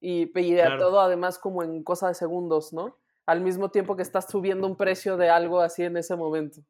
Y, 0.00 0.30
y 0.34 0.56
todo 0.78 1.00
además 1.00 1.38
como 1.38 1.62
en 1.62 1.82
cosa 1.84 2.08
de 2.08 2.14
segundos, 2.14 2.72
¿no? 2.72 2.96
al 3.30 3.40
mismo 3.40 3.70
tiempo 3.70 3.94
que 3.94 4.02
estás 4.02 4.26
subiendo 4.28 4.66
un 4.66 4.76
precio 4.76 5.16
de 5.16 5.30
algo 5.30 5.60
así 5.60 5.84
en 5.84 5.96
ese 5.96 6.16
momento. 6.16 6.62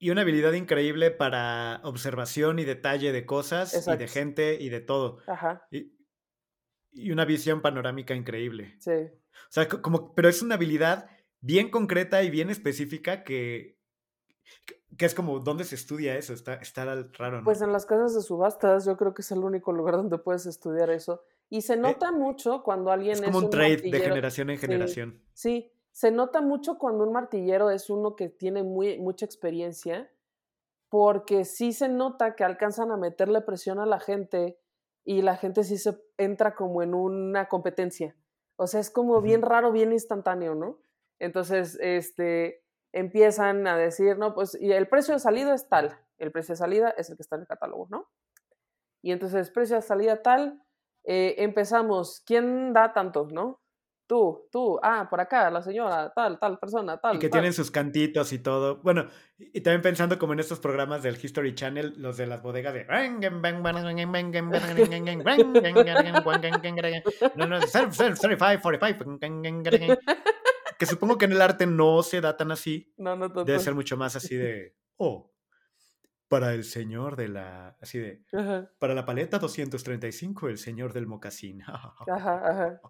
Y 0.00 0.10
una 0.10 0.22
habilidad 0.22 0.52
increíble 0.52 1.12
para 1.12 1.80
observación 1.84 2.58
y 2.58 2.64
detalle 2.64 3.12
de 3.12 3.24
cosas 3.26 3.86
y 3.86 3.96
de 3.96 4.08
gente 4.08 4.56
y 4.60 4.70
de 4.70 4.80
todo. 4.80 5.18
Ajá. 5.28 5.66
Y, 5.70 5.92
una 7.10 7.24
visión 7.24 7.62
panorámica 7.62 8.14
increíble. 8.14 8.76
Sí. 8.78 8.92
O 8.92 9.50
sea, 9.50 9.68
como, 9.68 10.14
pero 10.14 10.28
es 10.28 10.42
una 10.42 10.56
habilidad 10.56 11.08
bien 11.40 11.70
concreta 11.70 12.22
y 12.22 12.30
bien 12.30 12.50
específica 12.50 13.24
que, 13.24 13.78
que 14.96 15.06
es 15.06 15.14
como, 15.14 15.38
¿dónde 15.40 15.64
se 15.64 15.74
estudia 15.74 16.16
eso? 16.16 16.32
Está, 16.32 16.54
está 16.54 16.84
raro, 16.84 17.38
¿no? 17.38 17.44
Pues 17.44 17.62
en 17.62 17.72
las 17.72 17.86
casas 17.86 18.14
de 18.14 18.22
subastas, 18.22 18.84
yo 18.84 18.96
creo 18.96 19.14
que 19.14 19.22
es 19.22 19.30
el 19.30 19.40
único 19.40 19.72
lugar 19.72 19.96
donde 19.96 20.18
puedes 20.18 20.46
estudiar 20.46 20.90
eso. 20.90 21.22
Y 21.50 21.62
se 21.62 21.74
eh, 21.74 21.78
nota 21.78 22.12
mucho 22.12 22.62
cuando 22.62 22.90
alguien 22.90 23.14
es 23.14 23.22
como 23.22 23.38
un, 23.38 23.50
trade 23.50 23.76
de 23.76 24.00
generación 24.00 24.50
en 24.50 24.58
generación. 24.58 25.22
Sí, 25.32 25.72
se 25.92 26.10
nota 26.10 26.40
mucho 26.40 26.78
cuando 26.78 27.04
un 27.04 27.12
martillero 27.12 27.70
es 27.70 27.90
uno 27.90 28.16
que 28.16 28.28
tiene 28.28 28.62
muy, 28.62 28.98
mucha 28.98 29.24
experiencia, 29.24 30.10
porque 30.88 31.44
sí 31.44 31.72
se 31.72 31.88
nota 31.88 32.34
que 32.34 32.44
alcanzan 32.44 32.90
a 32.90 32.96
meterle 32.96 33.40
presión 33.40 33.78
a 33.78 33.86
la 33.86 34.00
gente 34.00 34.58
y 35.08 35.22
la 35.22 35.38
gente 35.38 35.64
sí 35.64 35.78
se 35.78 35.98
entra 36.18 36.54
como 36.54 36.82
en 36.82 36.92
una 36.92 37.48
competencia. 37.48 38.14
O 38.56 38.66
sea, 38.66 38.78
es 38.80 38.90
como 38.90 39.22
bien 39.22 39.40
raro, 39.40 39.72
bien 39.72 39.90
instantáneo, 39.90 40.54
¿no? 40.54 40.80
Entonces, 41.18 41.78
este, 41.80 42.62
empiezan 42.92 43.66
a 43.66 43.78
decir, 43.78 44.18
no, 44.18 44.34
pues, 44.34 44.54
y 44.60 44.70
el 44.70 44.86
precio 44.86 45.14
de 45.14 45.20
salida 45.20 45.54
es 45.54 45.66
tal, 45.70 45.98
el 46.18 46.30
precio 46.30 46.52
de 46.52 46.58
salida 46.58 46.90
es 46.90 47.08
el 47.08 47.16
que 47.16 47.22
está 47.22 47.36
en 47.36 47.40
el 47.40 47.48
catálogo, 47.48 47.86
¿no? 47.88 48.10
Y 49.00 49.12
entonces, 49.12 49.48
precio 49.48 49.76
de 49.76 49.82
salida 49.82 50.20
tal, 50.20 50.62
eh, 51.04 51.36
empezamos, 51.38 52.22
¿quién 52.26 52.74
da 52.74 52.92
tanto, 52.92 53.28
no? 53.32 53.62
Tú, 54.08 54.48
tú, 54.50 54.80
ah, 54.82 55.06
por 55.10 55.20
acá, 55.20 55.50
la 55.50 55.62
señora, 55.62 56.10
tal, 56.16 56.38
tal 56.38 56.58
persona, 56.58 56.96
tal. 56.96 57.16
Y 57.16 57.18
que 57.18 57.28
tienen 57.28 57.52
sus 57.52 57.70
cantitos 57.70 58.32
y 58.32 58.38
todo. 58.38 58.76
Bueno, 58.82 59.06
y 59.36 59.60
también 59.60 59.82
pensando 59.82 60.18
como 60.18 60.32
en 60.32 60.40
estos 60.40 60.60
programas 60.60 61.02
del 61.02 61.22
History 61.22 61.54
Channel, 61.54 61.92
los 61.98 62.16
de 62.16 62.26
las 62.26 62.42
bodegas 62.42 62.72
de. 62.72 62.86
No, 67.36 67.46
no, 67.46 67.60
35, 67.60 68.62
45. 68.62 70.00
Que 70.78 70.86
supongo 70.86 71.18
que 71.18 71.26
en 71.26 71.32
el 71.32 71.42
arte 71.42 71.66
no 71.66 72.02
se 72.02 72.22
da 72.22 72.36
tan 72.36 72.50
así. 72.50 72.94
No, 72.96 73.14
no, 73.14 73.28
Debe 73.28 73.58
ser 73.58 73.74
mucho 73.74 73.98
más 73.98 74.16
así 74.16 74.36
de. 74.36 74.74
Oh, 74.96 75.30
para 76.28 76.54
el 76.54 76.64
señor 76.64 77.16
de 77.16 77.28
la, 77.28 77.76
así 77.80 77.98
de, 77.98 78.22
para 78.78 78.94
la 78.94 79.04
paleta 79.04 79.38
235, 79.38 80.48
el 80.48 80.58
señor 80.58 80.92
del 80.92 81.06
mocasín. 81.06 81.62
Ajá, 81.62 81.94
ajá. 82.06 82.80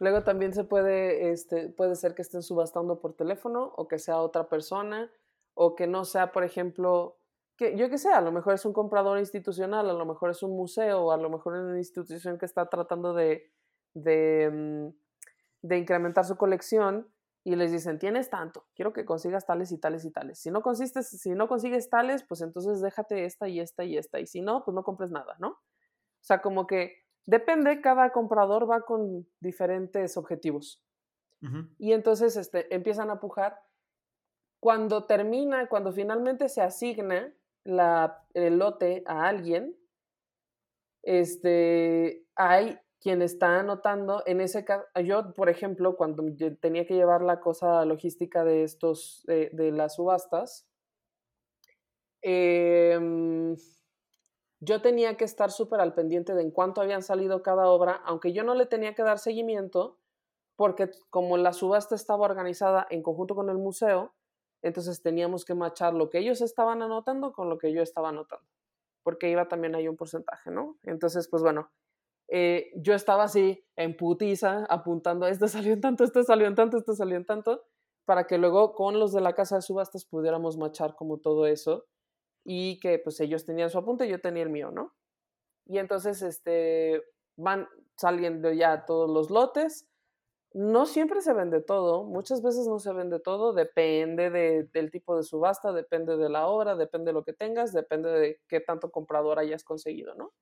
Luego 0.00 0.24
también 0.24 0.54
se 0.54 0.64
puede, 0.64 1.30
este, 1.30 1.68
puede 1.68 1.94
ser 1.94 2.14
que 2.14 2.22
estén 2.22 2.42
subastando 2.42 3.00
por 3.00 3.14
teléfono 3.14 3.72
o 3.76 3.86
que 3.86 3.98
sea 3.98 4.18
otra 4.18 4.48
persona 4.48 5.12
o 5.52 5.76
que 5.76 5.86
no 5.86 6.06
sea, 6.06 6.32
por 6.32 6.42
ejemplo, 6.42 7.18
que 7.58 7.76
yo 7.76 7.90
que 7.90 7.98
sé, 7.98 8.08
a 8.10 8.22
lo 8.22 8.32
mejor 8.32 8.54
es 8.54 8.64
un 8.64 8.72
comprador 8.72 9.18
institucional, 9.18 9.90
a 9.90 9.92
lo 9.92 10.06
mejor 10.06 10.30
es 10.30 10.42
un 10.42 10.56
museo, 10.56 11.12
a 11.12 11.18
lo 11.18 11.28
mejor 11.28 11.54
es 11.56 11.62
una 11.62 11.76
institución 11.76 12.38
que 12.38 12.46
está 12.46 12.70
tratando 12.70 13.12
de, 13.12 13.52
de, 13.92 14.50
mm, 14.50 15.68
de 15.68 15.78
incrementar 15.78 16.24
su 16.24 16.36
colección 16.36 17.12
y 17.44 17.56
les 17.56 17.70
dicen, 17.70 17.98
tienes 17.98 18.30
tanto, 18.30 18.66
quiero 18.74 18.94
que 18.94 19.04
consigas 19.04 19.44
tales 19.44 19.70
y 19.70 19.78
tales 19.78 20.06
y 20.06 20.10
tales. 20.10 20.38
Si 20.38 20.50
no, 20.50 20.62
consistes, 20.62 21.08
si 21.08 21.30
no 21.34 21.46
consigues 21.46 21.90
tales, 21.90 22.22
pues 22.22 22.40
entonces 22.40 22.80
déjate 22.80 23.26
esta 23.26 23.48
y 23.48 23.60
esta 23.60 23.84
y 23.84 23.98
esta. 23.98 24.18
Y 24.18 24.26
si 24.26 24.40
no, 24.40 24.64
pues 24.64 24.74
no 24.74 24.82
compres 24.82 25.10
nada, 25.10 25.36
¿no? 25.40 25.48
O 25.50 26.22
sea, 26.22 26.40
como 26.40 26.66
que 26.66 26.99
depende, 27.26 27.80
cada 27.80 28.10
comprador 28.10 28.70
va 28.70 28.82
con 28.82 29.26
diferentes 29.40 30.16
objetivos. 30.16 30.82
Y 31.78 31.92
entonces 31.92 32.36
este, 32.36 32.72
empiezan 32.74 33.08
a 33.10 33.18
pujar. 33.18 33.58
Cuando 34.60 35.06
termina, 35.06 35.68
cuando 35.68 35.90
finalmente 35.90 36.50
se 36.50 36.60
asigna 36.60 37.32
la, 37.64 38.26
el 38.34 38.58
lote 38.58 39.02
a 39.06 39.26
alguien, 39.26 39.74
este, 41.02 42.26
hay 42.36 42.78
quien 43.00 43.22
está 43.22 43.58
anotando, 43.58 44.22
en 44.26 44.42
ese 44.42 44.64
caso, 44.64 44.84
yo, 45.02 45.32
por 45.32 45.48
ejemplo, 45.48 45.96
cuando 45.96 46.22
tenía 46.60 46.86
que 46.86 46.94
llevar 46.94 47.22
la 47.22 47.40
cosa 47.40 47.84
logística 47.86 48.44
de 48.44 48.62
estos, 48.62 49.24
de, 49.26 49.72
las 49.72 49.94
subastas, 49.94 50.68
em, 52.20 53.56
yo 54.60 54.82
tenía 54.82 55.16
que 55.16 55.24
estar 55.24 55.50
súper 55.50 55.80
al 55.80 55.94
pendiente 55.94 56.34
de 56.34 56.42
en 56.42 56.50
cuánto 56.50 56.80
habían 56.80 57.02
salido 57.02 57.42
cada 57.42 57.66
obra, 57.68 58.02
aunque 58.04 58.32
yo 58.32 58.44
no 58.44 58.54
le 58.54 58.66
tenía 58.66 58.94
que 58.94 59.02
dar 59.02 59.18
seguimiento, 59.18 59.98
porque 60.56 60.90
como 61.08 61.38
la 61.38 61.54
subasta 61.54 61.94
estaba 61.94 62.26
organizada 62.26 62.86
en 62.90 63.02
conjunto 63.02 63.34
con 63.34 63.48
el 63.48 63.56
museo, 63.56 64.14
entonces 64.62 65.02
teníamos 65.02 65.46
que 65.46 65.54
machar 65.54 65.94
lo 65.94 66.10
que 66.10 66.18
ellos 66.18 66.42
estaban 66.42 66.82
anotando 66.82 67.32
con 67.32 67.48
lo 67.48 67.56
que 67.56 67.72
yo 67.72 67.80
estaba 67.80 68.10
anotando, 68.10 68.46
porque 69.02 69.30
iba 69.30 69.48
también 69.48 69.74
ahí 69.74 69.88
un 69.88 69.96
porcentaje, 69.96 70.50
¿no? 70.50 70.76
Entonces, 70.82 71.28
pues 71.28 71.42
bueno, 71.42 71.70
eh, 72.28 72.70
yo 72.76 72.92
estaba 72.92 73.24
así 73.24 73.64
en 73.76 73.96
putiza 73.96 74.66
apuntando, 74.68 75.26
este 75.26 75.48
salió 75.48 75.72
en 75.72 75.80
tanto, 75.80 76.04
este 76.04 76.22
salió 76.22 76.46
en 76.46 76.54
tanto, 76.54 76.76
este 76.76 76.94
salió 76.94 77.16
en 77.16 77.24
tanto, 77.24 77.64
para 78.04 78.26
que 78.26 78.36
luego 78.36 78.74
con 78.74 78.98
los 78.98 79.12
de 79.12 79.22
la 79.22 79.34
casa 79.34 79.56
de 79.56 79.62
subastas 79.62 80.04
pudiéramos 80.04 80.58
machar 80.58 80.94
como 80.96 81.18
todo 81.18 81.46
eso 81.46 81.86
y 82.44 82.80
que 82.80 82.98
pues 82.98 83.20
ellos 83.20 83.44
tenían 83.44 83.70
su 83.70 83.78
apunte 83.78 84.08
yo 84.08 84.20
tenía 84.20 84.42
el 84.42 84.50
mío, 84.50 84.70
¿no? 84.70 84.94
Y 85.66 85.78
entonces 85.78 86.22
este, 86.22 87.02
van 87.36 87.68
saliendo 87.96 88.52
ya 88.52 88.86
todos 88.86 89.10
los 89.10 89.30
lotes, 89.30 89.86
No 90.52 90.84
siempre 90.86 91.20
se 91.20 91.32
vende 91.32 91.60
todo, 91.60 92.02
muchas 92.04 92.42
veces 92.42 92.66
no 92.66 92.80
se 92.80 92.92
vende 92.92 93.20
todo, 93.20 93.52
depende 93.52 94.30
del 94.72 94.90
tipo 94.90 95.16
de 95.16 95.22
subasta, 95.22 95.72
depende 95.72 96.16
de 96.16 96.28
la 96.28 96.48
obra, 96.48 96.74
depende 96.74 97.10
de 97.10 97.12
lo 97.14 97.22
que 97.22 97.32
tengas, 97.32 97.72
depende 97.72 98.10
de 98.10 98.40
qué 98.48 98.58
tanto 98.60 98.90
comprador 98.90 99.38
hayas 99.38 99.62
conseguido, 99.62 100.14
¿no? 100.16 100.32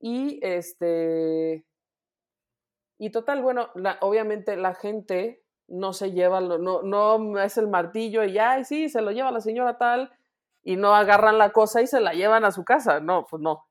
Y 0.00 0.38
este, 0.42 1.64
y 2.98 3.10
total, 3.10 3.42
bueno, 3.42 3.70
obviamente 4.00 4.56
la 4.56 4.74
gente 4.74 5.42
no 5.66 5.92
se 5.94 6.12
lleva, 6.12 6.40
no, 6.40 6.82
no 6.82 7.40
es 7.40 7.56
el 7.56 7.68
martillo 7.68 8.24
y 8.24 8.34
ya, 8.34 8.62
sí, 8.64 8.88
se 8.90 9.00
lo 9.00 9.12
lleva 9.12 9.32
la 9.32 9.40
señora 9.40 9.78
tal, 9.78 10.12
y 10.62 10.76
no 10.76 10.94
agarran 10.94 11.38
la 11.38 11.50
cosa 11.50 11.82
y 11.82 11.86
se 11.86 12.00
la 12.00 12.12
llevan 12.12 12.44
a 12.44 12.52
su 12.52 12.64
casa, 12.64 13.00
no, 13.00 13.26
pues 13.28 13.42
no. 13.42 13.66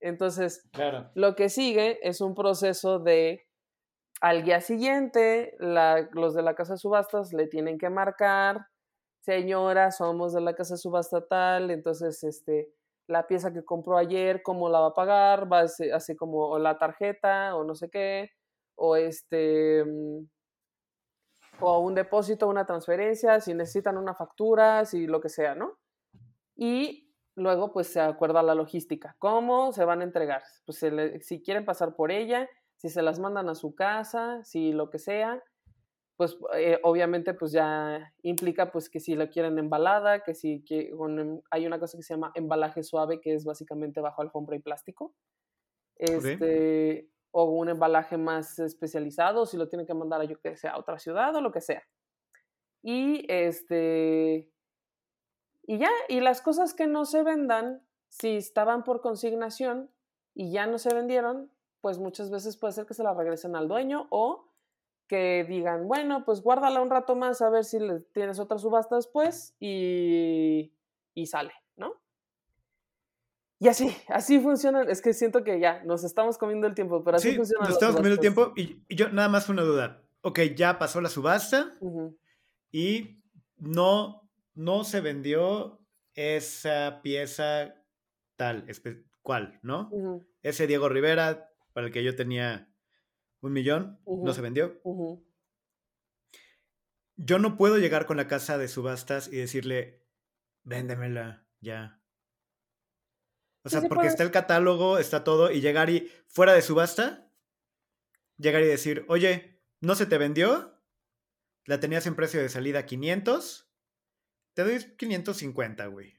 Entonces, 0.00 0.68
lo 1.14 1.34
que 1.34 1.48
sigue 1.48 1.98
es 2.06 2.20
un 2.20 2.34
proceso 2.34 2.98
de 2.98 3.46
al 4.20 4.44
día 4.44 4.60
siguiente, 4.60 5.56
los 5.58 6.34
de 6.34 6.42
la 6.42 6.54
casa 6.54 6.74
de 6.74 6.78
subastas 6.78 7.32
le 7.32 7.46
tienen 7.46 7.78
que 7.78 7.90
marcar, 7.90 8.66
señora, 9.20 9.90
somos 9.90 10.32
de 10.34 10.40
la 10.40 10.54
casa 10.54 10.74
de 10.74 10.78
subasta 10.78 11.26
tal, 11.26 11.70
entonces, 11.70 12.22
este, 12.24 12.70
la 13.06 13.26
pieza 13.26 13.52
que 13.52 13.64
compró 13.64 13.96
ayer, 13.96 14.42
cómo 14.42 14.68
la 14.68 14.80
va 14.80 14.88
a 14.88 14.94
pagar, 14.94 15.50
va 15.50 15.60
a 15.60 15.68
ser 15.68 15.94
así 15.94 16.16
como 16.16 16.58
la 16.58 16.78
tarjeta 16.78 17.54
o 17.54 17.64
no 17.64 17.74
sé 17.74 17.90
qué, 17.90 18.30
o 18.76 18.96
este, 18.96 19.84
mm, 19.84 20.26
o 21.60 21.78
un 21.80 21.94
depósito, 21.94 22.48
una 22.48 22.66
transferencia, 22.66 23.40
si 23.40 23.54
necesitan 23.54 23.96
una 23.96 24.14
factura, 24.14 24.84
si 24.84 25.06
lo 25.06 25.20
que 25.20 25.28
sea, 25.28 25.54
¿no? 25.54 25.78
Y 26.56 27.12
luego 27.34 27.72
pues 27.72 27.88
se 27.88 28.00
acuerda 28.00 28.42
la 28.42 28.54
logística, 28.54 29.16
cómo 29.18 29.72
se 29.72 29.84
van 29.84 30.00
a 30.00 30.04
entregar, 30.04 30.42
pues 30.66 30.84
si 31.22 31.42
quieren 31.42 31.64
pasar 31.64 31.96
por 31.96 32.12
ella, 32.12 32.48
si 32.76 32.88
se 32.88 33.02
las 33.02 33.18
mandan 33.18 33.48
a 33.48 33.54
su 33.54 33.74
casa, 33.74 34.42
si 34.44 34.72
lo 34.72 34.90
que 34.90 34.98
sea, 34.98 35.42
pues 36.16 36.38
eh, 36.54 36.78
obviamente 36.82 37.34
pues 37.34 37.50
ya 37.52 38.12
implica 38.22 38.70
pues 38.70 38.88
que 38.88 39.00
si 39.00 39.16
la 39.16 39.28
quieren 39.28 39.58
embalada, 39.58 40.22
que 40.22 40.34
si 40.34 40.62
que, 40.64 40.90
em, 40.90 41.40
hay 41.50 41.66
una 41.66 41.80
cosa 41.80 41.98
que 41.98 42.04
se 42.04 42.14
llama 42.14 42.30
embalaje 42.34 42.84
suave 42.84 43.20
que 43.20 43.34
es 43.34 43.44
básicamente 43.44 44.00
bajo 44.00 44.22
alfombra 44.22 44.56
y 44.56 44.60
plástico. 44.60 45.14
Este, 45.96 47.08
o 47.30 47.44
un 47.44 47.68
embalaje 47.68 48.16
más 48.16 48.58
especializado, 48.60 49.46
si 49.46 49.56
lo 49.56 49.68
tienen 49.68 49.86
que 49.86 49.94
mandar 49.94 50.20
a 50.20 50.24
yo 50.24 50.38
que 50.40 50.56
sea 50.56 50.72
a 50.72 50.78
otra 50.78 50.98
ciudad 50.98 51.34
o 51.34 51.40
lo 51.40 51.50
que 51.50 51.60
sea. 51.60 51.82
Y 52.82 53.24
este 53.28 54.52
y 55.66 55.78
ya, 55.78 55.90
y 56.08 56.20
las 56.20 56.40
cosas 56.40 56.74
que 56.74 56.86
no 56.86 57.04
se 57.04 57.22
vendan, 57.22 57.82
si 58.08 58.36
estaban 58.36 58.84
por 58.84 59.00
consignación 59.00 59.90
y 60.34 60.52
ya 60.52 60.66
no 60.66 60.78
se 60.78 60.94
vendieron, 60.94 61.50
pues 61.80 61.98
muchas 61.98 62.30
veces 62.30 62.56
puede 62.56 62.72
ser 62.72 62.86
que 62.86 62.94
se 62.94 63.02
la 63.02 63.14
regresen 63.14 63.56
al 63.56 63.68
dueño 63.68 64.06
o 64.10 64.48
que 65.06 65.44
digan, 65.48 65.86
bueno, 65.86 66.24
pues 66.24 66.42
guárdala 66.42 66.80
un 66.80 66.90
rato 66.90 67.14
más 67.14 67.42
a 67.42 67.50
ver 67.50 67.64
si 67.64 67.78
le 67.78 68.00
tienes 68.00 68.38
otra 68.38 68.58
subasta 68.58 68.96
después 68.96 69.54
y, 69.60 70.72
y 71.14 71.26
sale, 71.26 71.52
¿no? 71.76 72.00
Y 73.58 73.68
así, 73.68 73.94
así 74.08 74.40
funciona. 74.40 74.82
Es 74.82 75.00
que 75.02 75.12
siento 75.12 75.44
que 75.44 75.60
ya 75.60 75.82
nos 75.84 76.04
estamos 76.04 76.38
comiendo 76.38 76.66
el 76.66 76.74
tiempo, 76.74 77.02
pero 77.04 77.16
así 77.16 77.30
sí, 77.30 77.36
funciona. 77.36 77.64
Nos 77.64 77.74
estamos 77.74 77.96
comiendo 77.96 78.14
el 78.14 78.20
tiempo 78.20 78.52
y, 78.56 78.82
yo 78.94 79.10
nada 79.10 79.28
más 79.28 79.48
una 79.48 79.62
duda. 79.62 80.02
Ok, 80.22 80.40
ya 80.56 80.78
pasó 80.78 81.00
la 81.00 81.10
subasta 81.10 81.74
y 82.72 83.22
no, 83.58 84.23
no 84.54 84.84
se 84.84 85.00
vendió 85.00 85.84
esa 86.14 87.00
pieza 87.02 87.84
tal, 88.36 88.66
¿cuál? 89.22 89.58
¿No? 89.62 89.90
Ese 90.42 90.66
Diego 90.66 90.88
Rivera 90.88 91.50
para 91.72 91.88
el 91.88 91.92
que 91.92 92.04
yo 92.04 92.14
tenía 92.14 92.72
un 93.40 93.52
millón, 93.52 94.00
no 94.06 94.32
se 94.32 94.40
vendió. 94.40 94.80
Yo 97.16 97.38
no 97.38 97.56
puedo 97.56 97.78
llegar 97.78 98.06
con 98.06 98.16
la 98.16 98.26
casa 98.26 98.58
de 98.58 98.68
subastas 98.68 99.28
y 99.28 99.36
decirle, 99.36 100.04
véndemela 100.62 101.46
ya. 101.60 102.00
O 103.62 103.68
sea, 103.70 103.82
porque 103.82 104.08
está 104.08 104.22
el 104.22 104.30
catálogo, 104.30 104.98
está 104.98 105.24
todo, 105.24 105.50
y 105.50 105.60
llegar 105.60 105.88
y 105.88 106.10
fuera 106.26 106.52
de 106.52 106.60
subasta, 106.60 107.30
llegar 108.36 108.62
y 108.62 108.66
decir, 108.66 109.04
oye, 109.08 109.62
¿no 109.80 109.94
se 109.94 110.06
te 110.06 110.18
vendió? 110.18 110.82
La 111.64 111.80
tenías 111.80 112.06
en 112.06 112.14
precio 112.14 112.42
de 112.42 112.50
salida 112.50 112.84
500, 112.84 113.63
te 114.54 114.64
doy 114.64 114.96
550, 114.96 115.86
güey. 115.86 116.14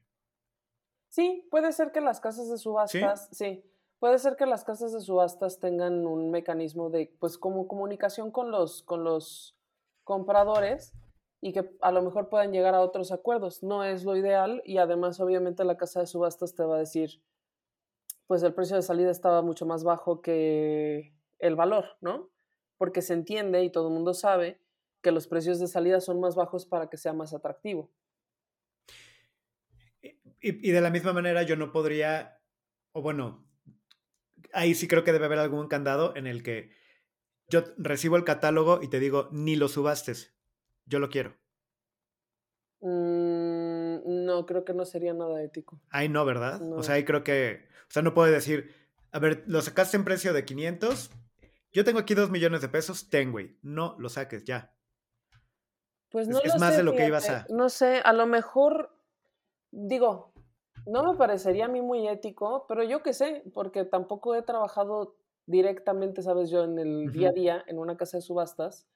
Sí, 1.09 1.47
puede 1.49 1.71
ser 1.71 1.91
que 1.91 2.01
las 2.01 2.19
casas 2.19 2.49
de 2.49 2.57
subastas, 2.57 3.29
sí 3.31 3.63
Puede 3.99 4.19
ser 4.19 4.35
que 4.35 4.45
las 4.45 4.63
casas 4.63 4.91
de 4.93 4.99
subastas 4.99 5.59
tengan 5.59 6.05
un 6.05 6.29
mecanismo 6.29 6.89
de, 6.89 7.15
pues, 7.19 7.37
como 7.37 7.67
comunicación 7.67 8.29
con 8.29 8.51
los, 8.51 8.83
con 8.83 9.03
los 9.03 9.57
compradores 10.03 10.93
y 11.41 11.53
que 11.53 11.75
a 11.81 11.91
lo 11.91 12.01
mejor 12.01 12.29
puedan 12.29 12.51
llegar 12.51 12.75
a 12.75 12.81
otros 12.81 13.11
acuerdos. 13.11 13.63
No 13.63 13.83
es 13.83 14.03
lo 14.03 14.15
ideal 14.17 14.61
y 14.65 14.77
además, 14.77 15.19
obviamente, 15.19 15.63
la 15.63 15.77
casa 15.77 16.01
de 16.01 16.07
subastas 16.07 16.55
te 16.55 16.63
va 16.63 16.75
a 16.75 16.79
decir, 16.79 17.21
pues 18.27 18.43
el 18.43 18.53
precio 18.53 18.75
de 18.75 18.81
salida 18.81 19.11
estaba 19.11 19.41
mucho 19.41 19.65
más 19.65 19.83
bajo 19.83 20.21
que 20.21 21.13
el 21.39 21.55
valor, 21.55 21.97
¿no? 22.01 22.29
Porque 22.77 23.01
se 23.01 23.13
entiende 23.13 23.63
y 23.63 23.71
todo 23.71 23.87
el 23.87 23.93
mundo 23.93 24.13
sabe 24.13 24.59
que 25.01 25.11
los 25.11 25.27
precios 25.27 25.59
de 25.59 25.67
salida 25.67 26.01
son 26.01 26.19
más 26.19 26.35
bajos 26.35 26.65
para 26.65 26.89
que 26.89 26.97
sea 26.97 27.13
más 27.13 27.33
atractivo. 27.33 27.89
Y, 30.45 30.69
y 30.69 30.71
de 30.71 30.81
la 30.81 30.91
misma 30.91 31.11
manera 31.11 31.41
yo 31.41 31.55
no 31.55 31.71
podría, 31.71 32.39
o 32.91 33.01
bueno, 33.01 33.47
ahí 34.53 34.75
sí 34.75 34.87
creo 34.87 35.03
que 35.03 35.11
debe 35.11 35.25
haber 35.25 35.39
algún 35.39 35.67
candado 35.67 36.15
en 36.15 36.27
el 36.27 36.43
que 36.43 36.71
yo 37.47 37.63
recibo 37.77 38.15
el 38.15 38.23
catálogo 38.23 38.79
y 38.81 38.87
te 38.87 38.99
digo, 38.99 39.29
ni 39.31 39.55
lo 39.55 39.67
subastes, 39.67 40.35
yo 40.85 40.99
lo 40.99 41.09
quiero. 41.09 41.35
Mm, 42.81 44.25
no, 44.25 44.45
creo 44.45 44.65
que 44.65 44.73
no 44.73 44.85
sería 44.85 45.13
nada 45.13 45.41
ético. 45.41 45.81
Ahí 45.89 46.09
no, 46.09 46.25
¿verdad? 46.25 46.61
O 46.73 46.83
sea, 46.83 46.95
ahí 46.95 47.05
creo 47.05 47.23
que, 47.23 47.67
o 47.89 47.91
sea, 47.91 48.01
no 48.01 48.13
puedo 48.13 48.31
decir, 48.31 48.73
a 49.11 49.19
ver, 49.19 49.43
lo 49.47 49.61
sacaste 49.61 49.97
en 49.97 50.05
precio 50.05 50.33
de 50.33 50.45
500, 50.45 51.09
yo 51.73 51.83
tengo 51.83 51.99
aquí 51.99 52.13
2 52.13 52.29
millones 52.29 52.61
de 52.61 52.69
pesos, 52.69 53.09
ten, 53.09 53.31
güey, 53.31 53.57
no 53.63 53.95
lo 53.97 54.09
saques, 54.09 54.43
ya. 54.43 54.75
Pues 56.09 56.27
no 56.27 56.39
es, 56.41 56.57
más 56.59 56.77
de 56.77 56.83
lo 56.83 56.93
que 56.93 57.07
ibas 57.07 57.29
a... 57.29 57.47
No 57.49 57.69
sé, 57.69 57.99
a 58.05 58.13
lo 58.13 58.25
mejor, 58.25 58.95
digo, 59.71 60.34
no 60.85 61.03
me 61.03 61.17
parecería 61.17 61.65
a 61.65 61.69
mí 61.69 61.81
muy 61.81 62.07
ético, 62.07 62.65
pero 62.67 62.83
yo 62.83 63.01
qué 63.01 63.13
sé, 63.13 63.43
porque 63.53 63.85
tampoco 63.85 64.35
he 64.35 64.41
trabajado 64.41 65.15
directamente, 65.45 66.21
sabes, 66.21 66.49
yo 66.49 66.63
en 66.63 66.79
el 66.79 67.11
día 67.11 67.29
a 67.29 67.33
día 67.33 67.63
en 67.67 67.79
una 67.79 67.97
casa 67.97 68.17
de 68.17 68.21
subastas. 68.21 68.87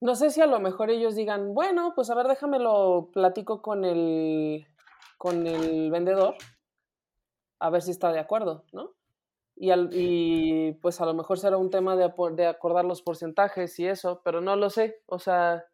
No 0.00 0.14
sé 0.14 0.30
si 0.30 0.40
a 0.40 0.46
lo 0.46 0.60
mejor 0.60 0.90
ellos 0.90 1.16
digan, 1.16 1.54
bueno, 1.54 1.92
pues 1.94 2.10
a 2.10 2.14
ver, 2.14 2.28
déjamelo 2.28 3.10
platico 3.12 3.62
con 3.62 3.84
el, 3.84 4.66
con 5.16 5.46
el 5.46 5.90
vendedor, 5.90 6.36
a 7.58 7.70
ver 7.70 7.82
si 7.82 7.90
está 7.90 8.12
de 8.12 8.20
acuerdo, 8.20 8.64
¿no? 8.72 8.94
Y, 9.56 9.70
al, 9.70 9.90
y 9.92 10.72
pues 10.74 11.00
a 11.00 11.06
lo 11.06 11.14
mejor 11.14 11.38
será 11.38 11.56
un 11.56 11.70
tema 11.70 11.96
de, 11.96 12.12
de 12.34 12.46
acordar 12.46 12.84
los 12.84 13.02
porcentajes 13.02 13.76
y 13.80 13.88
eso, 13.88 14.20
pero 14.24 14.40
no 14.40 14.54
lo 14.54 14.70
sé, 14.70 15.02
o 15.06 15.18
sea, 15.18 15.64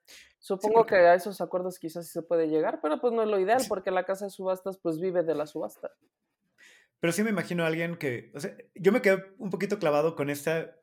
Supongo 0.44 0.84
que 0.84 0.96
a 0.96 1.14
esos 1.14 1.40
acuerdos 1.40 1.78
quizás 1.78 2.06
se 2.06 2.20
puede 2.20 2.48
llegar, 2.48 2.82
pero 2.82 3.00
pues 3.00 3.14
no 3.14 3.22
es 3.22 3.28
lo 3.30 3.40
ideal 3.40 3.62
porque 3.66 3.90
la 3.90 4.04
casa 4.04 4.26
de 4.26 4.30
subastas 4.30 4.76
pues 4.76 5.00
vive 5.00 5.22
de 5.22 5.34
la 5.34 5.46
subasta. 5.46 5.90
Pero 7.00 7.14
sí 7.14 7.22
me 7.22 7.30
imagino 7.30 7.64
a 7.64 7.68
alguien 7.68 7.96
que, 7.96 8.30
o 8.34 8.40
sea, 8.40 8.54
yo 8.74 8.92
me 8.92 9.00
quedé 9.00 9.24
un 9.38 9.48
poquito 9.48 9.78
clavado 9.78 10.14
con 10.14 10.28
esta, 10.28 10.76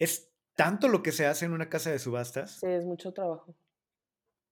es 0.00 0.32
tanto 0.56 0.88
lo 0.88 1.04
que 1.04 1.12
se 1.12 1.24
hace 1.24 1.44
en 1.44 1.52
una 1.52 1.68
casa 1.68 1.92
de 1.92 2.00
subastas. 2.00 2.58
Sí, 2.58 2.66
es 2.66 2.84
mucho 2.84 3.12
trabajo. 3.12 3.54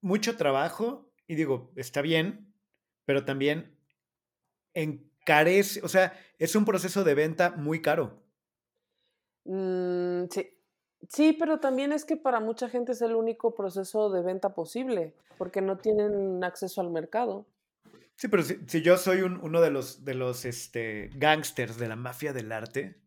Mucho 0.02 0.36
trabajo 0.36 1.10
y 1.26 1.34
digo, 1.34 1.72
está 1.74 2.00
bien, 2.00 2.54
pero 3.06 3.24
también 3.24 3.76
encarece, 4.72 5.80
o 5.82 5.88
sea, 5.88 6.16
es 6.38 6.54
un 6.54 6.64
proceso 6.64 7.02
de 7.02 7.14
venta 7.16 7.50
muy 7.56 7.82
caro. 7.82 8.22
Mm, 9.42 10.26
sí, 10.30 10.57
Sí, 11.08 11.32
pero 11.32 11.60
también 11.60 11.92
es 11.92 12.04
que 12.04 12.16
para 12.16 12.40
mucha 12.40 12.68
gente 12.68 12.92
es 12.92 13.02
el 13.02 13.14
único 13.14 13.54
proceso 13.54 14.10
de 14.10 14.22
venta 14.22 14.54
posible, 14.54 15.14
porque 15.36 15.60
no 15.60 15.78
tienen 15.78 16.42
acceso 16.42 16.80
al 16.80 16.90
mercado. 16.90 17.46
Sí, 18.16 18.26
pero 18.26 18.42
si, 18.42 18.82
yo 18.82 18.96
soy 18.96 19.22
uno 19.22 19.60
de 19.60 19.70
los, 19.70 20.04
de 20.04 20.14
los 20.14 20.44
este, 20.44 21.10
gangsters 21.14 21.78
de 21.78 21.88
la 21.88 21.94
mafia 21.94 22.32
del 22.32 22.50
arte, 22.50 23.00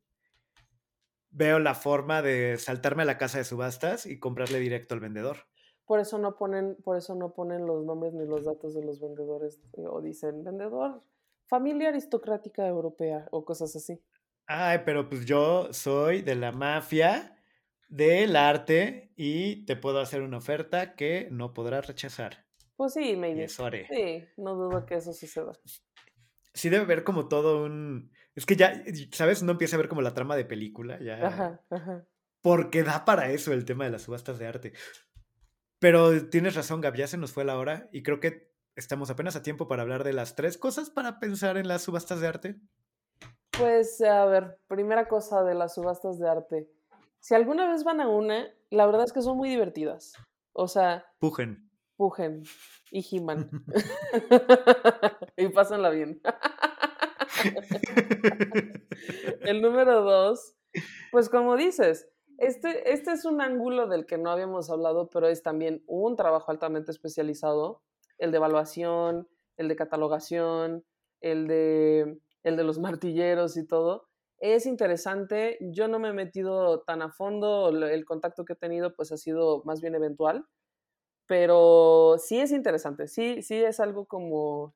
veo 1.32 1.60
la 1.60 1.76
forma 1.76 2.22
de 2.22 2.58
saltarme 2.58 3.04
a 3.04 3.06
la 3.06 3.18
casa 3.18 3.38
de 3.38 3.44
subastas 3.44 4.06
y 4.06 4.20
comprarle 4.20 4.60
directo 4.60 4.96
al 4.96 5.02
vendedor. 5.02 5.38
Por 5.86 6.00
eso 6.00 6.18
no 6.18 6.38
ponen, 6.38 6.78
por 6.84 6.96
eso 6.96 7.16
no 7.16 7.34
ponen 7.34 7.66
los 7.66 7.84
nombres 7.84 8.14
ni 8.14 8.26
los 8.26 8.46
datos 8.46 8.74
de 8.74 8.86
los 8.86 9.02
vendedores, 9.02 9.60
eh, 9.74 9.86
o 9.86 10.02
dicen 10.02 10.46
vendedor, 10.46 11.04
familia 11.46 11.90
aristocrática 11.90 12.66
europea, 12.66 13.28
o 13.32 13.44
cosas 13.44 13.76
así. 13.76 14.02
Ay, 14.48 14.80
pero 14.86 15.10
pues 15.10 15.26
yo 15.26 15.74
soy 15.74 16.22
de 16.22 16.36
la 16.36 16.54
mafia 16.54 17.41
del 17.92 18.38
arte 18.38 19.12
y 19.18 19.66
te 19.66 19.76
puedo 19.76 20.00
hacer 20.00 20.22
una 20.22 20.38
oferta 20.38 20.96
que 20.96 21.28
no 21.30 21.54
podrás 21.54 21.88
rechazar. 21.88 22.46
Pues 22.78 22.94
sí, 22.94 23.16
me 23.18 23.44
eso 23.44 23.66
haré. 23.66 23.86
Sí, 23.88 24.28
no 24.38 24.56
dudo 24.56 24.86
que 24.86 24.96
eso 24.96 25.14
suceda. 25.14 25.52
Sí 26.54 26.70
debe 26.70 26.86
ver 26.86 27.04
como 27.04 27.28
todo 27.28 27.64
un... 27.64 28.12
Es 28.34 28.46
que 28.46 28.56
ya, 28.56 28.82
¿sabes? 29.12 29.44
No 29.44 29.52
empieza 29.52 29.76
a 29.76 29.80
ver 29.80 29.90
como 29.90 30.02
la 30.02 30.14
trama 30.14 30.38
de 30.38 30.46
película. 30.46 31.00
Ya... 31.02 31.28
Ajá, 31.28 31.62
ajá. 31.70 32.08
porque 32.42 32.84
da 32.84 33.04
para 33.04 33.30
eso 33.32 33.52
el 33.52 33.66
tema 33.66 33.84
de 33.84 33.92
las 33.92 34.04
subastas 34.04 34.40
de 34.40 34.48
arte. 34.48 34.74
Pero 35.80 36.30
tienes 36.30 36.56
razón, 36.56 36.80
Gab, 36.80 36.96
ya 36.96 37.08
se 37.08 37.18
nos 37.18 37.34
fue 37.34 37.44
la 37.44 37.58
hora 37.58 37.90
y 37.92 38.04
creo 38.04 38.22
que 38.22 38.54
estamos 38.76 39.10
apenas 39.10 39.36
a 39.36 39.44
tiempo 39.44 39.68
para 39.68 39.82
hablar 39.82 40.06
de 40.06 40.14
las 40.14 40.36
tres 40.36 40.58
cosas 40.58 40.90
para 40.90 41.20
pensar 41.20 41.58
en 41.58 41.68
las 41.68 41.82
subastas 41.82 42.22
de 42.22 42.28
arte. 42.28 42.62
Pues 43.58 44.00
a 44.02 44.26
ver, 44.26 44.60
primera 44.68 45.10
cosa 45.10 45.44
de 45.44 45.56
las 45.56 45.74
subastas 45.74 46.20
de 46.20 46.30
arte. 46.30 46.70
Si 47.22 47.36
alguna 47.36 47.72
vez 47.72 47.84
van 47.84 48.02
a 48.02 48.10
una, 48.10 48.48
la 48.72 48.88
verdad 48.88 49.06
es 49.06 49.14
que 49.14 49.22
son 49.22 49.38
muy 49.38 49.48
divertidas. 49.48 50.14
O 50.54 50.68
sea... 50.68 51.06
Pujen. 51.20 51.70
Pujen. 51.96 52.44
Y 52.90 53.06
He-Man. 53.10 53.50
y 55.38 55.48
pásenla 55.50 55.92
bien. 55.92 56.20
El 59.42 59.62
número 59.62 60.02
dos, 60.02 60.56
pues 61.12 61.30
como 61.30 61.56
dices, 61.58 62.10
este, 62.40 62.92
este 62.92 63.12
es 63.12 63.24
un 63.26 63.40
ángulo 63.40 63.88
del 63.88 64.08
que 64.08 64.18
no 64.18 64.32
habíamos 64.32 64.72
hablado, 64.72 65.10
pero 65.12 65.28
es 65.28 65.44
también 65.44 65.84
un 65.86 66.16
trabajo 66.16 66.52
altamente 66.52 66.90
especializado, 66.92 67.84
el 68.18 68.32
de 68.32 68.38
evaluación, 68.38 69.28
el 69.58 69.68
de 69.68 69.76
catalogación, 69.76 70.84
el 71.20 71.48
de, 71.48 72.20
el 72.42 72.58
de 72.58 72.64
los 72.64 72.80
martilleros 72.80 73.58
y 73.58 73.68
todo. 73.68 74.10
Es 74.42 74.66
interesante, 74.66 75.58
yo 75.62 75.88
no 75.88 76.00
me 76.00 76.10
he 76.10 76.14
metido 76.14 76.82
tan 76.82 77.02
a 77.04 77.12
fondo, 77.12 77.70
el 77.70 78.06
contacto 78.06 78.44
que 78.44 78.54
he 78.54 78.56
tenido 78.56 78.96
pues 78.96 79.12
ha 79.12 79.18
sido 79.18 79.62
más 79.66 79.82
bien 79.82 79.94
eventual, 79.96 80.48
pero 81.28 82.18
sí 82.20 82.40
es 82.42 82.52
interesante, 82.52 83.08
sí, 83.08 83.44
sí 83.44 83.56
es 83.64 83.80
algo 83.80 84.08
como, 84.08 84.76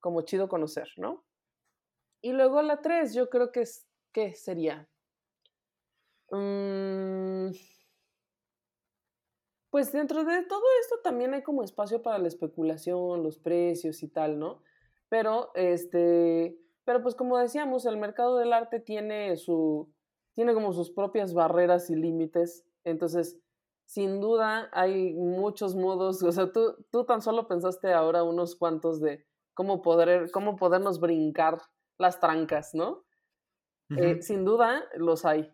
como 0.00 0.22
chido 0.22 0.48
conocer, 0.48 0.88
¿no? 0.98 1.24
Y 2.22 2.32
luego 2.32 2.62
la 2.62 2.80
3, 2.80 3.14
yo 3.14 3.30
creo 3.30 3.52
que 3.52 3.60
es, 3.62 3.86
¿qué 4.12 4.34
sería? 4.34 4.88
Mm, 6.32 7.52
pues 9.70 9.90
dentro 9.92 10.24
de 10.24 10.42
todo 10.44 10.62
esto 10.82 10.96
también 11.02 11.32
hay 11.34 11.42
como 11.42 11.64
espacio 11.64 12.02
para 12.02 12.18
la 12.18 12.28
especulación, 12.28 13.22
los 13.22 13.38
precios 13.38 14.02
y 14.02 14.08
tal, 14.08 14.38
¿no? 14.38 14.62
Pero, 15.08 15.50
este, 15.54 16.58
pero 16.84 17.02
pues 17.02 17.14
como 17.14 17.38
decíamos, 17.38 17.86
el 17.86 17.96
mercado 17.96 18.38
del 18.38 18.52
arte 18.52 18.80
tiene 18.80 19.36
su, 19.36 19.92
tiene 20.34 20.54
como 20.54 20.72
sus 20.72 20.90
propias 20.90 21.34
barreras 21.34 21.90
y 21.90 21.94
límites. 21.94 22.64
Entonces, 22.84 23.38
sin 23.86 24.20
duda 24.20 24.68
hay 24.72 25.14
muchos 25.14 25.74
modos, 25.76 26.22
o 26.22 26.32
sea, 26.32 26.50
tú, 26.50 26.76
tú 26.90 27.04
tan 27.04 27.20
solo 27.20 27.46
pensaste 27.46 27.92
ahora 27.92 28.22
unos 28.22 28.56
cuantos 28.56 29.00
de 29.00 29.26
cómo, 29.54 29.82
poder, 29.82 30.30
cómo 30.30 30.56
podernos 30.56 31.00
brincar 31.00 31.60
las 31.98 32.18
trancas, 32.20 32.74
¿no? 32.74 33.04
Eh, 33.98 34.22
sin 34.22 34.44
duda 34.46 34.84
los 34.96 35.26
hay. 35.26 35.52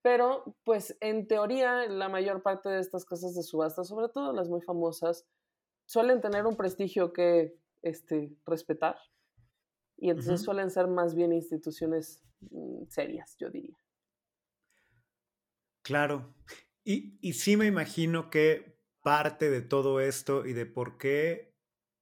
Pero, 0.00 0.44
pues, 0.64 0.96
en 1.00 1.26
teoría, 1.26 1.86
la 1.88 2.08
mayor 2.08 2.42
parte 2.42 2.68
de 2.68 2.78
estas 2.78 3.04
cosas 3.04 3.34
de 3.34 3.42
subasta, 3.42 3.82
sobre 3.82 4.08
todo 4.08 4.32
las 4.32 4.48
muy 4.48 4.60
famosas, 4.60 5.26
suelen 5.86 6.20
tener 6.20 6.46
un 6.46 6.56
prestigio 6.56 7.12
que 7.12 7.58
este, 7.82 8.36
respetar. 8.46 8.96
Y 10.04 10.10
entonces 10.10 10.42
suelen 10.42 10.70
ser 10.70 10.86
más 10.86 11.14
bien 11.14 11.32
instituciones 11.32 12.22
mm, 12.50 12.84
serias, 12.90 13.38
yo 13.38 13.48
diría. 13.48 13.74
Claro. 15.80 16.34
Y, 16.84 17.16
y 17.22 17.32
sí 17.32 17.56
me 17.56 17.64
imagino 17.64 18.28
que 18.28 18.78
parte 19.02 19.48
de 19.48 19.62
todo 19.62 20.00
esto 20.00 20.44
y 20.44 20.52
de 20.52 20.66
por 20.66 20.98
qué, 20.98 21.56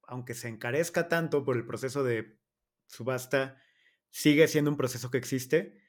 aunque 0.05 0.33
se 0.33 0.49
encarezca 0.49 1.07
tanto 1.07 1.45
por 1.45 1.55
el 1.55 1.65
proceso 1.65 2.03
de 2.03 2.41
subasta, 2.87 3.61
sigue 4.09 4.49
siendo 4.49 4.69
un 4.69 4.75
proceso 4.75 5.09
que 5.09 5.17
existe. 5.17 5.79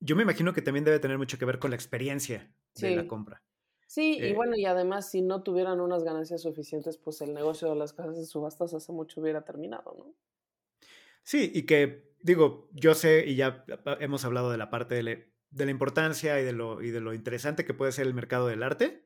Yo 0.00 0.16
me 0.16 0.24
imagino 0.24 0.52
que 0.52 0.62
también 0.62 0.84
debe 0.84 0.98
tener 0.98 1.18
mucho 1.18 1.38
que 1.38 1.44
ver 1.44 1.60
con 1.60 1.70
la 1.70 1.76
experiencia 1.76 2.52
de 2.74 2.96
la 2.96 3.06
compra. 3.06 3.44
Sí, 3.86 4.18
y 4.18 4.24
eh 4.24 4.34
bueno, 4.34 4.56
y 4.56 4.64
además 4.64 5.08
si 5.08 5.22
no 5.22 5.44
tuvieran 5.44 5.80
unas 5.80 6.02
ganancias 6.02 6.42
suficientes, 6.42 6.98
pues 6.98 7.20
el 7.20 7.32
negocio 7.32 7.68
de 7.68 7.76
las 7.76 7.92
casas 7.92 8.16
de 8.16 8.26
subastas 8.26 8.74
hace 8.74 8.90
mucho 8.90 9.20
hubiera 9.20 9.44
terminado, 9.44 9.94
¿no? 9.96 10.16
Sí, 11.28 11.52
y 11.54 11.66
que 11.66 12.10
digo, 12.22 12.70
yo 12.72 12.94
sé 12.94 13.26
y 13.26 13.36
ya 13.36 13.62
hemos 14.00 14.24
hablado 14.24 14.50
de 14.50 14.56
la 14.56 14.70
parte 14.70 14.94
de, 14.94 15.28
la 15.52 15.70
importancia 15.70 16.40
y 16.40 16.42
de, 16.42 16.54
lo, 16.54 16.80
y 16.80 16.90
de 16.90 17.02
lo 17.02 17.12
interesante 17.12 17.66
que 17.66 17.74
puede 17.74 17.92
ser 17.92 18.06
el 18.06 18.14
mercado 18.14 18.46
del 18.46 18.62
arte, 18.62 19.04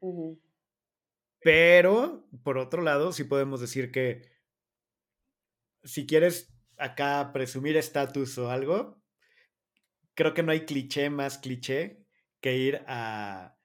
pero 1.41 2.25
por 2.45 2.59
otro 2.59 2.81
lado, 2.81 3.11
sí 3.11 3.25
podemos 3.25 3.61
decir 3.61 3.91
que 3.91 4.23
si 5.83 6.07
quieres 6.07 6.55
acá 6.79 7.33
presumir 7.33 7.77
estatus 7.77 8.39
o 8.39 8.53
algo, 8.53 9.03
creo 10.15 10.33
que 10.33 10.45
no 10.45 10.53
hay 10.53 10.65
cliché 10.65 11.11
más 11.11 11.39
cliché 11.39 12.07
que 12.41 12.57
ir 12.57 12.85
a, 12.87 13.59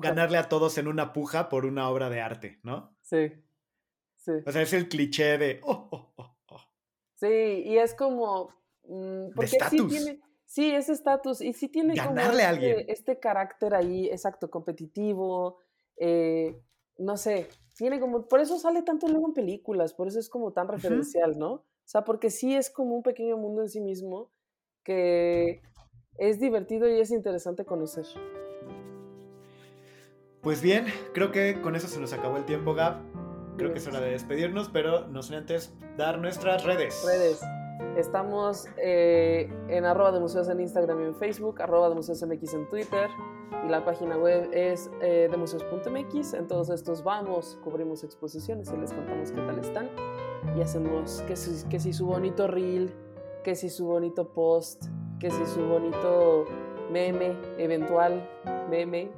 ganarle 0.00 0.38
a 0.38 0.48
todos 0.48 0.78
en 0.78 0.88
una 0.88 1.12
puja 1.12 1.50
por 1.50 1.66
una 1.66 1.90
obra 1.90 2.08
de 2.08 2.22
arte, 2.22 2.58
¿no? 2.62 2.96
Sí, 3.02 3.34
sí. 4.16 4.32
O 4.46 4.50
sea, 4.50 4.62
es 4.62 4.72
el 4.72 4.88
cliché 4.88 5.36
de... 5.36 5.60
Oh, 5.62 5.90
oh, 5.92 6.14
oh, 6.16 6.24
oh". 6.24 6.37
Sí, 7.20 7.62
y 7.64 7.78
es 7.78 7.94
como... 7.94 8.50
Mm, 8.84 9.34
porque 9.34 9.58
sí 9.70 9.86
tiene... 9.86 10.20
Sí, 10.48 10.74
ese 10.74 10.92
estatus. 10.92 11.42
Y 11.42 11.52
sí 11.52 11.68
tiene 11.68 11.94
Ganarle 11.94 12.42
a 12.42 12.48
alguien. 12.48 12.78
Este, 12.80 12.92
este, 12.92 13.20
carácter 13.20 13.74
ahí, 13.74 14.06
exacto, 14.06 14.48
competitivo. 14.48 15.58
Eh, 15.98 16.58
no 16.96 17.18
sé, 17.18 17.48
tiene 17.76 18.00
como. 18.00 18.26
Por 18.26 18.40
eso 18.40 18.58
sale 18.58 18.82
tanto 18.82 19.08
luego 19.08 19.28
en 19.28 19.34
películas, 19.34 19.92
por 19.92 20.08
eso 20.08 20.18
es 20.18 20.30
como 20.30 20.52
tan 20.52 20.66
referencial, 20.66 21.38
¿no? 21.38 21.52
O 21.52 21.64
sea, 21.84 22.04
porque 22.04 22.30
sí 22.30 22.54
es 22.54 22.70
como 22.70 22.96
un 22.96 23.02
pequeño 23.02 23.36
mundo 23.36 23.62
en 23.62 23.68
sí 23.68 23.80
mismo 23.80 24.30
que 24.82 25.60
es 26.16 26.40
divertido 26.40 26.88
y 26.88 26.98
es 26.98 27.10
interesante 27.10 27.64
conocer. 27.64 28.06
Pues 30.40 30.62
bien, 30.62 30.86
creo 31.12 31.30
que 31.30 31.60
con 31.60 31.76
eso 31.76 31.88
se 31.88 32.00
nos 32.00 32.12
acabó 32.12 32.38
el 32.38 32.46
tiempo, 32.46 32.74
Gab. 32.74 32.96
Creo 33.58 33.72
que 33.72 33.78
es 33.78 33.88
hora 33.88 34.00
de 34.00 34.12
despedirnos, 34.12 34.68
pero 34.68 35.08
no 35.08 35.20
sin 35.22 35.34
antes 35.34 35.74
dar 35.96 36.18
nuestras 36.18 36.64
redes. 36.64 37.04
Redes. 37.04 37.40
Estamos 37.96 38.66
eh, 38.76 39.50
en 39.68 39.84
arroba 39.84 40.12
de 40.12 40.20
museos 40.20 40.48
en 40.48 40.60
Instagram 40.60 41.02
y 41.02 41.04
en 41.06 41.16
Facebook, 41.16 41.60
arroba 41.60 41.88
de 41.88 41.96
museos 41.96 42.22
MX 42.22 42.54
en 42.54 42.68
Twitter 42.68 43.10
y 43.66 43.68
la 43.68 43.84
página 43.84 44.16
web 44.16 44.48
es 44.52 44.88
eh, 45.02 45.26
de 45.28 45.36
museos.mx. 45.36 46.34
En 46.34 46.46
todos 46.46 46.70
estos 46.70 47.02
vamos, 47.02 47.58
cubrimos 47.64 48.04
exposiciones 48.04 48.70
y 48.72 48.76
les 48.76 48.92
contamos 48.92 49.32
qué 49.32 49.40
tal 49.40 49.58
están 49.58 49.90
y 50.56 50.60
hacemos 50.60 51.22
que 51.26 51.34
si, 51.34 51.66
que 51.68 51.80
si 51.80 51.92
su 51.92 52.06
bonito 52.06 52.46
reel, 52.46 52.94
que 53.42 53.56
si 53.56 53.68
su 53.68 53.86
bonito 53.86 54.32
post, 54.32 54.84
que 55.18 55.32
si 55.32 55.44
su 55.46 55.66
bonito 55.66 56.44
meme, 56.92 57.36
eventual 57.58 58.24
meme. 58.70 59.10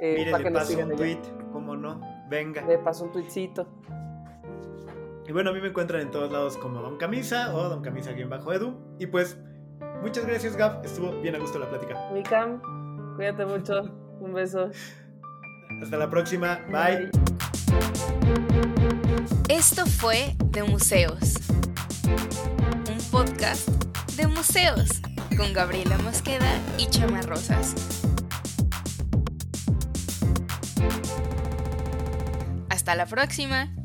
Eh, 0.00 0.16
Mire, 0.18 0.38
le 0.38 0.50
paso 0.50 0.78
un 0.78 0.96
tweet, 0.96 1.20
cómo 1.50 1.76
no, 1.76 1.98
venga. 2.34 2.62
Le 2.62 2.78
paso 2.78 3.04
un 3.04 3.12
tweetcito. 3.12 3.66
Y 5.26 5.32
bueno, 5.32 5.50
a 5.50 5.52
mí 5.52 5.60
me 5.60 5.68
encuentran 5.68 6.02
en 6.02 6.10
todos 6.10 6.30
lados 6.30 6.56
como 6.58 6.80
Don 6.82 6.98
Camisa 6.98 7.54
o 7.54 7.68
Don 7.68 7.82
Camisa-Edu. 7.82 8.74
Y 8.98 9.06
pues, 9.06 9.38
muchas 10.02 10.26
gracias, 10.26 10.56
Gab. 10.56 10.84
Estuvo 10.84 11.12
bien 11.22 11.34
a 11.34 11.38
gusto 11.38 11.58
la 11.58 11.68
plática. 11.68 12.10
Mi 12.12 12.22
Cam, 12.22 12.60
cuídate 13.16 13.46
mucho. 13.46 13.84
Un 14.20 14.34
beso. 14.34 14.70
Hasta 15.82 15.96
la 15.96 16.10
próxima. 16.10 16.60
Bye. 16.70 17.10
Esto 19.48 19.86
fue 19.86 20.34
De 20.50 20.62
Museos, 20.62 21.34
un 22.90 23.10
podcast 23.10 23.68
de 24.16 24.26
museos 24.28 25.00
con 25.36 25.52
Gabriela 25.52 25.98
Mosqueda 25.98 26.58
y 26.78 26.86
Chama 26.86 27.22
Rosas. 27.22 28.03
Hasta 32.84 32.96
la 32.96 33.06
próxima. 33.06 33.83